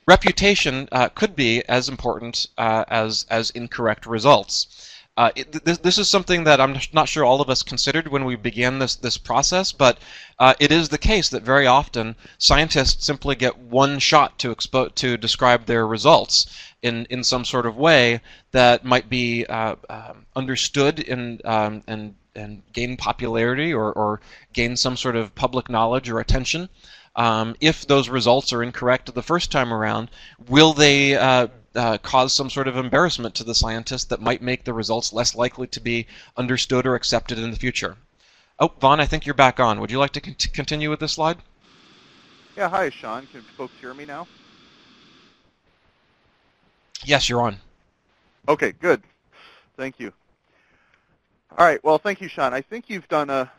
Reputation 0.07 0.89
uh, 0.91 1.11
could 1.11 1.37
be 1.37 1.63
as 1.69 1.89
important 1.89 2.47
uh, 2.57 2.85
as, 2.89 3.27
as 3.29 3.51
incorrect 3.51 4.07
results. 4.07 4.89
Uh, 5.19 5.33
it, 5.35 5.65
this, 5.65 5.79
this, 5.79 5.99
is 5.99 6.09
something 6.09 6.45
that 6.45 6.61
I'm 6.61 6.79
not 6.93 7.09
sure 7.09 7.25
all 7.25 7.41
of 7.41 7.51
us 7.51 7.65
considered 7.65 8.07
when 8.07 8.25
we 8.25 8.37
began 8.37 8.79
this 8.79 8.95
this 8.95 9.19
process, 9.19 9.73
but 9.73 9.99
uh, 10.39 10.55
it 10.61 10.71
is 10.71 10.89
the 10.89 10.97
case 10.97 11.29
that 11.31 11.43
very 11.43 11.67
often 11.67 12.15
scientists 12.39 13.05
simply 13.05 13.35
get 13.35 13.59
one 13.59 13.99
shot 13.99 14.39
to 14.39 14.55
expo- 14.55 14.95
to 14.95 15.17
describe 15.17 15.67
their 15.67 15.89
results 15.89 16.47
in, 16.83 17.05
in 17.11 17.25
some 17.25 17.45
sort 17.45 17.67
of 17.67 17.77
way 17.77 18.21
that 18.53 18.85
might 18.85 19.09
be 19.09 19.45
uh, 19.47 19.75
um, 19.91 20.25
understood 20.37 21.05
and 21.09 21.45
um, 21.45 21.83
and 21.89 22.15
and 22.37 22.63
gain 22.73 22.97
popularity 22.97 23.75
or, 23.75 23.93
or 23.93 24.21
gain 24.53 24.77
some 24.77 24.97
sort 24.97 25.17
of 25.17 25.35
public 25.35 25.69
knowledge 25.69 26.09
or 26.09 26.21
attention. 26.21 26.69
Um, 27.17 27.57
if 27.61 27.89
those 27.89 28.09
results 28.09 28.53
are 28.53 28.63
incorrect 28.63 29.13
the 29.13 29.23
first 29.23 29.51
time 29.51 29.75
around, 29.75 30.13
will 30.47 30.75
they 30.75 31.17
uh, 31.17 31.49
uh, 31.75 31.99
cause 31.99 32.33
some 32.33 32.51
sort 32.51 32.69
of 32.69 32.77
embarrassment 32.77 33.35
to 33.37 33.45
the 33.45 33.55
scientist 33.55 34.09
that 34.11 34.21
might 34.21 34.43
make 34.43 34.65
the 34.65 34.73
results 34.73 35.13
less 35.13 35.35
likely 35.35 35.67
to 35.69 35.81
be 35.81 36.07
understood 36.37 36.87
or 36.87 36.95
accepted 36.95 37.39
in 37.39 37.51
the 37.51 37.57
future. 37.57 37.97
Oh, 38.59 38.73
Von, 38.81 39.01
I 39.01 39.07
think 39.07 39.27
you're 39.27 39.35
back 39.35 39.61
on. 39.61 39.81
Would 39.81 39.91
you 39.91 39.99
like 39.99 40.13
to 40.13 40.21
con 40.21 40.35
continue 40.53 40.91
with 40.91 41.01
this 41.01 41.13
slide? 41.13 41.39
Yeah, 42.57 42.69
hi, 42.69 42.91
Sean. 42.91 43.27
Can 43.27 43.43
folks 43.57 43.75
hear 43.81 43.95
me 43.95 44.05
now? 44.05 44.27
Yes, 47.05 47.29
you're 47.29 47.43
on. 47.43 47.59
Okay, 48.49 48.73
good. 48.73 49.03
Thank 49.77 50.01
you. 50.01 50.13
All 51.57 51.65
right, 51.65 51.83
well, 51.85 51.99
thank 51.99 52.21
you, 52.21 52.29
Sean. 52.29 52.53
I 52.53 52.61
think 52.61 52.87
you've 52.89 53.09
done 53.09 53.31
a, 53.31 53.51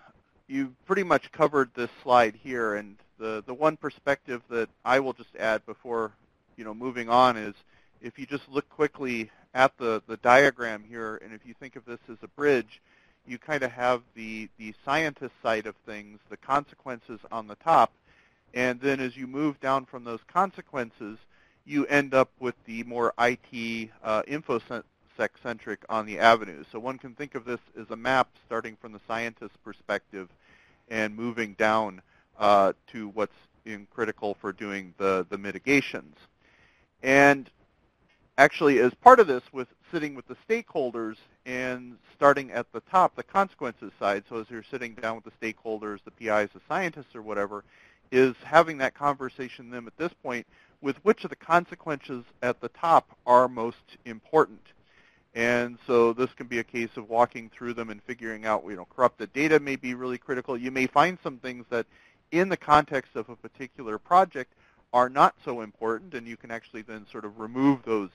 you've 0.48 0.74
pretty 0.86 1.04
much 1.04 1.32
covered 1.32 1.70
this 1.76 1.90
slide 2.04 2.36
here, 2.44 2.76
and 2.76 2.98
the, 3.18 3.44
the 3.46 3.54
one 3.54 3.78
perspective 3.78 4.42
that 4.50 4.68
I 4.84 5.00
will 5.00 5.14
just 5.14 5.36
add 5.38 5.66
before, 5.66 6.12
you 6.58 6.66
know, 6.66 6.74
moving 6.74 7.10
on 7.10 7.38
is 7.38 7.56
if 8.02 8.18
you 8.18 8.26
just 8.26 8.48
look 8.50 8.68
quickly 8.70 9.30
at 9.54 9.78
the, 9.78 10.02
the 10.08 10.18
diagram 10.18 10.84
here, 10.88 11.20
and 11.24 11.34
if 11.34 11.46
you 11.46 11.54
think 11.60 11.76
of 11.76 11.86
this 11.86 12.00
as 12.10 12.18
a 12.22 12.28
bridge, 12.30 12.82
you 13.26 13.38
kind 13.38 13.64
of 13.64 13.72
have 13.72 14.02
the, 14.16 14.50
the 14.58 14.74
scientist 14.86 15.34
side 15.44 15.66
of 15.66 15.76
things, 15.86 16.20
the 16.30 16.38
consequences 16.38 17.20
on 17.32 17.48
the 17.48 17.56
top, 17.56 17.92
and 18.54 18.80
then 18.82 19.00
as 19.00 19.16
you 19.16 19.28
move 19.28 19.60
down 19.60 19.86
from 19.86 20.04
those 20.04 20.22
consequences, 20.28 21.18
you 21.66 21.86
end 21.86 22.14
up 22.14 22.32
with 22.40 22.56
the 22.66 22.84
more 22.84 23.14
IT 23.20 23.90
uh, 24.04 24.24
infosec-centric 24.24 25.80
on 25.88 26.06
the 26.06 26.18
avenues. 26.18 26.66
So 26.72 26.80
one 26.80 26.98
can 26.98 27.14
think 27.14 27.36
of 27.36 27.46
this 27.46 27.60
as 27.80 27.86
a 27.92 27.96
map 27.96 28.30
starting 28.46 28.76
from 28.82 28.92
the 28.92 29.02
scientist 29.08 29.54
perspective 29.64 30.30
and 30.90 31.16
moving 31.16 31.54
down 31.54 32.02
uh, 32.40 32.74
to 32.88 33.10
what's 33.10 33.36
in 33.66 33.86
critical 33.94 34.36
for 34.42 34.52
doing 34.52 34.96
the, 34.98 35.28
the 35.30 35.38
mitigations. 35.38 36.16
And 37.04 37.50
actually 38.40 38.80
as 38.80 38.94
part 38.94 39.20
of 39.20 39.28
this 39.28 39.44
with 39.52 39.68
sitting 39.92 40.16
with 40.16 40.26
the 40.28 40.38
stakeholders 40.48 41.18
and 41.46 41.98
starting 42.16 42.52
at 42.52 42.72
the 42.72 42.80
top, 42.90 43.14
the 43.18 43.24
consequences 43.24 43.92
side, 44.00 44.24
so 44.30 44.38
as 44.38 44.50
you're 44.50 44.64
sitting 44.64 44.94
down 44.94 45.18
with 45.18 45.26
the 45.26 45.32
stakeholders, 45.54 46.00
the 46.06 46.12
PIs, 46.12 46.50
the 46.54 46.62
scientists 46.66 47.14
or 47.14 47.22
whatever, 47.22 47.66
is 48.14 48.34
having 48.46 48.78
that 48.78 48.94
conversation 48.94 49.70
them 49.70 49.88
at 49.88 49.98
this 49.98 50.14
point 50.24 50.48
with 50.82 50.96
which 51.04 51.26
of 51.26 51.30
the 51.30 51.36
consequences 51.36 52.24
at 52.42 52.62
the 52.62 52.70
top 52.70 53.10
are 53.26 53.50
most 53.50 53.98
important. 54.06 54.62
And 55.36 55.78
so 55.86 56.14
this 56.14 56.32
can 56.38 56.48
be 56.48 56.60
a 56.60 56.64
case 56.64 56.96
of 56.96 57.10
walking 57.10 57.50
through 57.50 57.74
them 57.74 57.90
and 57.90 58.02
figuring 58.04 58.46
out, 58.46 58.64
you 58.66 58.78
know, 58.78 58.88
corrupted 58.96 59.34
data 59.34 59.60
may 59.60 59.76
be 59.76 59.96
really 59.96 60.18
critical. 60.18 60.58
You 60.58 60.72
may 60.72 60.88
find 60.88 61.18
some 61.22 61.40
things 61.40 61.66
that 61.72 61.86
in 62.32 62.48
the 62.48 62.58
context 62.58 63.18
of 63.18 63.28
a 63.28 63.36
particular 63.36 63.98
project 63.98 64.54
are 64.94 65.10
not 65.10 65.36
so 65.44 65.60
important, 65.60 66.14
and 66.14 66.26
you 66.26 66.38
can 66.38 66.52
actually 66.52 66.84
then 66.84 67.06
sort 67.12 67.26
of 67.26 67.38
remove 67.38 67.84
those 67.84 68.10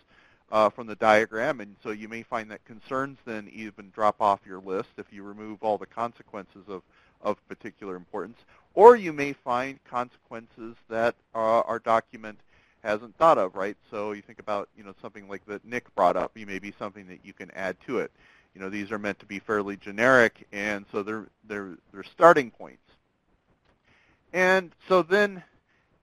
uh, 0.52 0.70
from 0.70 0.86
the 0.86 0.96
diagram, 0.96 1.60
and 1.60 1.76
so 1.82 1.90
you 1.90 2.08
may 2.08 2.22
find 2.22 2.50
that 2.50 2.64
concerns 2.64 3.18
then 3.24 3.50
even 3.52 3.90
drop 3.90 4.16
off 4.20 4.40
your 4.46 4.60
list 4.60 4.90
if 4.96 5.06
you 5.10 5.22
remove 5.22 5.62
all 5.62 5.78
the 5.78 5.86
consequences 5.86 6.62
of, 6.68 6.82
of 7.22 7.48
particular 7.48 7.96
importance, 7.96 8.38
or 8.74 8.96
you 8.96 9.12
may 9.12 9.32
find 9.32 9.78
consequences 9.84 10.76
that 10.88 11.14
uh, 11.34 11.60
our 11.60 11.78
document 11.78 12.38
hasn't 12.82 13.16
thought 13.16 13.38
of, 13.38 13.54
right? 13.54 13.76
So 13.90 14.12
you 14.12 14.22
think 14.22 14.38
about, 14.38 14.68
you 14.76 14.84
know, 14.84 14.94
something 15.00 15.28
like 15.28 15.44
that 15.46 15.64
Nick 15.64 15.92
brought 15.94 16.16
up, 16.16 16.32
you 16.36 16.46
may 16.46 16.58
be 16.58 16.72
something 16.78 17.06
that 17.08 17.20
you 17.24 17.32
can 17.32 17.50
add 17.52 17.76
to 17.86 17.98
it. 17.98 18.10
You 18.54 18.60
know, 18.60 18.68
these 18.68 18.92
are 18.92 18.98
meant 18.98 19.18
to 19.20 19.26
be 19.26 19.38
fairly 19.40 19.76
generic, 19.76 20.46
and 20.52 20.84
so 20.92 21.02
they're, 21.02 21.26
they're, 21.48 21.76
they're 21.92 22.04
starting 22.04 22.50
points. 22.50 22.82
And 24.32 24.72
so 24.88 25.02
then 25.02 25.42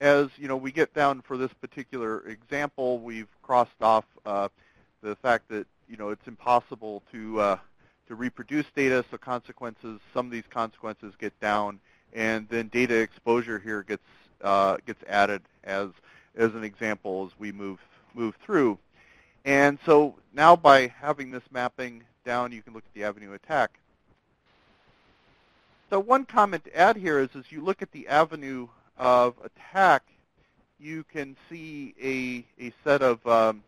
as 0.02 0.30
you 0.38 0.47
know, 0.47 0.58
we 0.58 0.72
get 0.72 0.93
down 0.93 1.22
for 1.22 1.38
this 1.38 1.54
particular 1.54 2.28
example, 2.28 2.99
we've 2.99 3.30
crossed 3.43 3.82
off 3.82 4.04
uh, 4.26 4.49
the 5.02 5.16
fact 5.16 5.47
that 5.49 5.68
you 5.88 5.95
know 5.95 6.10
it's 6.10 6.28
impossible 6.28 7.04
to 7.12 7.39
uh, 7.39 7.58
to 8.08 8.16
reproduce 8.16 8.66
data. 8.76 9.06
So 9.12 9.18
consequences, 9.18 10.02
some 10.14 10.26
of 10.26 10.32
these 10.32 10.47
consequences 10.49 11.14
get 11.20 11.39
down, 11.39 11.80
and 12.14 12.49
then 12.49 12.68
data 12.70 12.95
exposure 12.95 13.60
here 13.60 13.84
gets 13.84 14.04
uh, 14.41 14.78
gets 14.88 15.02
added 15.08 15.43
as 15.64 15.89
as 16.36 16.56
an 16.56 16.64
example 16.64 17.30
as 17.32 17.39
we 17.39 17.52
move 17.52 17.80
move 18.16 18.36
through. 18.43 18.80
And 19.45 19.78
so 19.86 20.16
now 20.34 20.56
by 20.56 20.88
having 20.88 21.30
this 21.30 21.43
mapping 21.52 22.04
down, 22.26 22.52
you 22.52 22.64
can 22.64 22.74
look 22.74 22.84
at 22.86 22.93
the 22.93 23.04
avenue 23.04 23.34
attack. 23.34 23.80
So 25.91 25.99
one 25.99 26.26
comment 26.26 26.64
to 26.66 26.76
add 26.76 26.95
here 26.95 27.20
is 27.20 27.30
as 27.36 27.52
you 27.52 27.62
look 27.62 27.82
at 27.82 27.91
the 27.91 28.08
avenue 28.08 28.68
of 29.02 29.34
attack, 29.43 30.04
you 30.80 31.04
can 31.12 31.36
see 31.49 31.93
a, 32.02 32.45
a 32.64 32.72
set 32.84 33.02
of 33.02 33.26
um, 33.28 33.64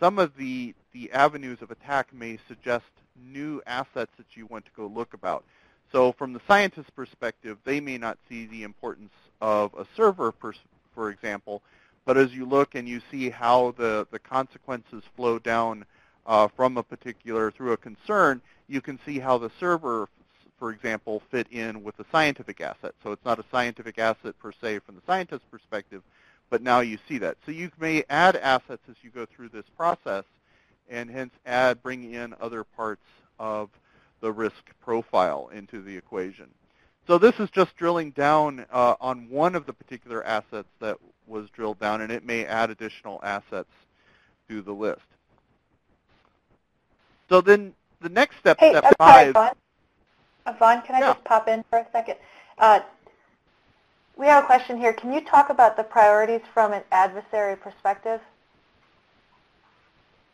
some 0.00 0.18
of 0.18 0.34
the, 0.36 0.74
the 0.92 1.12
avenues 1.12 1.58
of 1.60 1.70
attack 1.70 2.12
may 2.12 2.38
suggest 2.48 2.86
new 3.30 3.62
assets 3.66 4.10
that 4.16 4.34
you 4.34 4.46
want 4.46 4.64
to 4.64 4.70
go 4.74 4.86
look 4.86 5.14
about. 5.14 5.44
So 5.92 6.12
from 6.12 6.32
the 6.32 6.40
scientist's 6.48 6.90
perspective, 6.90 7.58
they 7.64 7.80
may 7.80 7.98
not 7.98 8.18
see 8.28 8.46
the 8.46 8.62
importance 8.62 9.12
of 9.42 9.74
a 9.74 9.86
server, 9.94 10.32
per, 10.32 10.54
for 10.94 11.10
example, 11.10 11.62
but 12.06 12.16
as 12.16 12.32
you 12.32 12.46
look 12.46 12.74
and 12.74 12.88
you 12.88 13.02
see 13.10 13.28
how 13.28 13.74
the, 13.76 14.06
the 14.10 14.18
consequences 14.18 15.02
flow 15.14 15.38
down 15.38 15.84
uh, 16.26 16.48
from 16.48 16.78
a 16.78 16.82
particular, 16.82 17.50
through 17.50 17.72
a 17.72 17.76
concern, 17.76 18.40
you 18.68 18.80
can 18.80 18.98
see 19.04 19.18
how 19.18 19.36
the 19.36 19.50
server, 19.60 20.08
for 20.62 20.70
example, 20.70 21.20
fit 21.32 21.48
in 21.50 21.82
with 21.82 21.96
the 21.96 22.04
scientific 22.12 22.60
asset. 22.60 22.94
So 23.02 23.10
it's 23.10 23.24
not 23.24 23.40
a 23.40 23.44
scientific 23.50 23.98
asset 23.98 24.38
per 24.38 24.52
se 24.52 24.78
from 24.86 24.94
the 24.94 25.02
scientist's 25.04 25.44
perspective, 25.50 26.04
but 26.50 26.62
now 26.62 26.78
you 26.78 26.98
see 27.08 27.18
that. 27.18 27.36
So 27.44 27.50
you 27.50 27.68
may 27.80 28.04
add 28.08 28.36
assets 28.36 28.82
as 28.88 28.94
you 29.02 29.10
go 29.10 29.26
through 29.26 29.48
this 29.48 29.64
process 29.76 30.22
and 30.88 31.10
hence 31.10 31.32
add, 31.46 31.82
bring 31.82 32.14
in 32.14 32.32
other 32.40 32.62
parts 32.62 33.02
of 33.40 33.70
the 34.20 34.30
risk 34.30 34.70
profile 34.80 35.50
into 35.52 35.82
the 35.82 35.96
equation. 35.96 36.46
So 37.08 37.18
this 37.18 37.40
is 37.40 37.50
just 37.50 37.74
drilling 37.74 38.12
down 38.12 38.64
uh, 38.70 38.94
on 39.00 39.28
one 39.28 39.56
of 39.56 39.66
the 39.66 39.72
particular 39.72 40.24
assets 40.24 40.68
that 40.78 40.96
was 41.26 41.50
drilled 41.50 41.80
down, 41.80 42.02
and 42.02 42.12
it 42.12 42.24
may 42.24 42.44
add 42.44 42.70
additional 42.70 43.18
assets 43.24 43.72
to 44.48 44.62
the 44.62 44.72
list. 44.72 45.00
So 47.28 47.40
then 47.40 47.74
the 48.00 48.10
next 48.10 48.38
step, 48.38 48.60
hey, 48.60 48.70
step 48.70 48.94
five. 48.96 49.34
Sorry, 49.34 49.50
Von. 50.46 50.78
Uh, 50.78 50.80
can 50.82 50.94
I 50.96 51.00
Yeah. 51.00 51.12
just 51.12 51.24
pop 51.24 51.48
in 51.48 51.62
for 51.64 51.78
a 51.78 51.90
second? 51.92 52.16
Uh, 52.58 52.80
we 54.16 54.26
have 54.26 54.44
a 54.44 54.46
question 54.46 54.76
here. 54.76 54.92
Can 54.92 55.12
you 55.12 55.20
talk 55.20 55.50
about 55.50 55.76
the 55.76 55.84
priorities 55.84 56.42
from 56.52 56.72
an 56.72 56.82
adversary 56.92 57.56
perspective? 57.56 58.20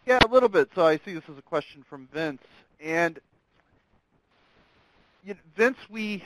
Yeah, 0.06 0.18
a 0.24 0.28
little 0.28 0.48
bit. 0.48 0.70
So 0.74 0.86
I 0.86 0.96
see 0.98 1.12
this 1.12 1.28
is 1.28 1.38
a 1.38 1.42
question 1.42 1.84
from 1.88 2.06
Vince. 2.08 2.42
And 2.80 3.20
you 5.22 5.34
know, 5.34 5.40
Vince, 5.54 5.78
we, 5.90 6.24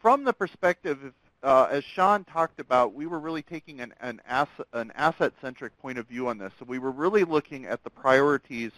from 0.00 0.24
the 0.24 0.32
perspective, 0.32 1.12
uh, 1.42 1.68
as 1.70 1.84
Sean 1.84 2.24
talked 2.24 2.60
about, 2.60 2.94
we 2.94 3.06
were 3.06 3.18
really 3.18 3.42
taking 3.42 3.80
an, 3.80 3.92
an, 4.00 4.20
asset, 4.26 4.66
an 4.72 4.92
asset-centric 4.94 5.76
point 5.78 5.98
of 5.98 6.06
view 6.06 6.28
on 6.28 6.38
this. 6.38 6.52
So 6.58 6.64
we 6.64 6.78
were 6.78 6.92
really 6.92 7.24
looking 7.24 7.66
at 7.66 7.82
the 7.84 7.90
priorities 7.90 8.72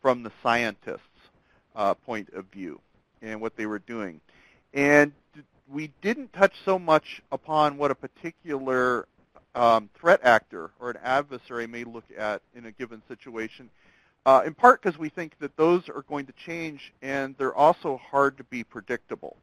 from 0.00 0.22
the 0.22 0.30
scientists' 0.42 1.00
uh, 1.74 1.94
point 1.94 2.28
of 2.30 2.46
view 2.46 2.80
and 3.22 3.40
what 3.40 3.56
they 3.56 3.66
were 3.66 3.78
doing. 3.78 4.20
And 4.74 5.12
we 5.70 5.92
didn't 6.02 6.32
touch 6.32 6.54
so 6.64 6.78
much 6.78 7.22
upon 7.30 7.76
what 7.76 7.90
a 7.90 7.94
particular 7.94 9.06
um, 9.54 9.88
threat 9.98 10.20
actor 10.22 10.70
or 10.80 10.90
an 10.90 10.98
adversary 11.02 11.66
may 11.66 11.84
look 11.84 12.04
at 12.16 12.42
in 12.54 12.66
a 12.66 12.72
given 12.72 13.02
situation, 13.08 13.68
uh, 14.26 14.42
in 14.44 14.54
part 14.54 14.82
because 14.82 14.98
we 14.98 15.08
think 15.08 15.38
that 15.40 15.56
those 15.56 15.88
are 15.88 16.02
going 16.08 16.26
to 16.26 16.32
change 16.44 16.92
and 17.02 17.34
they're 17.38 17.54
also 17.54 18.00
hard 18.10 18.36
to 18.36 18.44
be 18.44 18.62
predictable. 18.62 19.36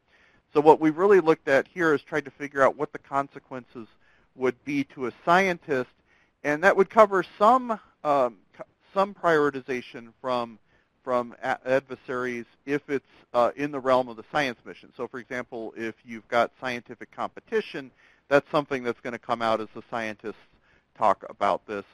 So 0.54 0.60
what 0.60 0.80
we've 0.80 0.96
really 0.96 1.20
looked 1.20 1.48
at 1.48 1.66
here 1.68 1.94
is 1.94 2.00
tried 2.02 2.24
to 2.24 2.30
figure 2.30 2.62
out 2.62 2.76
what 2.76 2.92
the 2.92 2.98
consequences 2.98 3.86
would 4.34 4.62
be 4.64 4.84
to 4.84 5.06
a 5.06 5.12
scientist, 5.24 5.90
and 6.42 6.62
that 6.64 6.76
would 6.76 6.88
cover 6.88 7.24
some 7.38 7.78
um, 8.04 8.36
some 8.94 9.12
prioritization 9.12 10.08
from 10.20 10.58
from 11.08 11.34
adversaries 11.64 12.44
if 12.66 12.82
it's 12.90 13.06
uh, 13.32 13.50
in 13.56 13.70
the 13.70 13.80
realm 13.80 14.10
of 14.10 14.18
the 14.18 14.24
science 14.30 14.58
mission. 14.66 14.92
So 14.94 15.08
for 15.08 15.18
example, 15.18 15.72
if 15.74 15.94
you've 16.04 16.28
got 16.28 16.50
scientific 16.60 17.10
competition, 17.10 17.90
that's 18.28 18.44
something 18.50 18.82
that's 18.82 19.00
going 19.00 19.14
to 19.14 19.18
come 19.18 19.40
out 19.40 19.58
as 19.62 19.68
the 19.74 19.82
scientists 19.90 20.34
talk 20.98 21.24
about 21.30 21.66
this. 21.66 21.86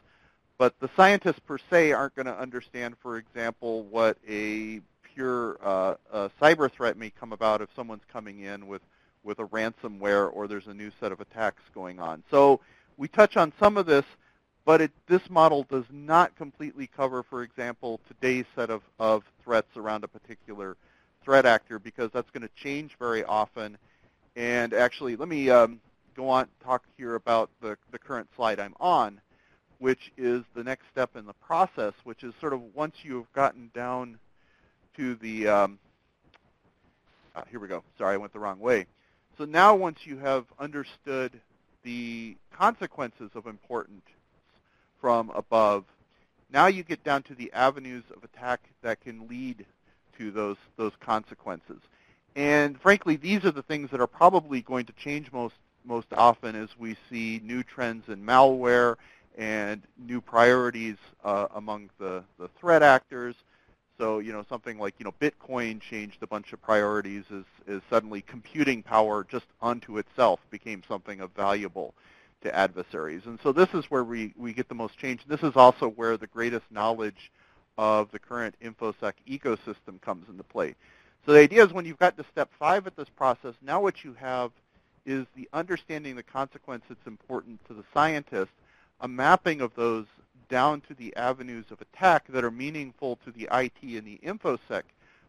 But 0.59 0.75
the 0.81 0.91
scientists 0.97 1.39
per 1.47 1.59
se 1.71 1.93
aren't 1.93 2.17
going 2.17 2.27
to 2.27 2.37
understand, 2.37 2.97
for 3.01 3.17
example, 3.19 3.85
what 3.85 4.19
a 4.29 4.81
pure 5.15 5.59
uh, 5.63 5.95
a 6.13 6.31
cyber 6.43 6.69
threat 6.69 6.97
may 6.97 7.11
come 7.11 7.33
about 7.33 7.63
if 7.63 7.69
someone's 7.77 8.03
coming 8.13 8.41
in 8.41 8.67
with, 8.67 8.83
with 9.23 9.39
a 9.39 9.45
ransomware 9.45 10.29
or 10.35 10.49
there's 10.49 10.67
a 10.67 10.75
new 10.75 10.91
set 10.99 11.13
of 11.13 11.21
attacks 11.21 11.63
going 11.73 12.01
on. 12.01 12.25
So 12.33 12.59
we 12.97 13.07
touch 13.07 13.37
on 13.37 13.53
some 13.61 13.77
of 13.77 13.87
this, 13.87 14.07
but 14.65 14.81
it, 14.81 14.91
this 15.09 15.29
model 15.29 15.67
does 15.71 15.85
not 15.91 16.35
completely 16.37 16.87
cover, 16.87 17.23
for 17.23 17.43
example, 17.43 18.01
today's 18.09 18.47
set 18.57 18.71
of, 18.71 18.83
of 18.99 19.25
threats 19.43 19.77
around 19.77 20.05
a 20.05 20.09
particular 20.09 20.77
threat 21.23 21.45
actor 21.47 21.79
because 21.79 22.11
that's 22.13 22.31
going 22.31 22.43
to 22.43 22.51
change 22.63 22.97
very 22.99 23.25
often. 23.25 23.77
And 24.37 24.73
actually, 24.73 25.17
let 25.17 25.29
me 25.29 25.51
um, 25.51 25.81
go 26.17 26.29
on 26.29 26.49
talk 26.63 26.83
here 26.97 27.15
about 27.15 27.51
the, 27.61 27.77
the 27.93 27.99
current 27.99 28.29
slide 28.37 28.59
I'm 28.59 28.75
on, 28.81 29.21
which 29.79 30.13
is 30.17 30.43
the 30.55 30.65
next 30.65 30.85
step 30.91 31.15
in 31.17 31.27
the 31.27 31.35
process, 31.35 31.93
which 32.05 32.25
is 32.25 32.33
sort 32.41 32.53
of 32.53 32.75
once 32.75 32.97
you've 33.03 33.31
gotten 33.33 33.71
down 33.75 34.19
to 34.97 35.15
the, 35.17 35.49
um, 35.49 35.79
uh, 37.37 37.43
here 37.51 37.61
we 37.61 37.69
go. 37.69 37.83
Sorry, 37.99 38.15
I 38.15 38.17
went 38.17 38.33
the 38.33 38.39
wrong 38.39 38.61
way. 38.61 38.87
So 39.37 39.45
now 39.45 39.75
once 39.75 39.99
you 40.05 40.17
have 40.19 40.47
understood 40.59 41.33
the 41.83 42.37
consequences 42.57 43.31
of 43.35 43.47
important 43.47 44.03
from 45.05 45.31
above, 45.35 45.85
now 46.51 46.67
you 46.67 46.83
get 46.83 47.05
down 47.05 47.23
to 47.25 47.35
the 47.35 47.53
avenues 47.53 48.05
of 48.17 48.25
attack 48.25 48.61
that 48.81 49.03
can 49.03 49.29
lead 49.29 49.67
to 50.17 50.31
those, 50.31 50.57
those 50.79 50.93
consequences. 50.99 51.77
And 52.37 52.81
frankly, 52.81 53.17
these 53.17 53.45
are 53.45 53.51
the 53.51 53.63
things 53.63 53.91
that 53.91 54.01
are 54.01 54.07
probably 54.07 54.63
going 54.63 54.87
to 54.87 54.95
change 54.95 55.31
most, 55.31 55.57
most 55.85 56.07
often 56.15 56.57
as 56.57 56.71
we 56.79 56.97
see 57.11 57.39
new 57.45 57.63
trends 57.63 58.09
in 58.09 58.25
malware 58.25 58.97
and 59.37 59.83
new 59.99 60.23
priorities 60.23 60.97
uh, 61.23 61.49
among 61.55 61.91
the, 61.99 62.25
the 62.39 62.49
threat 62.59 62.83
actors. 62.83 63.35
So, 63.99 64.21
you 64.21 64.33
know, 64.33 64.47
something 64.49 64.79
like, 64.79 64.95
you 64.99 65.05
know, 65.05 65.13
Bitcoin 65.21 65.83
changed 65.83 66.23
a 66.23 66.27
bunch 66.27 66.55
of 66.55 66.63
priorities 66.63 67.25
as, 67.31 67.45
as 67.69 67.83
suddenly 67.91 68.23
computing 68.23 68.83
power 68.83 69.23
just 69.31 69.45
unto 69.61 69.99
itself 69.99 70.41
became 70.51 70.83
something 70.89 71.21
of 71.21 71.31
valuable 71.33 71.93
to 72.45 72.55
adversaries. 72.55 73.23
And 73.27 73.39
so 73.43 73.53
this 73.53 73.69
is 73.75 73.91
where 73.91 74.05
we, 74.05 74.33
we 74.37 74.53
get 74.53 74.69
the 74.69 74.75
most 74.75 74.97
change. 74.99 75.23
This 75.27 75.43
is 75.43 75.57
also 75.57 75.89
where 75.89 76.17
the 76.17 76.27
greatest 76.27 76.65
knowledge 76.71 77.33
of 77.77 78.11
the 78.13 78.19
current 78.19 78.55
InfoSec 78.63 79.15
ecosystem 79.29 80.01
comes 80.01 80.29
into 80.29 80.45
play. 80.45 80.75
So 81.27 81.33
the 81.33 81.41
idea 81.41 81.65
is 81.65 81.73
when 81.73 81.85
you've 81.85 81.99
got 81.99 82.17
to 82.17 82.25
step 82.31 82.51
five 82.59 82.87
at 82.87 82.97
this 82.97 83.09
process, 83.09 83.55
now 83.63 83.81
what 83.81 84.05
you 84.05 84.15
have 84.15 84.53
is 85.07 85.27
the 85.35 85.49
understanding 85.53 86.17
the 86.17 86.23
consequence 86.23 86.85
that's 86.89 87.07
important 87.07 87.61
to 87.67 87.75
the 87.75 87.85
scientist, 87.93 88.53
a 89.01 89.09
mapping 89.09 89.61
of 89.61 89.73
those 89.75 90.07
down 90.49 90.81
to 90.83 90.95
the 90.95 91.15
avenues 91.17 91.65
of 91.71 91.81
attack 91.81 92.25
that 92.29 92.45
are 92.45 92.51
meaningful 92.51 93.19
to 93.25 93.31
the 93.33 93.49
IT 93.53 93.83
and 93.83 94.07
the 94.07 94.21
InfoSec 94.23 94.83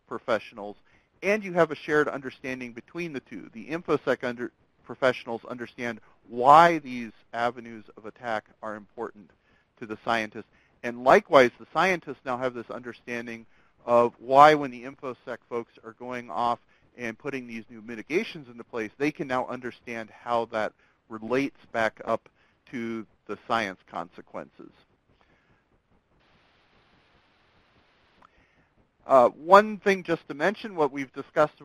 professionals, 0.07 0.75
and 1.23 1.43
you 1.43 1.53
have 1.53 1.71
a 1.71 1.75
shared 1.75 2.07
understanding 2.07 2.73
between 2.73 3.13
the 3.13 3.21
two. 3.21 3.49
The 3.53 3.67
InfoSec 3.67 4.23
under 4.23 4.51
professionals 4.85 5.41
understand 5.49 5.99
why 6.29 6.79
these 6.79 7.11
avenues 7.33 7.85
of 7.97 8.05
attack 8.05 8.45
are 8.61 8.75
important 8.75 9.29
to 9.79 9.85
the 9.85 9.97
scientists, 10.05 10.45
and 10.83 11.03
likewise, 11.03 11.51
the 11.59 11.67
scientists 11.73 12.19
now 12.25 12.37
have 12.37 12.53
this 12.53 12.69
understanding 12.69 13.45
of 13.85 14.13
why 14.19 14.53
when 14.53 14.71
the 14.71 14.83
InfoSec 14.83 15.37
folks 15.49 15.73
are 15.83 15.93
going 15.93 16.29
off 16.29 16.59
and 16.97 17.17
putting 17.17 17.47
these 17.47 17.63
new 17.69 17.81
mitigations 17.81 18.47
into 18.47 18.63
place, 18.63 18.91
they 18.97 19.11
can 19.11 19.27
now 19.27 19.45
understand 19.47 20.09
how 20.09 20.45
that 20.45 20.71
relates 21.09 21.57
back 21.71 22.01
up 22.05 22.29
to 22.71 23.05
the 23.27 23.37
science 23.47 23.79
consequences. 23.89 24.71
Uh, 29.05 29.29
one 29.29 29.77
thing 29.77 30.03
just 30.03 30.27
to 30.27 30.33
mention, 30.33 30.75
what 30.75 30.91
we've 30.91 31.13
discussed 31.13 31.61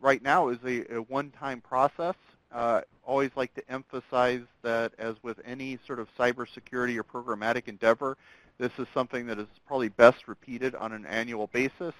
right 0.00 0.22
now 0.22 0.48
is 0.48 0.58
a, 0.64 0.96
a 0.96 1.02
one-time 1.02 1.60
process. 1.60 2.16
Uh, 2.52 2.82
always 3.04 3.30
like 3.34 3.54
to 3.54 3.62
emphasize 3.70 4.42
that 4.62 4.92
as 4.98 5.16
with 5.22 5.40
any 5.44 5.78
sort 5.86 5.98
of 5.98 6.08
cybersecurity 6.18 6.96
or 6.96 7.04
programmatic 7.04 7.66
endeavor, 7.66 8.16
this 8.58 8.72
is 8.78 8.86
something 8.92 9.26
that 9.26 9.38
is 9.38 9.46
probably 9.66 9.88
best 9.88 10.28
repeated 10.28 10.74
on 10.74 10.92
an 10.92 11.06
annual 11.06 11.46
basis. 11.48 11.94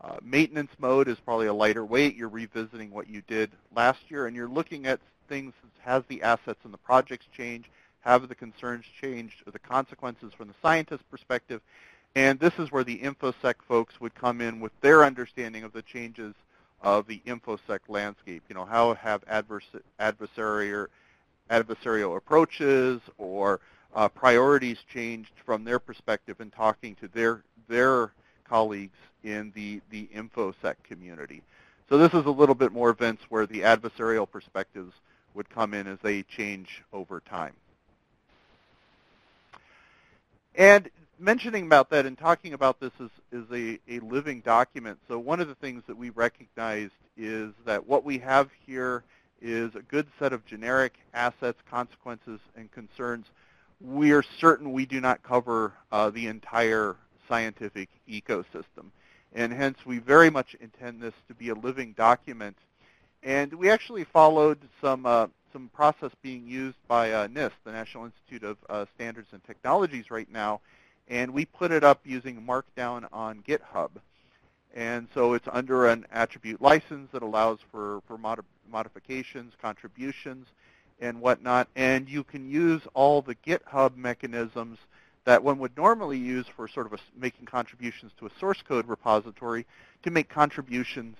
Uh, 0.00 0.16
maintenance 0.22 0.72
mode 0.78 1.08
is 1.08 1.18
probably 1.20 1.46
a 1.46 1.54
lighter 1.54 1.84
weight. 1.84 2.16
You're 2.16 2.28
revisiting 2.28 2.90
what 2.90 3.08
you 3.08 3.22
did 3.28 3.50
last 3.74 4.00
year, 4.10 4.26
and 4.26 4.34
you're 4.34 4.48
looking 4.48 4.86
at 4.86 5.00
things, 5.28 5.52
has 5.80 6.02
the 6.08 6.22
assets 6.22 6.58
and 6.64 6.74
the 6.74 6.78
projects 6.78 7.26
changed? 7.34 7.68
Have 8.00 8.28
the 8.28 8.34
concerns 8.34 8.84
changed 9.00 9.42
or 9.46 9.52
the 9.52 9.58
consequences 9.58 10.32
from 10.34 10.48
the 10.48 10.54
scientist 10.60 11.08
perspective? 11.10 11.62
And 12.16 12.38
this 12.38 12.52
is 12.58 12.70
where 12.70 12.84
the 12.84 12.98
InfoSec 12.98 13.54
folks 13.66 14.00
would 14.00 14.14
come 14.14 14.40
in 14.40 14.60
with 14.60 14.72
their 14.82 15.04
understanding 15.04 15.64
of 15.64 15.72
the 15.72 15.82
changes 15.82 16.34
of 16.84 17.06
the 17.06 17.20
InfoSec 17.26 17.80
landscape. 17.88 18.42
You 18.48 18.54
know, 18.54 18.64
how 18.64 18.94
have 18.94 19.24
advers- 19.26 19.80
adversary 19.98 20.72
or 20.72 20.90
adversarial 21.50 22.16
approaches 22.16 23.00
or 23.18 23.60
uh, 23.94 24.08
priorities 24.08 24.78
changed 24.92 25.32
from 25.44 25.64
their 25.64 25.78
perspective 25.78 26.40
in 26.40 26.50
talking 26.50 26.94
to 26.96 27.08
their 27.08 27.42
their 27.68 28.12
colleagues 28.44 28.98
in 29.22 29.50
the, 29.54 29.80
the 29.90 30.06
InfoSec 30.14 30.74
community. 30.84 31.42
So 31.88 31.96
this 31.96 32.12
is 32.12 32.26
a 32.26 32.30
little 32.30 32.54
bit 32.54 32.72
more 32.72 32.92
Vince 32.92 33.20
where 33.30 33.46
the 33.46 33.60
adversarial 33.60 34.30
perspectives 34.30 34.92
would 35.32 35.48
come 35.48 35.72
in 35.72 35.86
as 35.86 35.98
they 36.02 36.22
change 36.22 36.82
over 36.92 37.20
time. 37.20 37.54
And 40.54 40.90
mentioning 41.18 41.66
about 41.66 41.90
that 41.90 42.06
and 42.06 42.16
talking 42.16 42.52
about 42.52 42.80
this 42.80 42.92
is, 43.00 43.10
as 43.32 43.44
a, 43.52 43.78
a 43.88 44.00
living 44.00 44.40
document, 44.40 44.98
so 45.08 45.18
one 45.18 45.40
of 45.40 45.48
the 45.48 45.54
things 45.54 45.82
that 45.86 45.96
we 45.96 46.10
recognized 46.10 46.92
is 47.16 47.52
that 47.64 47.86
what 47.86 48.04
we 48.04 48.18
have 48.18 48.50
here 48.66 49.04
is 49.40 49.74
a 49.74 49.82
good 49.82 50.06
set 50.18 50.32
of 50.32 50.44
generic 50.46 50.94
assets, 51.12 51.58
consequences, 51.70 52.40
and 52.56 52.70
concerns. 52.72 53.26
We 53.80 54.12
are 54.12 54.22
certain 54.40 54.72
we 54.72 54.86
do 54.86 55.00
not 55.00 55.22
cover 55.22 55.74
uh, 55.92 56.10
the 56.10 56.26
entire 56.26 56.96
scientific 57.28 57.88
ecosystem. 58.08 58.90
And 59.34 59.52
hence, 59.52 59.78
we 59.84 59.98
very 59.98 60.30
much 60.30 60.56
intend 60.60 61.00
this 61.00 61.14
to 61.28 61.34
be 61.34 61.48
a 61.48 61.54
living 61.54 61.92
document. 61.92 62.56
And 63.22 63.52
we 63.54 63.70
actually 63.70 64.04
followed 64.04 64.58
some, 64.80 65.06
uh, 65.06 65.26
some 65.52 65.70
process 65.74 66.12
being 66.22 66.46
used 66.46 66.76
by 66.88 67.12
uh, 67.12 67.26
NIST, 67.26 67.52
the 67.64 67.72
National 67.72 68.04
Institute 68.04 68.44
of 68.44 68.58
uh, 68.68 68.86
Standards 68.94 69.28
and 69.32 69.42
Technologies 69.44 70.10
right 70.10 70.30
now, 70.30 70.60
and 71.08 71.32
we 71.32 71.44
put 71.44 71.70
it 71.70 71.84
up 71.84 72.00
using 72.04 72.42
Markdown 72.42 73.06
on 73.12 73.42
GitHub. 73.46 73.90
And 74.74 75.06
so 75.14 75.34
it's 75.34 75.46
under 75.52 75.86
an 75.86 76.06
attribute 76.10 76.60
license 76.60 77.10
that 77.12 77.22
allows 77.22 77.58
for, 77.70 78.00
for 78.06 78.18
mod 78.18 78.40
modifications, 78.70 79.52
contributions, 79.60 80.48
and 81.00 81.20
whatnot. 81.20 81.68
And 81.76 82.08
you 82.08 82.24
can 82.24 82.48
use 82.48 82.82
all 82.94 83.22
the 83.22 83.36
GitHub 83.36 83.96
mechanisms 83.96 84.78
that 85.24 85.42
one 85.42 85.58
would 85.58 85.76
normally 85.76 86.18
use 86.18 86.46
for 86.54 86.66
sort 86.66 86.86
of 86.86 86.92
a, 86.94 86.98
making 87.16 87.46
contributions 87.46 88.12
to 88.18 88.26
a 88.26 88.30
source 88.38 88.62
code 88.62 88.88
repository 88.88 89.64
to 90.02 90.10
make 90.10 90.28
contributions 90.28 91.16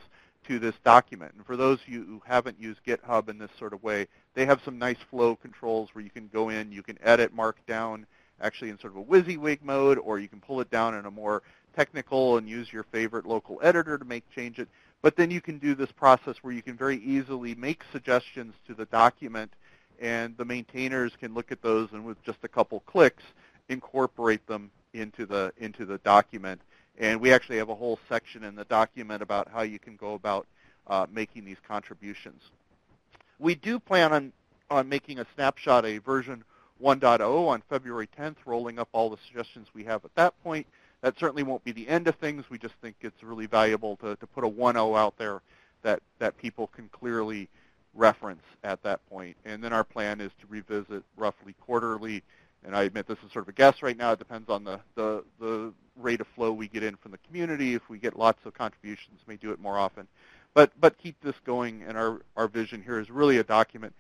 to 0.49 0.59
this 0.59 0.75
document. 0.85 1.33
And 1.37 1.47
for 1.47 1.57
those 1.57 1.81
of 1.81 1.89
you 1.89 2.05
who 2.05 2.23
haven't 2.27 2.61
used 2.61 2.85
GitHub 2.85 3.29
in 3.29 3.39
this 3.39 3.51
sort 3.59 3.73
of 3.73 3.83
way, 3.83 4.09
they 4.35 4.45
have 4.47 4.61
some 4.65 4.79
nice 4.79 4.99
flow 5.11 5.37
controls 5.37 5.91
where 5.93 6.05
you 6.05 6.11
can 6.11 6.29
go 6.33 6.49
in, 6.51 6.73
you 6.73 6.83
can 6.83 6.99
edit 7.03 7.35
Markdown 7.35 8.05
actually 8.45 8.71
in 8.71 8.79
sort 8.79 8.93
of 8.93 8.99
a 8.99 9.05
WYSIWYG 9.05 9.63
mode, 9.63 9.99
or 9.99 10.19
you 10.19 10.29
can 10.29 10.41
pull 10.41 10.61
it 10.61 10.71
down 10.71 10.95
in 10.95 11.07
a 11.07 11.11
more 11.11 11.43
technical 11.75 12.37
and 12.37 12.49
use 12.49 12.73
your 12.73 12.85
favorite 12.85 13.27
local 13.27 13.59
editor 13.63 13.99
to 13.99 14.05
make 14.05 14.29
change 14.31 14.59
it. 14.59 14.69
But 15.03 15.17
then 15.17 15.31
you 15.31 15.41
can 15.41 15.59
do 15.59 15.75
this 15.75 15.91
process 15.91 16.37
where 16.43 16.53
you 16.53 16.63
can 16.63 16.77
very 16.77 16.99
easily 16.99 17.55
make 17.55 17.83
suggestions 17.91 18.55
to 18.67 18.75
the 18.75 18.85
document, 18.87 19.53
and 20.01 20.37
the 20.37 20.45
maintainers 20.45 21.13
can 21.19 21.35
look 21.35 21.51
at 21.51 21.63
those 21.63 21.89
and 21.93 22.05
with 22.05 22.23
just 22.25 22.39
a 22.43 22.49
couple 22.49 22.81
clicks 22.81 23.23
incorporate 23.69 24.47
them 24.47 24.71
into 24.93 25.27
the 25.27 25.53
into 25.57 25.85
the 25.85 25.99
document. 25.99 26.61
And 26.99 27.21
we 27.21 27.33
actually 27.33 27.59
have 27.59 27.71
a 27.71 27.75
whole 27.75 27.99
section 28.09 28.45
in 28.45 28.55
the 28.55 28.65
document 28.65 29.23
about 29.23 29.49
how 29.49 29.63
you 29.63 29.79
can 29.79 29.97
go 29.97 30.15
about 30.15 30.47
uh, 30.87 31.07
making 31.11 31.45
these 31.45 31.57
contributions. 31.67 32.43
We 33.41 33.57
do 33.57 33.81
plan 33.81 34.13
on, 34.13 34.33
on 34.71 34.89
making 34.89 35.19
a 35.19 35.27
snapshot, 35.35 35.85
a 35.85 35.99
version 35.99 36.45
1.0 36.83 37.49
on 37.49 37.63
February 37.69 38.09
10th, 38.19 38.37
rolling 38.47 38.79
up 38.79 38.89
all 38.93 39.11
the 39.11 39.19
suggestions 39.27 39.69
we 39.75 39.85
have 39.85 40.05
at 40.05 40.15
that 40.15 40.41
point. 40.43 40.67
That 41.03 41.19
certainly 41.19 41.43
won't 41.43 41.65
be 41.65 41.73
the 41.73 41.89
end 41.89 42.09
of 42.09 42.15
things. 42.17 42.45
We 42.51 42.59
just 42.59 42.75
think 42.81 42.97
it's 43.03 43.23
really 43.23 43.47
valuable 43.47 43.97
to, 43.97 44.17
to 44.17 44.27
put 44.27 44.45
a 44.45 44.49
1.0 44.49 44.99
out 44.99 45.17
there 45.19 45.43
that, 45.83 46.01
that 46.19 46.37
people 46.39 46.69
can 46.69 46.89
clearly 46.89 47.49
reference 47.95 48.43
at 48.65 48.83
that 48.83 49.07
point. 49.09 49.37
And 49.45 49.63
then 49.63 49.73
our 49.73 49.85
plan 49.85 50.21
is 50.21 50.33
to 50.41 50.47
revisit 50.49 51.05
roughly 51.17 51.55
quarterly 51.61 52.23
and 52.65 52.75
I 52.75 52.85
admit 52.85 53.07
this 53.07 53.19
is 53.25 53.33
sort 53.33 53.45
of 53.45 53.51
a 53.51 53.53
guess 53.53 53.83
right 53.83 53.97
now. 53.97 54.13
It 54.13 54.19
depends 54.19 54.49
on 54.49 54.65
the, 54.65 54.81
the, 54.95 55.23
the 55.39 55.73
rate 55.97 56.21
of 56.21 56.27
flow 56.29 56.53
we 56.53 56.67
get 56.67 56.83
in 56.83 56.97
from 56.97 57.13
the 57.13 57.19
community. 57.19 57.75
If 57.75 57.89
we 57.89 57.99
get 57.99 58.19
lots 58.19 58.45
of 58.47 58.55
contributions, 58.55 59.21
may 59.27 59.37
do 59.37 59.53
it 59.53 59.61
more 59.61 59.79
often. 59.79 60.09
But, 60.55 60.73
but 60.81 60.97
keep 60.99 61.21
this 61.21 61.35
going, 61.45 61.83
and 61.87 61.99
our, 61.99 62.23
our 62.37 62.49
vision 62.49 62.83
here 62.83 62.99
is 62.99 63.11
really 63.11 63.39
a 63.39 63.45
document 63.45 63.93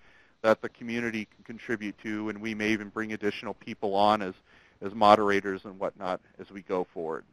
that 0.45 0.61
the 0.61 0.68
community 0.68 1.26
can 1.34 1.42
contribute 1.42 1.97
to, 2.03 2.28
and 2.28 2.38
we 2.38 2.55
may 2.55 2.68
even 2.68 2.90
bring 2.90 3.14
additional 3.14 3.55
people 3.55 3.95
on 3.95 4.20
as, 4.20 4.34
as 4.82 4.95
moderators 4.95 5.64
and 5.64 5.80
whatnot 5.80 6.20
as 6.38 6.51
we 6.51 6.61
go 6.61 6.86
forward. 6.92 7.24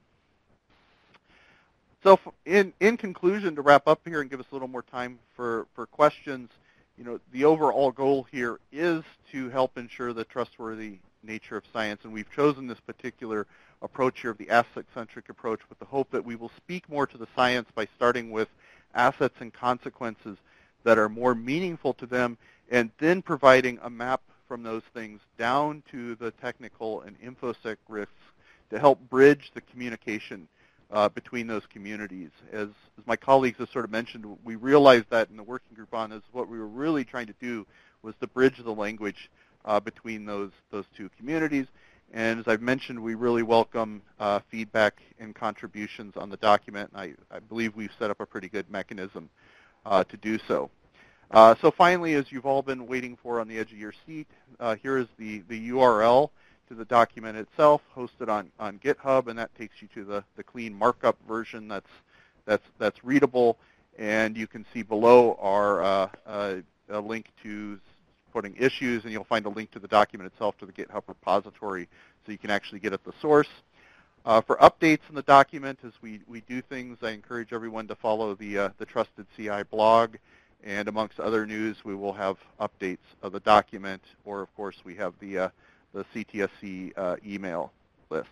So 2.06 2.18
in, 2.46 2.72
in 2.80 2.96
conclusion, 2.96 3.54
to 3.58 3.62
wrap 3.62 3.86
up 3.86 4.00
here 4.06 4.22
and 4.22 4.30
give 4.30 4.40
us 4.40 4.46
a 4.50 4.56
little 4.56 4.70
more 4.70 4.82
time 4.82 5.20
for, 5.36 5.68
for 5.76 5.86
questions, 5.88 6.52
you 6.98 7.04
know, 7.04 7.20
the 7.34 7.44
overall 7.44 7.92
goal 7.92 8.26
here 8.32 8.62
is 8.72 9.04
to 9.34 9.50
help 9.50 9.78
ensure 9.78 10.14
the 10.14 10.24
trustworthy 10.24 11.00
nature 11.22 11.58
of 11.58 11.64
science, 11.74 12.00
and 12.06 12.14
we've 12.14 12.32
chosen 12.34 12.66
this 12.66 12.80
particular 12.80 13.46
approach 13.82 14.22
here 14.22 14.32
of 14.32 14.38
the 14.38 14.50
asset-centric 14.50 15.28
approach 15.28 15.60
with 15.68 15.78
the 15.80 15.86
hope 15.86 16.10
that 16.12 16.24
we 16.24 16.38
will 16.38 16.52
speak 16.56 16.88
more 16.90 17.06
to 17.06 17.18
the 17.18 17.28
science 17.36 17.68
by 17.76 17.86
starting 17.98 18.32
with 18.32 18.48
assets 18.96 19.36
and 19.42 19.54
consequences 19.54 20.38
that 20.86 20.98
are 20.98 21.10
more 21.10 21.36
meaningful 21.36 21.94
to 21.94 22.06
them, 22.06 22.38
and 22.72 22.90
then 23.00 23.22
providing 23.22 23.78
a 23.84 23.90
map 23.90 24.22
from 24.48 24.64
those 24.64 24.82
things 24.94 25.20
down 25.38 25.84
to 25.92 26.16
the 26.16 26.32
technical 26.32 27.02
and 27.02 27.16
infosec 27.22 27.76
risks 27.88 28.12
to 28.70 28.80
help 28.80 29.00
bridge 29.10 29.52
the 29.54 29.62
communication 29.62 30.48
uh, 30.90 31.10
between 31.10 31.48
those 31.48 31.64
communities. 31.70 32.30
As, 32.52 32.70
as, 32.98 33.06
my 33.06 33.16
colleagues 33.16 33.60
have 33.60 33.70
sort 33.70 33.86
of 33.86 33.92
mentioned, 33.92 34.26
we 34.44 34.56
realized 34.56 35.06
that 35.10 35.30
in 35.30 35.38
the 35.38 35.44
working 35.44 35.76
group 35.76 35.94
on 35.94 36.10
this, 36.10 36.22
what 36.32 36.50
we 36.50 36.58
were 36.58 36.68
really 36.68 37.04
trying 37.04 37.28
to 37.28 37.36
do 37.40 37.66
was 38.02 38.16
to 38.20 38.28
bridge 38.28 38.58
the 38.58 38.74
language 38.74 39.30
uh, 39.66 39.80
between 39.80 40.26
those, 40.26 40.52
those 40.72 40.86
two 40.96 41.10
communities. 41.18 41.68
And 42.14 42.40
as 42.40 42.48
I've 42.48 42.62
mentioned, 42.62 43.02
we 43.02 43.16
really 43.16 43.44
welcome 43.44 44.02
uh, 44.20 44.40
feedback 44.50 45.02
and 45.20 45.34
contributions 45.34 46.18
on 46.18 46.30
the 46.30 46.38
document. 46.38 46.92
And 46.94 47.16
I, 47.32 47.36
I, 47.36 47.40
believe 47.40 47.76
we've 47.76 47.92
set 47.98 48.12
up 48.12 48.20
a 48.20 48.26
pretty 48.26 48.50
good 48.50 48.70
mechanism 48.70 49.30
uh, 49.86 50.04
to 50.06 50.18
do 50.18 50.38
so. 50.46 50.70
Uh, 51.32 51.56
so 51.62 51.72
finally, 51.72 52.16
as 52.16 52.30
you've 52.30 52.46
all 52.46 52.62
been 52.62 52.86
waiting 52.86 53.18
for 53.24 53.40
on 53.40 53.48
the 53.48 53.58
edge 53.58 53.72
of 53.72 53.78
your 53.78 53.94
seat, 54.06 54.28
uh, 54.60 54.76
here 54.76 54.98
is 54.98 55.08
the, 55.18 55.44
the 55.48 55.70
URL 55.70 56.30
to 56.68 56.74
the 56.74 56.84
document 56.84 57.38
itself 57.38 57.82
hosted 57.96 58.28
on, 58.28 58.52
on 58.60 58.78
GitHub, 58.80 59.28
and 59.28 59.40
that 59.40 59.54
takes 59.56 59.82
you 59.82 59.88
to 59.94 60.04
the, 60.04 60.24
the 60.36 60.44
clean 60.44 60.74
markup 60.74 61.18
version 61.26 61.70
that's, 61.70 61.90
that's, 62.46 62.66
that's 62.80 63.02
readable. 63.04 63.58
And 63.98 64.36
you 64.36 64.46
can 64.46 64.66
see 64.74 64.82
below 64.82 65.38
are 65.40 65.82
uh, 65.84 66.10
a 66.90 67.00
link 67.00 67.28
to 67.44 67.80
putting 68.34 68.54
issues, 68.58 69.04
and 69.04 69.14
you'll 69.14 69.24
find 69.24 69.46
a 69.46 69.50
link 69.50 69.72
to 69.72 69.80
the 69.80 69.88
document 69.88 70.32
itself 70.34 70.58
to 70.58 70.66
the 70.66 70.74
GitHub 70.74 71.04
repository 71.08 71.88
so 72.26 72.34
you 72.34 72.38
can 72.38 72.50
actually 72.50 72.80
get 72.80 72.92
at 72.92 73.06
the 73.06 73.14
source. 73.22 73.50
Uh, 74.26 74.42
for 74.42 74.58
updates 74.58 75.02
in 75.10 75.16
the 75.16 75.24
document 75.24 75.80
as 75.86 75.94
we, 76.02 76.20
we 76.28 76.42
do 76.42 76.62
things, 76.62 76.98
I 77.02 77.12
encourage 77.12 77.54
everyone 77.54 77.88
to 77.88 77.96
follow 77.96 78.36
the, 78.36 78.58
uh, 78.58 78.70
the 78.78 78.86
Trusted 78.86 79.26
CI 79.36 79.64
blog. 79.72 80.16
And 80.64 80.88
amongst 80.88 81.20
other 81.20 81.46
news, 81.46 81.84
we 81.84 81.96
will 81.96 82.14
have 82.14 82.38
updates 82.60 82.98
of 83.24 83.32
the 83.32 83.40
document, 83.40 84.04
or 84.26 84.42
of 84.42 84.56
course 84.56 84.78
we 84.84 84.96
have 84.96 85.14
the, 85.20 85.38
uh, 85.38 85.50
the 85.94 86.06
CTSC 86.14 86.94
uh, 86.96 87.16
email 87.26 87.72
list. 88.10 88.30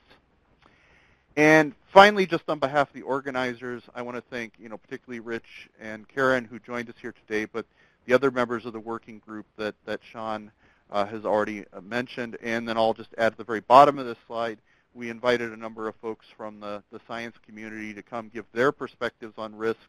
And 1.36 1.74
finally, 1.94 2.26
just 2.26 2.44
on 2.50 2.60
behalf 2.60 2.90
of 2.90 2.94
the 2.94 3.02
organizers, 3.02 3.84
I 3.96 4.02
want 4.02 4.18
to 4.18 4.24
thank, 4.30 4.54
you 4.60 4.70
know, 4.70 4.78
particularly 4.78 5.22
Rich 5.22 5.70
and 5.80 6.08
Karen 6.08 6.46
who 6.46 6.60
joined 6.60 6.90
us 6.90 6.96
here 7.02 7.14
today, 7.28 7.46
but 7.46 7.66
the 8.06 8.14
other 8.14 8.32
members 8.32 8.66
of 8.66 8.74
the 8.74 8.80
working 8.80 9.20
group 9.20 9.46
that, 9.58 9.76
that 9.86 10.00
Sean 10.04 10.52
uh, 10.92 11.06
has 11.06 11.26
already 11.26 11.66
uh, 11.74 11.82
mentioned. 11.82 12.38
And 12.42 12.68
then 12.68 12.78
I'll 12.78 12.94
just 12.94 13.14
add 13.18 13.34
at 13.34 13.38
the 13.38 13.44
very 13.44 13.62
bottom 13.62 14.00
of 14.00 14.06
this 14.06 14.18
slide, 14.28 14.60
we 14.94 15.10
invited 15.10 15.52
a 15.52 15.58
number 15.58 15.88
of 15.88 15.96
folks 15.96 16.26
from 16.36 16.60
the, 16.60 16.84
the 16.92 17.00
science 17.08 17.36
community 17.46 17.94
to 17.94 18.02
come 18.02 18.30
give 18.34 18.46
their 18.54 18.72
perspectives 18.72 19.36
on 19.38 19.56
risks. 19.56 19.84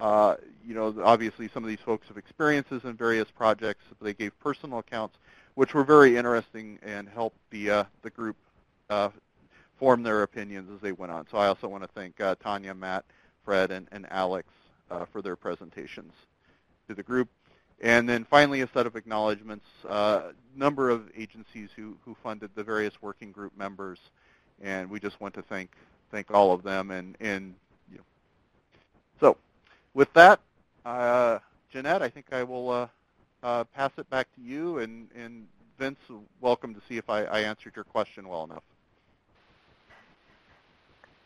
Uh, 0.00 0.36
you 0.66 0.74
know, 0.74 0.94
obviously 1.02 1.48
some 1.48 1.64
of 1.64 1.68
these 1.68 1.80
folks 1.80 2.06
have 2.08 2.16
experiences 2.16 2.84
in 2.84 2.94
various 2.94 3.28
projects. 3.30 3.84
They 4.00 4.14
gave 4.14 4.38
personal 4.38 4.78
accounts, 4.78 5.16
which 5.54 5.74
were 5.74 5.84
very 5.84 6.16
interesting 6.16 6.78
and 6.82 7.08
helped 7.08 7.38
the, 7.50 7.70
uh, 7.70 7.84
the 8.02 8.10
group 8.10 8.36
uh, 8.90 9.10
form 9.78 10.02
their 10.02 10.22
opinions 10.22 10.70
as 10.74 10.80
they 10.80 10.92
went 10.92 11.12
on. 11.12 11.26
So 11.30 11.38
I 11.38 11.48
also 11.48 11.68
want 11.68 11.82
to 11.82 11.88
thank 11.94 12.20
uh, 12.20 12.36
Tanya, 12.42 12.74
Matt, 12.74 13.04
Fred, 13.44 13.70
and, 13.70 13.88
and 13.92 14.06
Alex 14.10 14.48
for 15.12 15.20
their 15.20 15.36
presentations 15.36 16.12
to 16.88 16.94
the 16.94 17.02
group. 17.02 17.28
And 17.80 18.08
then 18.08 18.24
finally, 18.24 18.62
a 18.62 18.68
set 18.74 18.86
of 18.86 18.96
acknowledgments, 18.96 19.66
a 19.84 19.88
uh, 19.88 20.32
number 20.56 20.90
of 20.90 21.08
agencies 21.16 21.70
who, 21.76 21.96
who 22.04 22.16
funded 22.22 22.50
the 22.54 22.64
various 22.64 23.00
working 23.00 23.30
group 23.30 23.56
members. 23.56 23.98
And 24.60 24.90
we 24.90 24.98
just 24.98 25.20
want 25.20 25.34
to 25.34 25.42
thank, 25.42 25.70
thank 26.10 26.30
all 26.32 26.52
of 26.52 26.64
them. 26.64 26.90
And, 26.90 27.16
and 27.20 27.54
you 27.90 27.98
know. 27.98 28.04
So 29.20 29.36
with 29.94 30.12
that, 30.14 30.40
uh, 30.84 31.38
Jeannette, 31.72 32.02
I 32.02 32.08
think 32.08 32.26
I 32.32 32.42
will 32.42 32.70
uh, 32.70 32.86
uh, 33.42 33.64
pass 33.64 33.90
it 33.98 34.08
back 34.10 34.26
to 34.36 34.40
you. 34.40 34.78
And, 34.78 35.08
and 35.14 35.46
Vince, 35.78 35.98
welcome 36.40 36.74
to 36.74 36.80
see 36.88 36.96
if 36.96 37.08
I, 37.10 37.24
I 37.24 37.40
answered 37.40 37.74
your 37.76 37.84
question 37.84 38.28
well 38.28 38.44
enough. 38.44 38.62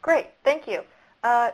Great, 0.03 0.27
thank 0.45 0.67
you. 0.67 0.83
Uh, 1.23 1.53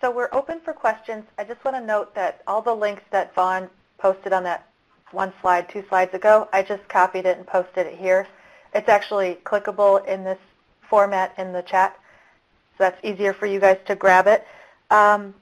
so 0.00 0.10
we're 0.10 0.28
open 0.32 0.60
for 0.60 0.72
questions. 0.72 1.24
I 1.36 1.44
just 1.44 1.64
want 1.64 1.76
to 1.76 1.84
note 1.84 2.14
that 2.14 2.42
all 2.46 2.62
the 2.62 2.74
links 2.74 3.02
that 3.10 3.34
Von 3.34 3.68
posted 3.98 4.32
on 4.32 4.44
that 4.44 4.68
one 5.10 5.32
slide, 5.40 5.68
two 5.68 5.84
slides 5.88 6.14
ago, 6.14 6.48
I 6.52 6.62
just 6.62 6.86
copied 6.88 7.26
it 7.26 7.36
and 7.36 7.46
posted 7.46 7.86
it 7.86 7.96
here. 7.96 8.28
It's 8.74 8.88
actually 8.88 9.38
clickable 9.44 10.06
in 10.06 10.22
this 10.22 10.38
format 10.88 11.34
in 11.38 11.52
the 11.52 11.62
chat, 11.62 11.98
so 12.76 12.84
that's 12.84 13.04
easier 13.04 13.32
for 13.32 13.46
you 13.46 13.58
guys 13.58 13.78
to 13.86 13.96
grab 13.96 14.26
it. 14.26 14.46
Um, 14.90 15.34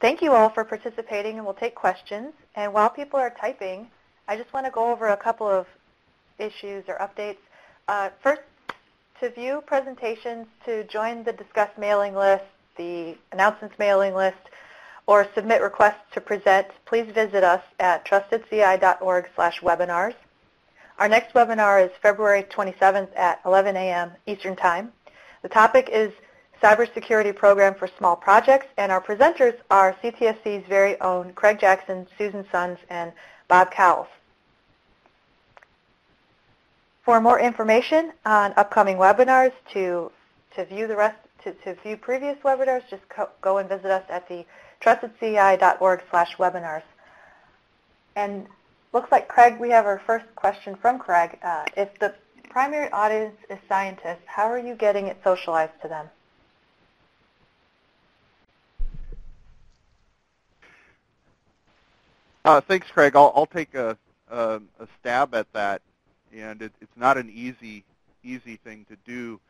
thank 0.00 0.22
you 0.22 0.32
all 0.32 0.48
for 0.50 0.64
participating, 0.64 1.36
and 1.36 1.44
we'll 1.44 1.54
take 1.54 1.74
questions. 1.74 2.32
And 2.54 2.72
while 2.72 2.90
people 2.90 3.18
are 3.18 3.34
typing, 3.40 3.88
I 4.28 4.36
just 4.36 4.52
want 4.52 4.66
to 4.66 4.72
go 4.72 4.90
over 4.90 5.08
a 5.08 5.16
couple 5.16 5.46
of 5.46 5.66
issues 6.38 6.84
or 6.88 6.96
updates. 6.96 7.38
Uh, 7.88 8.10
first, 8.22 8.42
to 9.20 9.30
view 9.30 9.62
presentations, 9.66 10.46
to 10.64 10.84
join 10.84 11.24
the 11.24 11.32
Discuss 11.32 11.70
mailing 11.78 12.14
list, 12.14 12.44
the 12.76 13.16
announcements 13.32 13.78
mailing 13.78 14.14
list, 14.14 14.36
or 15.06 15.26
submit 15.34 15.62
requests 15.62 16.12
to 16.12 16.20
present, 16.20 16.66
please 16.86 17.06
visit 17.12 17.44
us 17.44 17.62
at 17.78 18.04
trustedci.org 18.06 19.28
slash 19.34 19.60
webinars. 19.60 20.14
Our 20.98 21.08
next 21.08 21.34
webinar 21.34 21.84
is 21.84 21.90
February 22.00 22.44
27th 22.44 23.16
at 23.16 23.40
11 23.44 23.76
a.m. 23.76 24.12
Eastern 24.26 24.56
Time. 24.56 24.92
The 25.42 25.48
topic 25.48 25.90
is 25.92 26.12
Cybersecurity 26.64 27.36
Program 27.36 27.74
for 27.74 27.86
Small 27.98 28.16
Projects, 28.16 28.68
and 28.78 28.90
our 28.90 29.02
presenters 29.02 29.54
are 29.70 29.94
CTSC's 30.02 30.66
very 30.66 30.98
own 31.02 31.34
Craig 31.34 31.60
Jackson, 31.60 32.06
Susan 32.16 32.46
Sons, 32.50 32.78
and 32.88 33.12
Bob 33.48 33.70
Cowles. 33.70 34.06
For 37.02 37.20
more 37.20 37.38
information 37.38 38.14
on 38.24 38.54
upcoming 38.56 38.96
webinars, 38.96 39.52
to, 39.74 40.10
to 40.56 40.64
view 40.64 40.86
the 40.86 40.96
rest, 40.96 41.18
to, 41.42 41.52
to 41.52 41.74
view 41.82 41.98
previous 41.98 42.38
webinars, 42.38 42.88
just 42.88 43.06
co 43.10 43.28
go 43.42 43.58
and 43.58 43.68
visit 43.68 43.90
us 43.90 44.04
at 44.08 44.26
the 44.26 44.46
trustedci.org 44.80 46.02
slash 46.10 46.34
webinars. 46.38 46.82
And 48.16 48.46
looks 48.94 49.12
like, 49.12 49.28
Craig, 49.28 49.60
we 49.60 49.68
have 49.68 49.84
our 49.84 50.00
first 50.06 50.24
question 50.34 50.76
from 50.76 50.98
Craig. 50.98 51.38
Uh, 51.42 51.66
if 51.76 51.98
the 51.98 52.14
primary 52.48 52.90
audience 52.90 53.36
is 53.50 53.58
scientists, 53.68 54.24
how 54.24 54.46
are 54.50 54.58
you 54.58 54.74
getting 54.74 55.08
it 55.08 55.18
socialized 55.22 55.78
to 55.82 55.88
them? 55.88 56.08
Uh, 62.44 62.60
thanks, 62.60 62.90
Craig. 62.90 63.16
I'll, 63.16 63.32
I'll 63.34 63.46
take 63.46 63.74
a, 63.74 63.96
a, 64.30 64.60
a, 64.78 64.86
stab 65.00 65.34
at 65.34 65.50
that, 65.54 65.80
and 66.36 66.60
it, 66.60 66.72
it's 66.80 66.96
not 66.96 67.16
an 67.16 67.30
easy 67.30 67.84
easy 68.22 68.56
thing 68.56 68.86
to 68.88 68.96
do. 69.06 69.40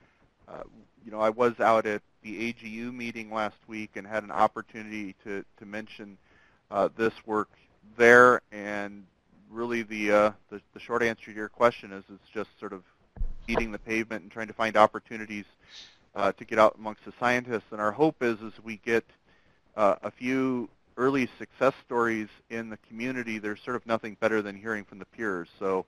Uh, 0.48 0.62
you 1.04 1.10
know, 1.10 1.20
I 1.20 1.30
was 1.30 1.58
out 1.60 1.86
at 1.86 2.02
the 2.22 2.52
AGU 2.52 2.92
meeting 2.92 3.30
last 3.30 3.56
week 3.66 3.90
and 3.94 4.06
had 4.06 4.24
an 4.24 4.30
opportunity 4.30 5.14
to, 5.24 5.44
to 5.58 5.66
mention 5.66 6.18
uh, 6.70 6.88
this 6.96 7.12
work 7.26 7.48
there. 7.96 8.42
And 8.50 9.04
really 9.50 9.82
the, 9.82 10.10
uh, 10.10 10.32
the, 10.50 10.60
the 10.72 10.80
short 10.80 11.02
answer 11.02 11.26
to 11.26 11.32
your 11.32 11.48
question 11.48 11.92
is 11.92 12.02
it's 12.12 12.28
just 12.32 12.50
sort 12.58 12.72
of 12.72 12.82
beating 13.46 13.70
the 13.70 13.78
pavement 13.78 14.22
and 14.22 14.32
trying 14.32 14.48
to 14.48 14.54
find 14.54 14.76
opportunities 14.76 15.44
uh, 16.14 16.32
to 16.32 16.44
get 16.44 16.58
out 16.58 16.76
amongst 16.78 17.04
the 17.04 17.12
scientists. 17.20 17.70
And 17.70 17.80
our 17.80 17.92
hope 17.92 18.22
is 18.22 18.38
as 18.44 18.52
we 18.64 18.80
get 18.84 19.04
uh, 19.76 19.96
a 20.02 20.10
few 20.10 20.68
early 20.96 21.28
success 21.38 21.74
stories 21.84 22.28
in 22.50 22.70
the 22.70 22.76
community, 22.88 23.38
there's 23.38 23.60
sort 23.62 23.76
of 23.76 23.86
nothing 23.86 24.16
better 24.20 24.42
than 24.42 24.56
hearing 24.56 24.84
from 24.84 24.98
the 24.98 25.04
peers. 25.06 25.48
So, 25.58 25.84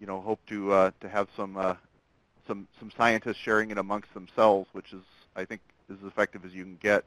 you 0.00 0.06
know, 0.06 0.20
hope 0.20 0.40
to 0.48 0.72
uh, 0.72 0.90
to 1.00 1.08
have 1.08 1.28
some 1.36 1.56
uh, 1.56 1.74
some 2.46 2.66
some 2.78 2.90
scientists 2.96 3.36
sharing 3.36 3.70
it 3.70 3.78
amongst 3.78 4.12
themselves, 4.14 4.68
which 4.72 4.92
is 4.92 5.02
I 5.34 5.44
think 5.44 5.60
is 5.88 5.98
as 6.00 6.06
effective 6.06 6.44
as 6.44 6.52
you 6.52 6.64
can 6.64 6.78
get, 6.82 7.04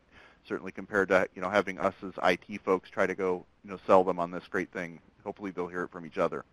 certainly 0.47 0.71
compared 0.71 1.09
to 1.09 1.27
you 1.35 1.41
know 1.41 1.49
having 1.49 1.79
us 1.79 1.93
as 2.03 2.13
IT 2.23 2.61
folks 2.61 2.89
try 2.89 3.05
to 3.05 3.15
go 3.15 3.45
you 3.63 3.71
know 3.71 3.79
sell 3.85 4.03
them 4.03 4.19
on 4.19 4.31
this 4.31 4.47
great 4.49 4.71
thing. 4.71 4.99
Hopefully 5.23 5.51
they'll 5.51 5.67
hear 5.67 5.83
it 5.83 5.91
from 5.91 6.05
each 6.05 6.17
other. 6.17 6.43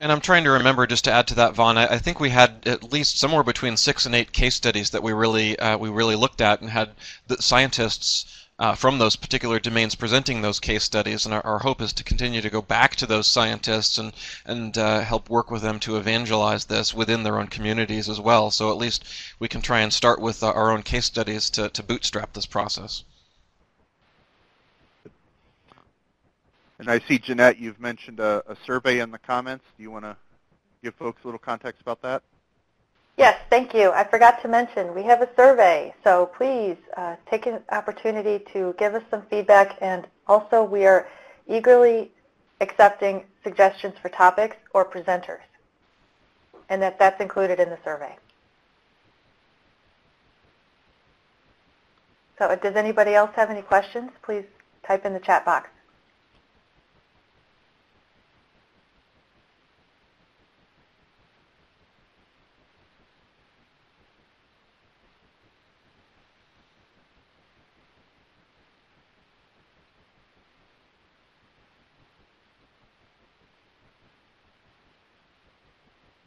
And 0.00 0.10
I'm 0.10 0.20
trying 0.20 0.42
to 0.44 0.50
remember, 0.50 0.84
just 0.84 1.04
to 1.04 1.12
add 1.12 1.28
to 1.28 1.36
that, 1.36 1.54
Von. 1.54 1.78
I, 1.78 1.98
think 1.98 2.18
we 2.18 2.30
had 2.30 2.66
at 2.66 2.92
least 2.92 3.20
somewhere 3.20 3.44
between 3.44 3.76
six 3.76 4.04
and 4.04 4.16
eight 4.16 4.32
case 4.32 4.56
studies 4.56 4.90
that 4.90 5.02
we 5.04 5.12
really 5.12 5.56
uh, 5.60 5.78
we 5.78 5.90
really 5.90 6.16
looked 6.16 6.40
at 6.40 6.60
and 6.60 6.68
had 6.68 6.90
the 7.28 7.40
scientists 7.40 8.41
uh, 8.62 8.76
from 8.76 8.96
those 8.96 9.16
particular 9.16 9.58
domains 9.58 9.96
presenting 9.96 10.40
those 10.40 10.60
case 10.60 10.84
studies. 10.84 11.26
And 11.26 11.34
our, 11.34 11.44
our, 11.44 11.58
hope 11.58 11.82
is 11.82 11.92
to 11.94 12.04
continue 12.04 12.40
to 12.40 12.48
go 12.48 12.62
back 12.62 12.94
to 12.96 13.06
those 13.06 13.26
scientists 13.26 13.98
and, 13.98 14.12
and 14.46 14.78
uh, 14.78 15.00
help 15.00 15.28
work 15.28 15.50
with 15.50 15.62
them 15.62 15.80
to 15.80 15.96
evangelize 15.96 16.66
this 16.66 16.94
within 16.94 17.24
their 17.24 17.40
own 17.40 17.48
communities 17.48 18.08
as 18.08 18.20
well. 18.20 18.52
So 18.52 18.70
at 18.70 18.76
least 18.76 19.04
we 19.40 19.48
can 19.48 19.62
try 19.62 19.80
and 19.80 19.92
start 19.92 20.20
with 20.20 20.44
uh, 20.44 20.52
our 20.52 20.70
own 20.70 20.84
case 20.84 21.06
studies 21.06 21.50
to, 21.50 21.70
to 21.70 21.82
bootstrap 21.82 22.34
this 22.34 22.46
process. 22.46 23.02
And 26.78 26.88
I 26.88 27.00
see, 27.00 27.18
Jeannette, 27.18 27.58
you've 27.58 27.80
mentioned 27.80 28.20
a, 28.20 28.44
a 28.46 28.56
survey 28.64 29.00
in 29.00 29.10
the 29.10 29.18
comments. 29.18 29.64
Do 29.76 29.82
you 29.82 29.90
want 29.90 30.04
to 30.04 30.16
give 30.84 30.94
folks 30.94 31.24
a 31.24 31.26
little 31.26 31.40
context 31.40 31.80
about 31.80 32.00
that? 32.02 32.22
Yes, 33.18 33.38
thank 33.50 33.74
you. 33.74 33.90
I 33.92 34.04
forgot 34.04 34.40
to 34.42 34.48
mention 34.48 34.94
we 34.94 35.02
have 35.02 35.20
a 35.20 35.28
survey, 35.36 35.94
so 36.02 36.26
please 36.26 36.76
uh, 36.96 37.16
take 37.30 37.46
an 37.46 37.60
opportunity 37.70 38.42
to 38.52 38.74
give 38.78 38.94
us 38.94 39.02
some 39.10 39.22
feedback, 39.28 39.76
and 39.82 40.06
also 40.26 40.64
we 40.64 40.86
are 40.86 41.06
eagerly 41.46 42.10
accepting 42.60 43.24
suggestions 43.44 43.94
for 44.00 44.08
topics 44.08 44.56
or 44.72 44.84
presenters, 44.84 45.44
and 46.70 46.80
that 46.80 46.98
that's 46.98 47.20
included 47.20 47.60
in 47.60 47.68
the 47.68 47.78
survey. 47.84 48.16
So 52.38 52.56
does 52.56 52.76
anybody 52.76 53.14
else 53.14 53.30
have 53.36 53.50
any 53.50 53.62
questions? 53.62 54.10
Please 54.22 54.44
type 54.86 55.04
in 55.04 55.12
the 55.12 55.20
chat 55.20 55.44
box. 55.44 55.68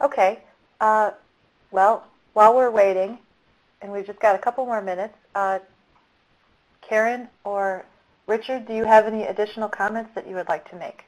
Okay. 0.06 0.38
Uh, 0.82 1.10
well, 1.72 2.06
while 2.34 2.56
we're 2.56 2.70
waiting, 2.70 3.18
and 3.82 3.92
we've 3.92 4.06
just 4.06 4.20
got 4.20 4.36
a 4.36 4.38
couple 4.38 4.64
more 4.64 4.80
minutes, 4.80 5.16
uh, 5.34 5.58
Karen 6.88 7.28
or 7.44 7.84
Richard, 8.28 8.68
do 8.68 8.76
you 8.76 8.86
have 8.86 9.08
any 9.08 9.24
additional 9.24 9.68
comments 9.68 10.12
that 10.14 10.28
you 10.28 10.36
would 10.36 10.48
like 10.48 10.70
to 10.70 10.76
make? 10.76 11.06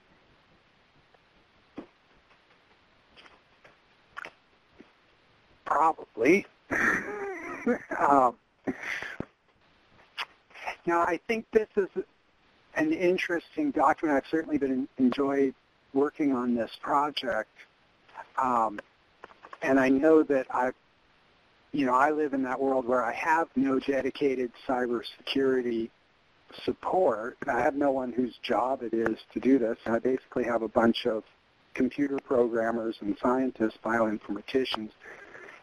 Probably. 5.63 6.47
um, 7.99 8.35
now, 10.87 11.01
I 11.01 11.19
think 11.27 11.45
this 11.51 11.67
is 11.75 11.89
an 12.73 12.91
interesting 12.93 13.69
document. 13.69 14.17
I've 14.17 14.31
certainly 14.31 14.57
been 14.57 14.87
enjoyed 14.97 15.53
working 15.93 16.33
on 16.33 16.55
this 16.55 16.71
project. 16.81 17.51
Um, 18.37 18.79
and 19.61 19.79
I 19.79 19.89
know 19.89 20.23
that 20.23 20.47
I, 20.51 20.71
you 21.71 21.85
know, 21.85 21.93
I 21.93 22.11
live 22.11 22.33
in 22.33 22.43
that 22.43 22.59
world 22.59 22.87
where 22.87 23.03
I 23.03 23.13
have 23.13 23.47
no 23.55 23.79
dedicated 23.79 24.51
cybersecurity 24.67 25.89
support. 26.63 27.37
I 27.47 27.59
have 27.61 27.75
no 27.75 27.91
one 27.91 28.11
whose 28.11 28.37
job 28.41 28.81
it 28.83 28.93
is 28.93 29.17
to 29.33 29.39
do 29.39 29.59
this. 29.59 29.77
I 29.85 29.99
basically 29.99 30.45
have 30.45 30.61
a 30.61 30.67
bunch 30.67 31.05
of 31.05 31.23
computer 31.73 32.17
programmers 32.25 32.97
and 33.01 33.17
scientists, 33.21 33.77
bioinformaticians, 33.83 34.91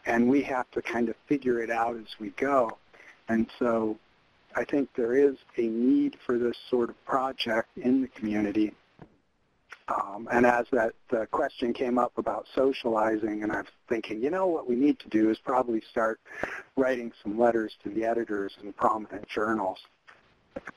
and 0.07 0.28
we 0.28 0.42
have 0.42 0.70
to 0.72 0.82
kind 0.82 1.09
of 1.09 1.16
figure 1.26 1.61
it 1.62 1.70
out 1.70 1.96
as 1.96 2.07
we 2.20 2.30
go. 2.30 2.78
And 3.28 3.46
so 3.59 3.98
I 4.55 4.64
think 4.64 4.90
there 4.96 5.14
is 5.16 5.36
a 5.57 5.62
need 5.62 6.16
for 6.24 6.38
this 6.38 6.57
sort 6.70 6.90
of 6.90 7.05
project 7.05 7.68
in 7.76 8.02
the 8.02 8.09
community. 8.09 8.72
Um, 9.89 10.28
and 10.32 10.47
as 10.47 10.66
that 10.72 10.95
uh, 11.12 11.26
question 11.26 11.74
came 11.74 11.99
up 11.99 12.16
about 12.16 12.47
socializing, 12.55 13.43
and 13.43 13.53
I'm 13.53 13.66
thinking, 13.89 14.22
you 14.22 14.30
know, 14.30 14.47
what 14.47 14.66
we 14.66 14.76
need 14.76 14.99
to 15.01 15.09
do 15.11 15.30
is 15.30 15.39
probably 15.39 15.82
start 15.91 16.20
writing 16.76 17.12
some 17.22 17.39
letters 17.39 17.76
to 17.82 17.91
the 17.91 18.05
editors 18.05 18.57
in 18.62 18.72
prominent 18.72 19.28
journals 19.28 19.78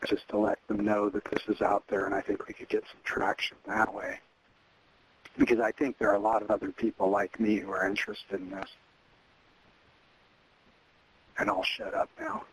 just 0.08 0.28
to 0.30 0.38
let 0.38 0.60
them 0.68 0.84
know 0.84 1.10
that 1.10 1.24
this 1.32 1.44
is 1.48 1.62
out 1.62 1.84
there, 1.88 2.06
and 2.06 2.14
I 2.14 2.20
think 2.20 2.48
we 2.48 2.54
could 2.54 2.68
get 2.68 2.84
some 2.92 3.00
traction 3.06 3.56
that 3.66 3.94
way. 3.94 4.20
Because 5.38 5.60
I 5.60 5.72
think 5.72 5.98
there 5.98 6.10
are 6.10 6.16
a 6.16 6.20
lot 6.20 6.42
of 6.42 6.52
other 6.52 6.72
people 6.72 7.10
like 7.10 7.40
me 7.40 7.58
who 7.58 7.72
are 7.72 7.88
interested 7.88 8.42
in 8.42 8.50
this. 8.50 8.70
And 11.38 11.50
I'll 11.50 11.64
shut 11.64 11.94
up 11.94 12.10
now. 12.20 12.44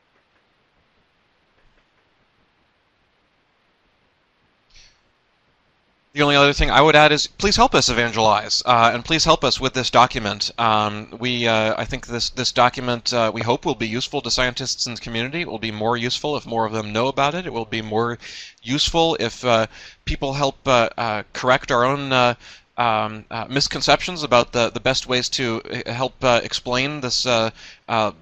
The 6.15 6.23
only 6.23 6.37
other 6.37 6.53
thing 6.53 6.71
I 6.71 6.81
would 6.81 6.95
add 6.95 7.11
is 7.11 7.27
please 7.27 7.57
help 7.57 7.75
us 7.75 7.89
evangelize 7.89 8.63
uh, 8.65 8.93
and 8.95 9.05
please 9.05 9.25
help 9.25 9.43
us 9.43 9.59
with 9.59 9.75
this 9.75 9.91
document. 9.91 10.53
Um, 10.59 11.09
we, 11.19 11.49
uh, 11.49 11.75
I 11.77 11.85
think 11.85 12.07
this 12.07 12.31
this 12.31 12.53
document 12.53 13.13
uh, 13.13 13.33
we 13.35 13.43
hope 13.43 13.65
will 13.65 13.75
be 13.75 13.89
useful 13.89 14.23
to 14.23 14.31
scientists 14.31 14.87
in 14.87 14.95
the 14.95 15.01
community. 15.01 15.41
It 15.41 15.49
will 15.49 15.59
be 15.59 15.73
more 15.73 15.97
useful 15.97 16.37
if 16.37 16.47
more 16.47 16.67
of 16.67 16.73
them 16.73 16.93
know 16.93 17.09
about 17.09 17.35
it. 17.35 17.47
It 17.47 17.53
will 17.53 17.65
be 17.65 17.83
more 17.83 18.17
useful 18.63 19.17
if 19.19 19.45
uh, 19.45 19.67
people 20.05 20.35
help 20.35 20.59
uh, 20.69 20.89
uh, 20.97 21.25
correct 21.33 21.73
our 21.73 21.85
own 21.85 22.37
um, 22.77 23.25
uh, 23.31 23.47
misconceptions 23.49 24.23
about 24.23 24.53
the, 24.53 24.71
the 24.71 24.81
best 24.81 25.07
ways 25.07 25.29
to 25.29 25.63
help 25.87 26.15
uh, 26.25 26.41
explain 26.43 27.01
this 27.01 27.25
uh, 27.25 27.51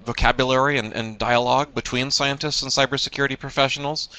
vocabulary 0.05 0.77
and, 0.77 0.93
and, 0.93 1.17
dialogue 1.17 1.73
between 1.73 2.11
scientists 2.11 2.61
and 2.61 2.71
cybersecurity 2.71 3.37
professionals. 3.37 4.09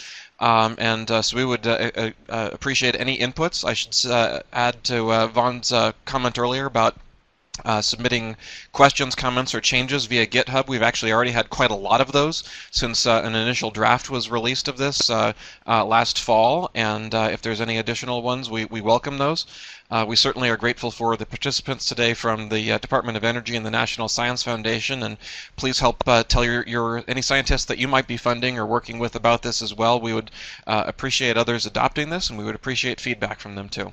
Um, 0.41 0.74
and 0.78 1.11
uh, 1.11 1.22
so 1.22 1.37
we 1.37 1.45
would 1.45 1.66
uh, 1.66 1.91
uh, 1.97 2.11
uh, 2.28 2.51
appreciate 2.53 2.97
any 2.97 3.18
inputs. 3.18 3.64
I 3.64 3.72
should 3.74 3.95
add 4.53 4.82
to 4.85 5.28
Von's 5.28 5.72
comment 6.05 6.39
earlier 6.39 6.66
about 6.66 6.97
uh, 7.65 7.81
submitting 7.81 8.37
questions, 8.73 9.15
comments, 9.15 9.55
or 9.55 9.61
changes 9.61 10.07
via 10.07 10.27
GitHub. 10.27 10.67
We've 10.67 10.83
actually 10.83 11.13
already 11.13 11.31
had 11.31 11.51
quite 11.51 11.71
a 11.71 11.77
lot 11.77 12.01
of 12.01 12.11
those 12.11 12.43
since 12.73 13.07
uh, 13.07 13.23
an 13.25 13.37
initial 13.37 13.71
draft 13.71 14.11
was 14.11 14.29
released 14.29 14.67
of 14.67 14.77
this 14.77 15.09
uh, 15.09 15.33
uh 15.65 15.85
last 15.85 16.19
fall, 16.19 16.71
and 16.75 17.15
uh, 17.15 17.29
if 17.31 17.43
there's 17.43 17.61
any 17.61 17.79
additional 17.79 18.23
ones, 18.23 18.51
we, 18.51 18.65
we 18.65 18.81
welcome 18.81 19.19
those. 19.19 19.47
Uh, 19.89 20.05
we 20.07 20.17
certainly 20.17 20.51
are 20.51 20.57
grateful 20.57 20.91
for 20.91 21.17
the 21.17 21.27
participants 21.27 21.87
today 21.87 22.13
from 22.13 22.49
the 22.49 22.77
Department 22.81 23.17
of 23.17 23.23
Energy 23.23 23.55
and 23.55 23.65
the 23.65 23.71
National 23.71 24.09
Science 24.09 24.43
Foundation, 24.43 25.05
and 25.05 25.17
please 25.55 25.79
help 25.79 26.03
tell 26.27 26.45
your, 26.45 26.65
your 26.67 27.05
any 27.07 27.23
scientists 27.23 27.67
that 27.67 27.79
you 27.79 27.87
might 27.87 28.09
be 28.09 28.17
funding 28.17 28.59
or 28.59 28.67
working 28.67 28.99
with 28.99 29.15
about 29.15 29.43
this 29.43 29.63
as 29.63 29.73
well. 29.73 30.01
We 30.01 30.13
would 30.13 30.33
appreciate 30.67 31.37
others 31.37 31.67
adopting 31.67 32.11
this, 32.11 32.31
and 32.31 32.37
we 32.39 32.45
would 32.45 32.57
appreciate 32.57 33.01
feedback 33.01 33.39
from 33.39 33.55
them 33.55 33.69
too. 33.69 33.93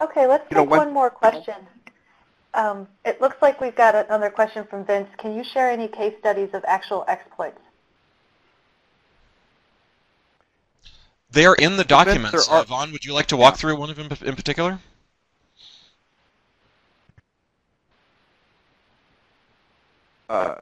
Okay, 0.00 0.26
let's 0.26 0.44
take 0.48 0.56
know, 0.56 0.64
one 0.64 0.92
more 0.92 1.10
question. 1.10 1.54
Um, 2.54 2.88
it 3.04 3.20
looks 3.20 3.36
like 3.42 3.60
we've 3.60 3.74
got 3.74 3.94
another 3.94 4.30
question 4.30 4.64
from 4.64 4.84
Vince. 4.84 5.08
Can 5.18 5.36
you 5.36 5.44
share 5.44 5.70
any 5.70 5.88
case 5.88 6.14
studies 6.18 6.50
of 6.54 6.64
actual 6.66 7.04
exploits? 7.08 7.60
They 11.30 11.44
are 11.44 11.56
in 11.56 11.76
the 11.76 11.84
documents. 11.84 12.48
Are, 12.48 12.60
uh, 12.60 12.64
Von, 12.64 12.90
would 12.92 13.04
you 13.04 13.12
like 13.12 13.26
to 13.26 13.36
walk 13.36 13.54
yeah. 13.54 13.58
through 13.58 13.76
one 13.76 13.90
of 13.90 13.96
them 13.96 14.08
in 14.24 14.34
particular? 14.34 14.78
Uh, 20.28 20.56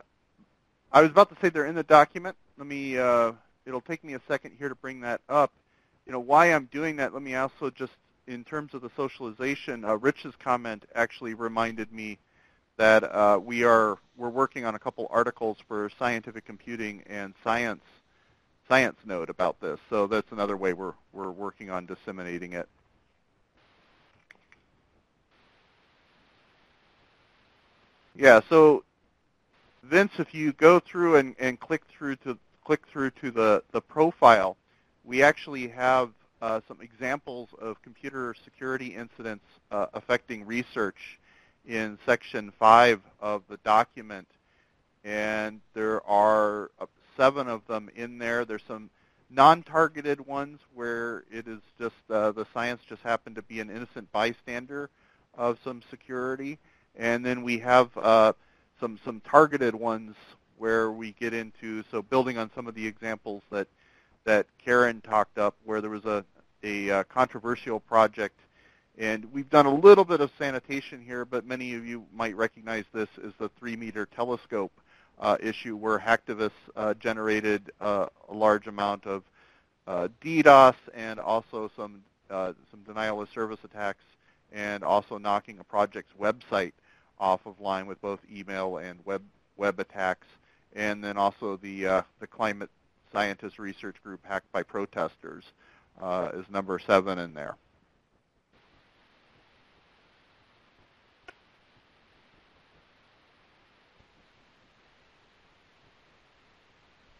I 0.93 1.03
was 1.03 1.11
about 1.11 1.29
to 1.31 1.37
say 1.41 1.51
they're 1.51 1.67
in 1.67 1.75
the 1.75 1.83
document. 1.83 2.37
Let 2.59 2.67
me. 2.67 2.99
Uh, 2.99 3.33
it'll 3.65 3.81
take 3.81 4.03
me 4.03 4.15
a 4.15 4.21
second 4.27 4.53
here 4.59 4.69
to 4.69 4.75
bring 4.75 5.01
that 5.01 5.21
up. 5.29 5.53
You 6.05 6.13
know 6.13 6.21
why 6.21 6.47
I'm 6.47 6.67
doing 6.67 6.97
that. 6.97 7.13
Let 7.13 7.23
me 7.23 7.35
also 7.35 7.71
just 7.71 7.93
in 8.27 8.45
terms 8.45 8.75
of 8.75 8.83
the 8.83 8.91
socialization, 8.97 9.85
uh, 9.85 9.97
Rich's 9.97 10.35
comment 10.43 10.85
actually 10.95 11.35
reminded 11.35 11.93
me 11.93 12.19
that 12.77 13.05
uh, 13.05 13.41
we 13.43 13.65
are 13.65 13.99
we're 14.17 14.29
working 14.29 14.65
on 14.65 14.75
a 14.75 14.79
couple 14.79 15.07
articles 15.11 15.59
for 15.67 15.91
scientific 15.99 16.45
computing 16.45 17.03
and 17.07 17.35
science 17.43 17.83
science 18.69 18.97
node 19.05 19.31
about 19.31 19.61
this. 19.61 19.79
So 19.89 20.07
that's 20.07 20.31
another 20.33 20.57
way 20.57 20.73
we're 20.73 20.95
we're 21.13 21.31
working 21.31 21.71
on 21.71 21.87
disseminating 21.87 22.53
it. 22.53 22.69
Yeah, 28.15 28.41
so 28.49 28.83
Vince, 29.83 30.13
if 30.19 30.35
you 30.35 30.53
go 30.55 30.81
through 30.81 31.17
and, 31.17 31.37
and 31.39 31.61
click 31.61 31.83
through 31.97 32.17
to 32.17 32.39
click 32.65 32.81
through 32.91 33.11
to 33.11 33.31
the, 33.31 33.63
the 33.73 33.81
profile, 33.81 34.57
we 35.05 35.23
actually 35.23 35.69
have 35.69 36.11
uh, 36.47 36.61
some 36.69 36.81
examples 36.81 37.49
of 37.61 37.83
computer 37.83 38.33
security 38.45 38.95
incidents 38.95 39.45
uh, 39.73 39.87
affecting 39.95 40.47
research 40.47 41.19
in 41.67 41.99
section 42.07 42.53
5 42.57 43.01
of 43.21 43.43
the 43.51 43.57
document. 43.65 44.29
And 45.03 45.61
there 45.75 46.07
are 46.07 46.71
uh, 46.81 46.87
seven 47.17 47.49
of 47.49 47.67
them 47.67 47.91
in 47.97 48.19
there. 48.19 48.45
There's 48.45 48.63
some 48.69 48.91
non-targeted 49.29 50.25
ones 50.25 50.61
where 50.73 51.25
it 51.33 51.49
is 51.49 51.59
just 51.81 51.97
uh, 52.11 52.31
the 52.31 52.47
science 52.55 52.81
just 52.89 53.03
happened 53.03 53.35
to 53.35 53.43
be 53.43 53.59
an 53.59 53.69
innocent 53.69 54.13
bystander 54.13 54.89
of 55.37 55.59
some 55.65 55.83
security. 55.91 56.61
And 56.95 57.27
then 57.27 57.43
we 57.43 57.59
have 57.59 57.91
uh, 57.97 58.35
some, 58.79 59.01
some 59.05 59.21
targeted 59.29 59.75
ones 59.75 60.15
where 60.59 60.93
we 60.93 61.11
get 61.19 61.35
into, 61.35 61.83
so 61.91 62.03
building 62.03 62.39
on 62.39 62.53
some 62.55 62.69
of 62.69 62.77
the 62.77 62.87
examples 62.87 63.43
that 63.51 63.67
that 64.27 64.47
Karen 64.59 65.01
talked 65.01 65.39
up 65.39 65.55
where 65.65 65.81
there 65.81 65.89
was 65.89 66.05
a, 66.05 66.25
a 66.67 66.91
uh, 66.91 67.05
controversial 67.05 67.79
project. 67.79 68.41
And 68.99 69.27
we've 69.33 69.49
done 69.49 69.67
a 69.67 69.75
little 69.75 70.05
bit 70.05 70.21
of 70.21 70.31
sanitation 70.39 71.03
here, 71.03 71.25
but 71.25 71.47
many 71.47 71.75
of 71.75 71.87
you 71.87 72.05
might 72.15 72.35
recognize 72.35 72.85
this 72.93 73.09
as 73.25 73.33
the 73.39 73.51
three-meter 73.59 74.07
telescope 74.07 74.73
uh, 75.21 75.37
issue 75.41 75.77
where 75.77 75.99
hacktivists 75.99 76.51
uh, 76.75 76.95
generated 76.95 77.71
uh, 77.81 78.07
a 78.29 78.35
large 78.35 78.67
amount 78.67 79.07
of 79.07 79.23
uh, 79.87 80.09
DDoS 80.23 80.75
and 80.95 81.21
also 81.21 81.71
some, 81.77 82.03
uh, 82.31 82.53
some 82.71 82.81
denial 82.83 83.21
of 83.21 83.29
service 83.31 83.61
attacks 83.63 84.03
and 84.53 84.83
also 84.83 85.19
knocking 85.19 85.59
a 85.61 85.65
project's 85.65 86.13
website 86.21 86.73
off 87.19 87.41
of 87.47 87.61
line 87.61 87.87
with 87.87 88.01
both 88.01 88.21
email 88.35 88.79
and 88.79 88.99
web, 89.05 89.23
web 89.57 89.79
attacks. 89.79 90.27
And 90.75 91.03
then 91.05 91.17
also 91.17 91.57
the, 91.57 92.05
the 92.21 92.27
climate 92.27 92.71
scientist 93.13 93.59
research 93.59 93.97
group 94.03 94.21
hacked 94.25 94.51
by 94.53 94.63
protesters 94.63 95.45
uh, 96.03 96.31
is 96.35 96.47
number 96.51 96.79
seven 96.79 97.19
in 97.19 97.35
there. 97.35 97.57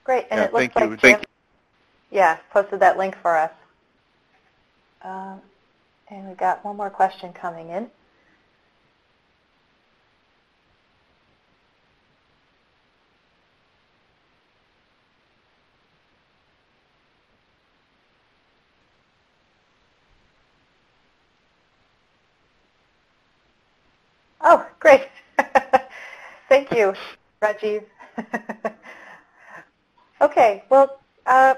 Great, 0.05 0.27
and 0.31 0.41
yeah, 0.41 0.47
it 0.47 0.53
looks 0.53 0.75
thank 0.75 0.77
like 0.77 0.85
you. 0.91 0.97
Thank 0.97 1.25
yeah, 2.11 2.39
posted 2.53 2.81
that 2.81 2.99
link 2.99 3.17
for 3.23 3.37
us. 3.37 3.53
Um, 5.03 5.41
and 6.09 6.29
we 6.29 6.35
got 6.35 6.65
one 6.65 6.77
more 6.77 6.91
question 6.91 7.33
coming 7.33 7.71
in. 7.71 7.91
Oh, 24.49 24.65
great. 24.79 25.09
Thank 26.49 26.71
you, 26.71 26.95
Rajiv. 27.43 27.83
okay, 30.21 30.63
well, 30.71 31.01
uh, 31.27 31.57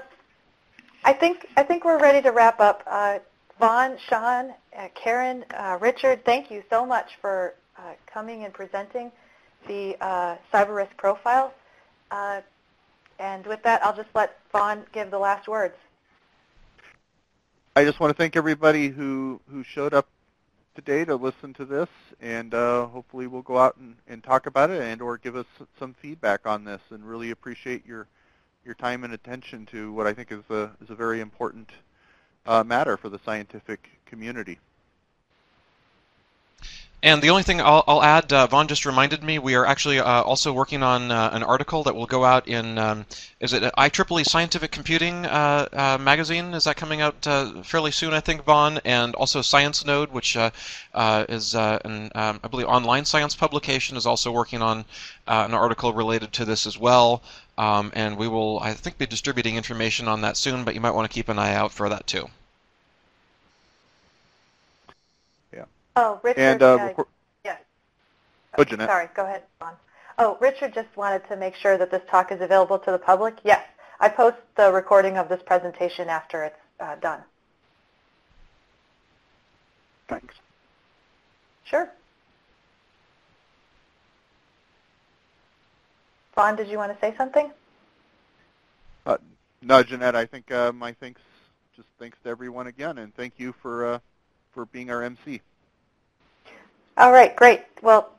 I 1.03 1.13
think 1.13 1.45
I 1.55 1.61
think 1.61 1.85
we're 1.85 1.99
ready 1.99 2.19
to 2.23 2.31
wrap 2.31 2.59
up. 2.59 2.81
Uh, 2.87 3.19
Von, 3.59 3.95
Sean, 4.07 4.55
uh, 4.75 4.87
Karen, 4.95 5.45
uh, 5.51 5.77
Richard, 5.79 6.25
thank 6.25 6.49
you 6.49 6.63
so 6.67 6.83
much 6.83 7.11
for 7.21 7.53
uh, 7.77 7.93
coming 8.11 8.43
and 8.43 8.51
presenting 8.51 9.11
the 9.67 9.95
uh, 10.01 10.37
cyber 10.51 10.75
risk 10.75 10.97
profile. 10.97 11.53
and 13.19 13.45
with 13.45 13.61
that, 13.61 13.85
I'll 13.85 13.95
just 13.95 14.09
let 14.15 14.39
Von 14.51 14.83
give 14.93 15.11
the 15.11 15.19
last 15.19 15.47
words. 15.47 15.75
I 17.75 17.85
just 17.85 17.99
want 17.99 18.09
to 18.09 18.19
thank 18.19 18.35
everybody 18.35 18.87
who, 18.87 19.39
who 19.51 19.63
showed 19.63 19.93
up 19.93 20.07
today 20.79 21.03
to 21.03 21.13
listen 21.17 21.53
to 21.53 21.65
this, 21.65 21.89
and 22.21 22.53
uh, 22.53 22.85
hopefully 22.85 23.27
we'll 23.27 23.41
go 23.41 23.57
out 23.57 23.75
and, 23.75 23.97
and 24.07 24.23
talk 24.23 24.45
about 24.45 24.69
it 24.69 24.81
and 24.81 25.01
or 25.01 25.17
give 25.17 25.35
us 25.35 25.45
some 25.77 25.93
feedback 25.93 26.47
on 26.47 26.63
this. 26.63 26.79
And 26.89 27.03
really 27.03 27.31
appreciate 27.31 27.85
your 27.85 28.07
your 28.63 28.75
time 28.75 29.03
and 29.03 29.13
attention 29.13 29.65
to 29.65 29.91
what 29.91 30.07
I 30.07 30.13
think 30.13 30.31
is 30.31 30.49
a 30.49 30.71
is 30.81 30.89
a 30.89 30.95
very 30.95 31.19
important 31.19 31.69
uh, 32.45 32.63
matter 32.63 32.95
for 32.95 33.09
the 33.09 33.19
scientific 33.25 33.89
community. 34.05 34.57
And 37.01 37.21
the 37.21 37.29
only 37.29 37.43
thing 37.43 37.61
I'll, 37.61 37.85
I'll 37.87 38.03
add, 38.03 38.33
uh, 38.33 38.47
Von 38.47 38.67
just 38.67 38.85
reminded 38.85 39.23
me, 39.23 39.39
we 39.39 39.55
are 39.55 39.65
actually 39.65 39.99
uh, 39.99 40.21
also 40.23 40.51
working 40.51 40.83
on 40.83 41.11
uh, 41.11 41.29
an 41.31 41.43
article 41.43 41.81
that 41.83 41.95
will 41.95 42.05
go 42.05 42.25
out 42.25 42.45
in, 42.45 42.77
um, 42.77 43.05
is 43.39 43.53
it 43.53 43.63
IEEE 43.63 44.25
Scientific 44.25 44.71
Computing 44.71 45.25
uh, 45.25 45.69
uh, 45.71 45.97
magazine? 45.97 46.53
Is 46.53 46.65
that 46.65 46.75
coming 46.75 46.99
out 46.99 47.25
uh, 47.25 47.63
fairly 47.63 47.91
soon, 47.91 48.13
I 48.13 48.19
think, 48.19 48.43
Von? 48.43 48.81
And 48.83 49.15
also 49.15 49.41
Science 49.41 49.85
Node, 49.85 50.11
which 50.11 50.35
is 50.35 51.55
an, 51.55 52.11
um, 52.15 52.39
I 52.43 52.47
believe, 52.49 52.67
online 52.67 53.05
science 53.05 53.33
publication, 53.33 53.95
is 53.95 54.05
also 54.05 54.29
working 54.29 54.61
on 54.61 54.83
an 55.25 55.53
article 55.53 55.93
related 55.93 56.33
to 56.33 56.43
this 56.43 56.67
as 56.67 56.77
well. 56.77 57.23
Um, 57.57 57.93
and 57.95 58.17
we 58.17 58.27
will, 58.27 58.59
I 58.59 58.73
think, 58.73 58.97
be 58.97 59.05
distributing 59.05 59.55
information 59.55 60.09
on 60.09 60.19
that 60.21 60.35
soon, 60.35 60.65
but 60.65 60.75
you 60.75 60.81
might 60.81 60.91
want 60.91 61.09
to 61.09 61.13
keep 61.13 61.29
an 61.29 61.39
eye 61.39 61.53
out 61.53 61.71
for 61.71 61.87
that 61.87 62.07
too. 62.07 62.29
Oh, 65.95 66.19
Richard. 66.23 66.39
And, 66.39 66.63
uh, 66.63 66.93
uh, 66.97 67.03
yes. 67.43 67.59
Oh, 68.57 68.63
Jeannette. 68.63 68.89
Sorry, 68.89 69.09
go 69.15 69.25
ahead, 69.25 69.43
Von. 69.59 69.73
Oh, 70.17 70.37
Richard 70.41 70.73
just 70.73 70.95
wanted 70.95 71.27
to 71.29 71.35
make 71.35 71.55
sure 71.55 71.77
that 71.77 71.91
this 71.91 72.01
talk 72.09 72.31
is 72.31 72.41
available 72.41 72.77
to 72.79 72.91
the 72.91 72.97
public. 72.97 73.35
Yes, 73.43 73.63
I 73.99 74.09
post 74.09 74.37
the 74.55 74.71
recording 74.71 75.17
of 75.17 75.29
this 75.29 75.41
presentation 75.45 76.09
after 76.09 76.43
it's 76.43 76.59
uh, 76.79 76.95
done. 76.95 77.21
Thanks. 80.07 80.35
Sure. 81.63 81.89
Von, 86.35 86.55
did 86.55 86.67
you 86.67 86.77
want 86.77 86.91
to 86.93 86.99
say 86.99 87.15
something? 87.17 87.51
Uh, 89.05 89.17
no, 89.61 89.83
Jeannette, 89.83 90.15
I 90.15 90.25
think 90.25 90.51
uh, 90.51 90.71
my 90.71 90.93
thanks 90.93 91.21
just 91.75 91.87
thanks 91.97 92.17
to 92.23 92.29
everyone 92.29 92.67
again, 92.67 92.97
and 92.97 93.15
thank 93.15 93.33
you 93.37 93.53
for 93.61 93.93
uh, 93.93 93.99
for 94.53 94.65
being 94.65 94.89
our 94.89 95.03
MC. 95.03 95.41
All 96.99 97.13
right, 97.13 97.33
great. 97.33 97.61
Well, 97.81 98.11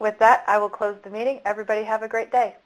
with 0.00 0.18
that, 0.20 0.44
I 0.48 0.56
will 0.56 0.70
close 0.70 0.96
the 1.04 1.10
meeting. 1.10 1.42
Everybody 1.44 1.84
have 1.84 2.02
a 2.02 2.08
great 2.08 2.32
day. 2.32 2.56